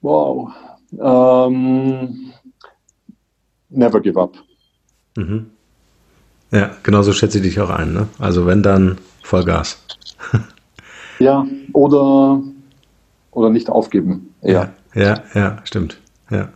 Wow. 0.00 0.50
Ähm, 0.98 2.32
never 3.68 4.00
give 4.00 4.20
up. 4.20 4.36
Mhm. 5.16 5.50
Ja, 6.50 6.70
genau 6.82 7.02
so 7.02 7.12
schätze 7.12 7.38
ich 7.38 7.44
dich 7.44 7.60
auch 7.60 7.70
ein. 7.70 7.92
Ne? 7.92 8.08
Also 8.18 8.46
wenn, 8.46 8.62
dann 8.62 8.98
Vollgas. 9.22 9.82
ja, 11.18 11.46
oder, 11.72 12.42
oder 13.30 13.50
nicht 13.50 13.70
aufgeben. 13.70 14.34
Ja, 14.42 14.72
ja, 14.94 15.22
ja, 15.34 15.58
stimmt. 15.64 16.00
Ja. 16.30 16.48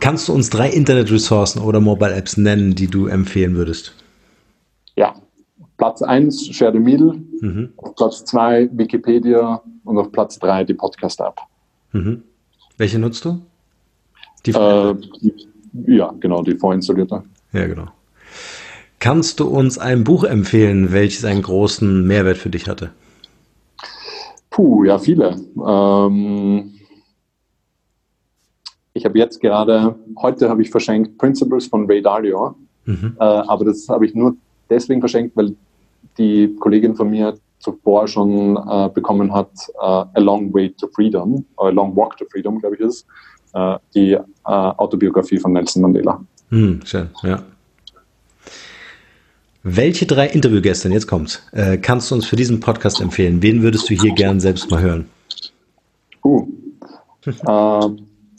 Kannst 0.00 0.28
du 0.28 0.32
uns 0.32 0.50
drei 0.50 0.70
Internet-Ressourcen 0.70 1.60
oder 1.60 1.80
Mobile-Apps 1.80 2.36
nennen, 2.36 2.74
die 2.74 2.88
du 2.88 3.06
empfehlen 3.06 3.54
würdest? 3.54 3.94
Ja, 4.96 5.14
Platz 5.76 6.02
1 6.02 6.48
Share 6.54 6.72
the 6.72 6.80
Meal, 6.80 7.14
mhm. 7.40 7.72
auf 7.76 7.94
Platz 7.94 8.24
2 8.24 8.70
Wikipedia 8.72 9.62
und 9.84 9.98
auf 9.98 10.10
Platz 10.10 10.38
3 10.40 10.64
die 10.64 10.74
Podcast-App. 10.74 11.36
Mhm. 11.92 12.22
Welche 12.78 12.98
nutzt 12.98 13.24
du? 13.24 13.42
Die, 14.46 14.52
äh, 14.52 14.94
ja, 15.86 16.14
genau, 16.20 16.42
die 16.42 16.54
vorinstallierte. 16.54 17.24
Ja, 17.52 17.66
genau. 17.66 17.88
Kannst 19.00 19.40
du 19.40 19.48
uns 19.48 19.78
ein 19.78 20.04
Buch 20.04 20.24
empfehlen, 20.24 20.92
welches 20.92 21.24
einen 21.24 21.42
großen 21.42 22.06
Mehrwert 22.06 22.38
für 22.38 22.50
dich 22.50 22.68
hatte? 22.68 22.90
Puh, 24.50 24.84
ja, 24.84 24.98
viele. 24.98 25.40
Ähm, 25.64 26.74
ich 28.92 29.04
habe 29.04 29.18
jetzt 29.18 29.40
gerade, 29.40 29.96
heute 30.20 30.48
habe 30.48 30.62
ich 30.62 30.70
verschenkt 30.70 31.18
Principles 31.18 31.66
von 31.66 31.86
Ray 31.86 32.02
Dalio, 32.02 32.56
mhm. 32.86 33.16
äh, 33.18 33.24
aber 33.24 33.66
das 33.66 33.88
habe 33.88 34.06
ich 34.06 34.14
nur 34.14 34.36
deswegen 34.70 35.00
verschenkt, 35.00 35.36
weil 35.36 35.54
die 36.16 36.56
Kollegin 36.58 36.96
von 36.96 37.10
mir 37.10 37.38
zuvor 37.58 38.06
schon 38.08 38.56
äh, 38.56 38.88
bekommen 38.92 39.32
hat, 39.32 39.50
äh, 39.74 39.86
A 39.86 40.10
Long 40.16 40.52
Way 40.54 40.74
to 40.80 40.88
Freedom, 40.94 41.44
A 41.56 41.68
Long 41.68 41.94
Walk 41.96 42.16
to 42.16 42.24
Freedom, 42.30 42.58
glaube 42.58 42.76
ich 42.76 42.80
ist, 42.82 43.06
äh, 43.54 43.76
die 43.94 44.12
äh, 44.12 44.22
Autobiografie 44.44 45.38
von 45.38 45.52
Nelson 45.52 45.82
Mandela. 45.82 46.20
Hm, 46.50 46.80
schön, 46.84 47.08
ja. 47.22 47.42
Welche 49.64 50.06
drei 50.06 50.28
Interviewgäste, 50.28 50.88
jetzt 50.88 51.08
kommt's, 51.08 51.42
äh, 51.52 51.76
kannst 51.78 52.10
du 52.10 52.14
uns 52.14 52.26
für 52.26 52.36
diesen 52.36 52.60
Podcast 52.60 53.00
empfehlen? 53.00 53.42
Wen 53.42 53.62
würdest 53.62 53.90
du 53.90 53.94
hier 53.94 54.14
gern 54.14 54.40
selbst 54.40 54.70
mal 54.70 54.80
hören? 54.80 55.08
Uh, 56.24 56.46
äh, 57.26 57.88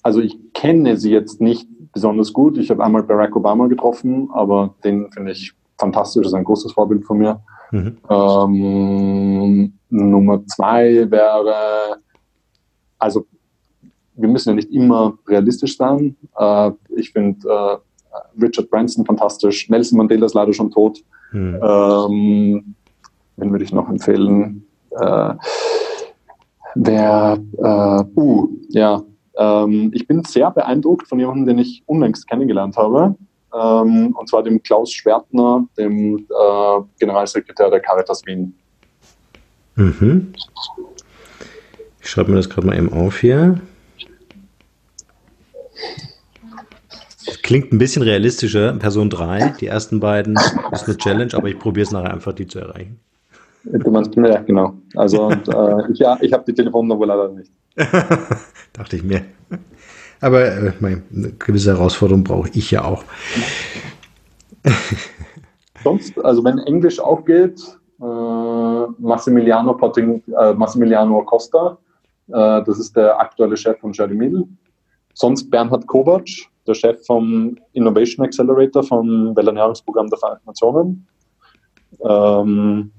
also 0.01 0.21
ich 0.21 0.37
kenne 0.53 0.97
sie 0.97 1.11
jetzt 1.11 1.41
nicht 1.41 1.67
besonders 1.93 2.33
gut. 2.33 2.57
Ich 2.57 2.69
habe 2.69 2.83
einmal 2.83 3.03
Barack 3.03 3.35
Obama 3.35 3.67
getroffen, 3.67 4.29
aber 4.33 4.75
den 4.83 5.11
finde 5.11 5.31
ich 5.33 5.53
fantastisch, 5.79 6.23
das 6.23 6.31
ist 6.31 6.37
ein 6.37 6.43
großes 6.43 6.73
Vorbild 6.73 7.05
von 7.05 7.17
mir. 7.17 7.41
Mhm. 7.71 7.97
Ähm, 8.09 9.73
Nummer 9.89 10.45
zwei 10.47 11.09
wäre, 11.09 11.97
also 12.97 13.25
wir 14.15 14.27
müssen 14.27 14.49
ja 14.49 14.55
nicht 14.55 14.71
immer 14.71 15.17
realistisch 15.27 15.77
sein. 15.77 16.15
Äh, 16.37 16.71
ich 16.95 17.11
finde 17.11 17.47
äh, 17.47 17.77
Richard 18.41 18.69
Branson 18.69 19.05
fantastisch, 19.05 19.69
Nelson 19.69 19.97
Mandela 19.97 20.25
ist 20.25 20.35
leider 20.35 20.53
schon 20.53 20.71
tot. 20.71 20.99
Mhm. 21.31 21.59
Ähm, 21.61 22.75
wen 23.37 23.51
würde 23.51 23.63
ich 23.63 23.73
noch 23.73 23.89
empfehlen? 23.89 24.65
Äh, 24.91 25.33
wer, 26.75 27.37
äh, 27.57 28.19
uh, 28.19 28.49
ja, 28.69 29.01
ähm, 29.37 29.91
ich 29.93 30.07
bin 30.07 30.23
sehr 30.23 30.51
beeindruckt 30.51 31.07
von 31.07 31.19
jemandem, 31.19 31.45
den 31.45 31.57
ich 31.59 31.83
unlängst 31.85 32.27
kennengelernt 32.27 32.77
habe. 32.77 33.15
Ähm, 33.53 34.15
und 34.15 34.29
zwar 34.29 34.43
dem 34.43 34.61
Klaus 34.61 34.91
Schwertner, 34.91 35.65
dem 35.77 36.17
äh, 36.17 36.81
Generalsekretär 36.99 37.69
der 37.69 37.79
Caritas 37.79 38.25
Wien. 38.25 38.53
Mhm. 39.75 40.33
Ich 42.01 42.09
schreibe 42.09 42.31
mir 42.31 42.37
das 42.37 42.49
gerade 42.49 42.67
mal 42.67 42.77
eben 42.77 42.91
auf 42.91 43.19
hier. 43.19 43.59
Klingt 47.43 47.71
ein 47.73 47.77
bisschen 47.77 48.03
realistischer. 48.03 48.73
Person 48.73 49.09
3, 49.09 49.55
die 49.59 49.67
ersten 49.67 49.99
beiden 49.99 50.35
ist 50.71 50.87
eine 50.87 50.97
Challenge, 50.97 51.33
aber 51.33 51.47
ich 51.47 51.57
probiere 51.57 51.85
es 51.85 51.91
nachher 51.91 52.13
einfach, 52.13 52.33
die 52.33 52.47
zu 52.47 52.59
erreichen. 52.59 52.99
Du 53.63 53.91
meinst, 53.91 54.15
ja, 54.15 54.39
genau. 54.41 54.73
Also, 54.95 55.27
und, 55.27 55.47
äh, 55.47 55.91
ich, 55.91 55.99
ja, 55.99 56.17
ich 56.21 56.31
habe 56.31 56.43
die 56.47 56.53
Telefonnummer 56.53 57.05
leider 57.05 57.29
nicht. 57.29 57.51
Dachte 58.73 58.95
ich 58.95 59.03
mir. 59.03 59.21
Aber 60.21 60.45
äh, 60.45 60.73
eine 60.81 61.01
gewisse 61.39 61.71
Herausforderung 61.71 62.23
brauche 62.23 62.49
ich 62.53 62.71
ja 62.71 62.83
auch. 62.83 63.03
Sonst, 65.83 66.19
also 66.23 66.43
wenn 66.43 66.57
Englisch 66.59 66.99
auch 66.99 67.23
geht, 67.23 67.59
äh, 68.01 68.85
Massimiliano, 68.97 69.73
Potting, 69.73 70.21
äh, 70.37 70.53
Massimiliano 70.53 71.23
Costa, 71.23 71.77
äh, 72.27 72.63
das 72.63 72.79
ist 72.79 72.95
der 72.95 73.19
aktuelle 73.19 73.55
Chef 73.55 73.79
von 73.79 73.93
Jeremy 73.93 74.45
Sonst 75.13 75.49
Bernhard 75.49 75.87
Kovac, 75.87 76.27
der 76.67 76.73
Chef 76.73 77.05
vom 77.05 77.57
Innovation 77.73 78.25
Accelerator 78.25 78.83
vom 78.83 79.35
Welternährungsprogramm 79.35 80.07
der 80.09 80.19
Vereinten 80.19 80.45
Nationen. 80.45 81.07
Ähm, 82.05 82.91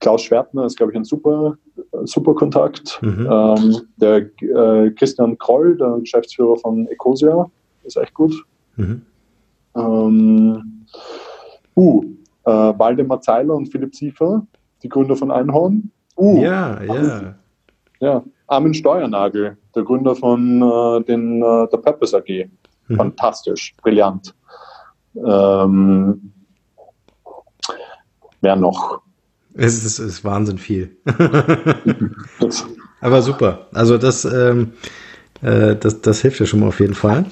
Klaus 0.00 0.22
Schwertner 0.22 0.64
ist, 0.64 0.76
glaube 0.76 0.92
ich, 0.92 0.96
ein 0.96 1.04
super, 1.04 1.56
super 2.04 2.34
Kontakt. 2.34 3.00
Mhm. 3.02 3.28
Ähm, 3.30 3.76
der 3.96 4.16
äh, 4.16 4.90
Christian 4.92 5.36
Kroll, 5.38 5.76
der 5.76 5.98
Geschäftsführer 6.00 6.56
von 6.56 6.86
Ecosia, 6.88 7.50
ist 7.84 7.96
echt 7.96 8.14
gut. 8.14 8.34
Mhm. 8.76 9.02
Ähm, 9.74 10.86
uh, 11.76 12.04
äh, 12.44 12.50
Waldemar 12.50 13.20
Zeiler 13.20 13.54
und 13.54 13.66
Philipp 13.66 13.94
Ziefer, 13.94 14.46
die 14.82 14.88
Gründer 14.88 15.16
von 15.16 15.30
Einhorn. 15.30 15.90
Uh, 16.16 16.42
ja, 16.42 16.82
ja. 16.82 17.34
Ja, 18.00 18.24
Armin 18.46 18.72
Steuernagel, 18.72 19.58
der 19.74 19.82
Gründer 19.82 20.16
von 20.16 20.62
äh, 20.62 21.04
den, 21.04 21.42
äh, 21.42 21.68
der 21.68 21.76
Purpose 21.76 22.16
AG. 22.16 22.48
Mhm. 22.88 22.96
Fantastisch, 22.96 23.74
brillant. 23.82 24.34
Ähm, 25.14 26.32
wer 28.40 28.56
noch? 28.56 29.02
Es 29.54 29.84
ist, 29.84 29.98
ist 29.98 30.24
Wahnsinn 30.24 30.58
viel. 30.58 30.96
Aber 33.00 33.22
super. 33.22 33.68
Also 33.72 33.98
das, 33.98 34.24
ähm, 34.24 34.72
äh, 35.42 35.76
das, 35.76 36.00
das 36.02 36.20
hilft 36.20 36.40
ja 36.40 36.46
schon 36.46 36.60
mal 36.60 36.68
auf 36.68 36.80
jeden 36.80 36.94
Fall. 36.94 37.26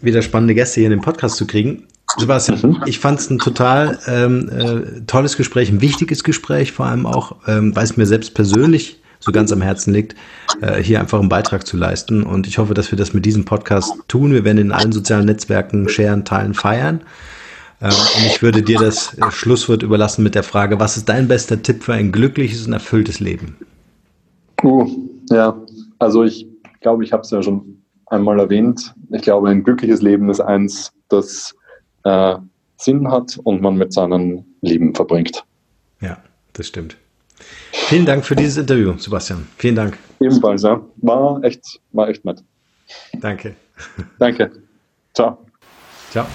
Wieder 0.00 0.22
spannende 0.22 0.54
Gäste 0.54 0.80
hier 0.80 0.86
in 0.86 0.96
den 0.96 1.02
Podcast 1.02 1.36
zu 1.36 1.46
kriegen. 1.46 1.86
Sebastian, 2.16 2.58
mhm. 2.62 2.82
ich 2.86 2.98
fand 2.98 3.20
es 3.20 3.30
ein 3.30 3.38
total 3.38 3.98
ähm, 4.06 4.48
äh, 4.48 5.00
tolles 5.06 5.36
Gespräch, 5.36 5.70
ein 5.70 5.80
wichtiges 5.80 6.24
Gespräch, 6.24 6.72
vor 6.72 6.86
allem 6.86 7.06
auch, 7.06 7.36
ähm, 7.46 7.74
weil 7.76 7.84
es 7.84 7.96
mir 7.96 8.06
selbst 8.06 8.34
persönlich 8.34 9.00
so 9.20 9.32
ganz 9.32 9.52
am 9.52 9.62
Herzen 9.62 9.92
liegt, 9.92 10.16
äh, 10.60 10.82
hier 10.82 10.98
einfach 10.98 11.20
einen 11.20 11.28
Beitrag 11.28 11.66
zu 11.66 11.76
leisten. 11.76 12.22
Und 12.22 12.46
ich 12.46 12.58
hoffe, 12.58 12.74
dass 12.74 12.90
wir 12.90 12.96
das 12.96 13.12
mit 13.12 13.26
diesem 13.26 13.44
Podcast 13.44 13.92
tun. 14.08 14.32
Wir 14.32 14.44
werden 14.44 14.58
in 14.58 14.72
allen 14.72 14.92
sozialen 14.92 15.26
Netzwerken 15.26 15.88
sharen, 15.88 16.24
teilen, 16.24 16.54
feiern. 16.54 17.02
Ähm, 17.80 17.90
und 17.90 18.26
ich 18.26 18.42
würde 18.42 18.62
dir 18.62 18.78
das 18.78 19.16
äh, 19.18 19.30
Schlusswort 19.30 19.82
überlassen 19.82 20.22
mit 20.22 20.34
der 20.34 20.42
Frage, 20.42 20.78
was 20.78 20.96
ist 20.96 21.08
dein 21.08 21.28
bester 21.28 21.62
Tipp 21.62 21.82
für 21.82 21.94
ein 21.94 22.12
glückliches 22.12 22.66
und 22.66 22.72
erfülltes 22.72 23.20
Leben? 23.20 23.56
Uh, 24.62 24.88
ja, 25.30 25.56
also 25.98 26.24
ich 26.24 26.46
glaube, 26.80 27.04
ich 27.04 27.12
habe 27.12 27.22
es 27.22 27.30
ja 27.30 27.42
schon 27.42 27.82
einmal 28.06 28.38
erwähnt. 28.38 28.94
Ich 29.10 29.22
glaube, 29.22 29.48
ein 29.48 29.62
glückliches 29.64 30.02
Leben 30.02 30.28
ist 30.28 30.40
eins, 30.40 30.92
das 31.08 31.54
äh, 32.04 32.36
Sinn 32.76 33.10
hat 33.10 33.38
und 33.44 33.62
man 33.62 33.76
mit 33.76 33.92
seinem 33.92 34.44
Leben 34.60 34.94
verbringt. 34.94 35.44
Ja, 36.00 36.18
das 36.52 36.68
stimmt. 36.68 36.96
Vielen 37.72 38.06
Dank 38.06 38.24
für 38.24 38.36
dieses 38.36 38.58
Interview, 38.58 38.94
Sebastian. 38.98 39.46
Vielen 39.56 39.76
Dank. 39.76 39.98
Ebenfalls, 40.20 40.62
ja. 40.62 40.80
War 40.96 41.42
echt, 41.42 41.80
war 41.92 42.08
echt 42.08 42.24
nett. 42.24 42.42
Danke. 43.20 43.54
Danke. 44.18 44.50
Ciao. 45.14 45.38
Ciao. 46.10 46.26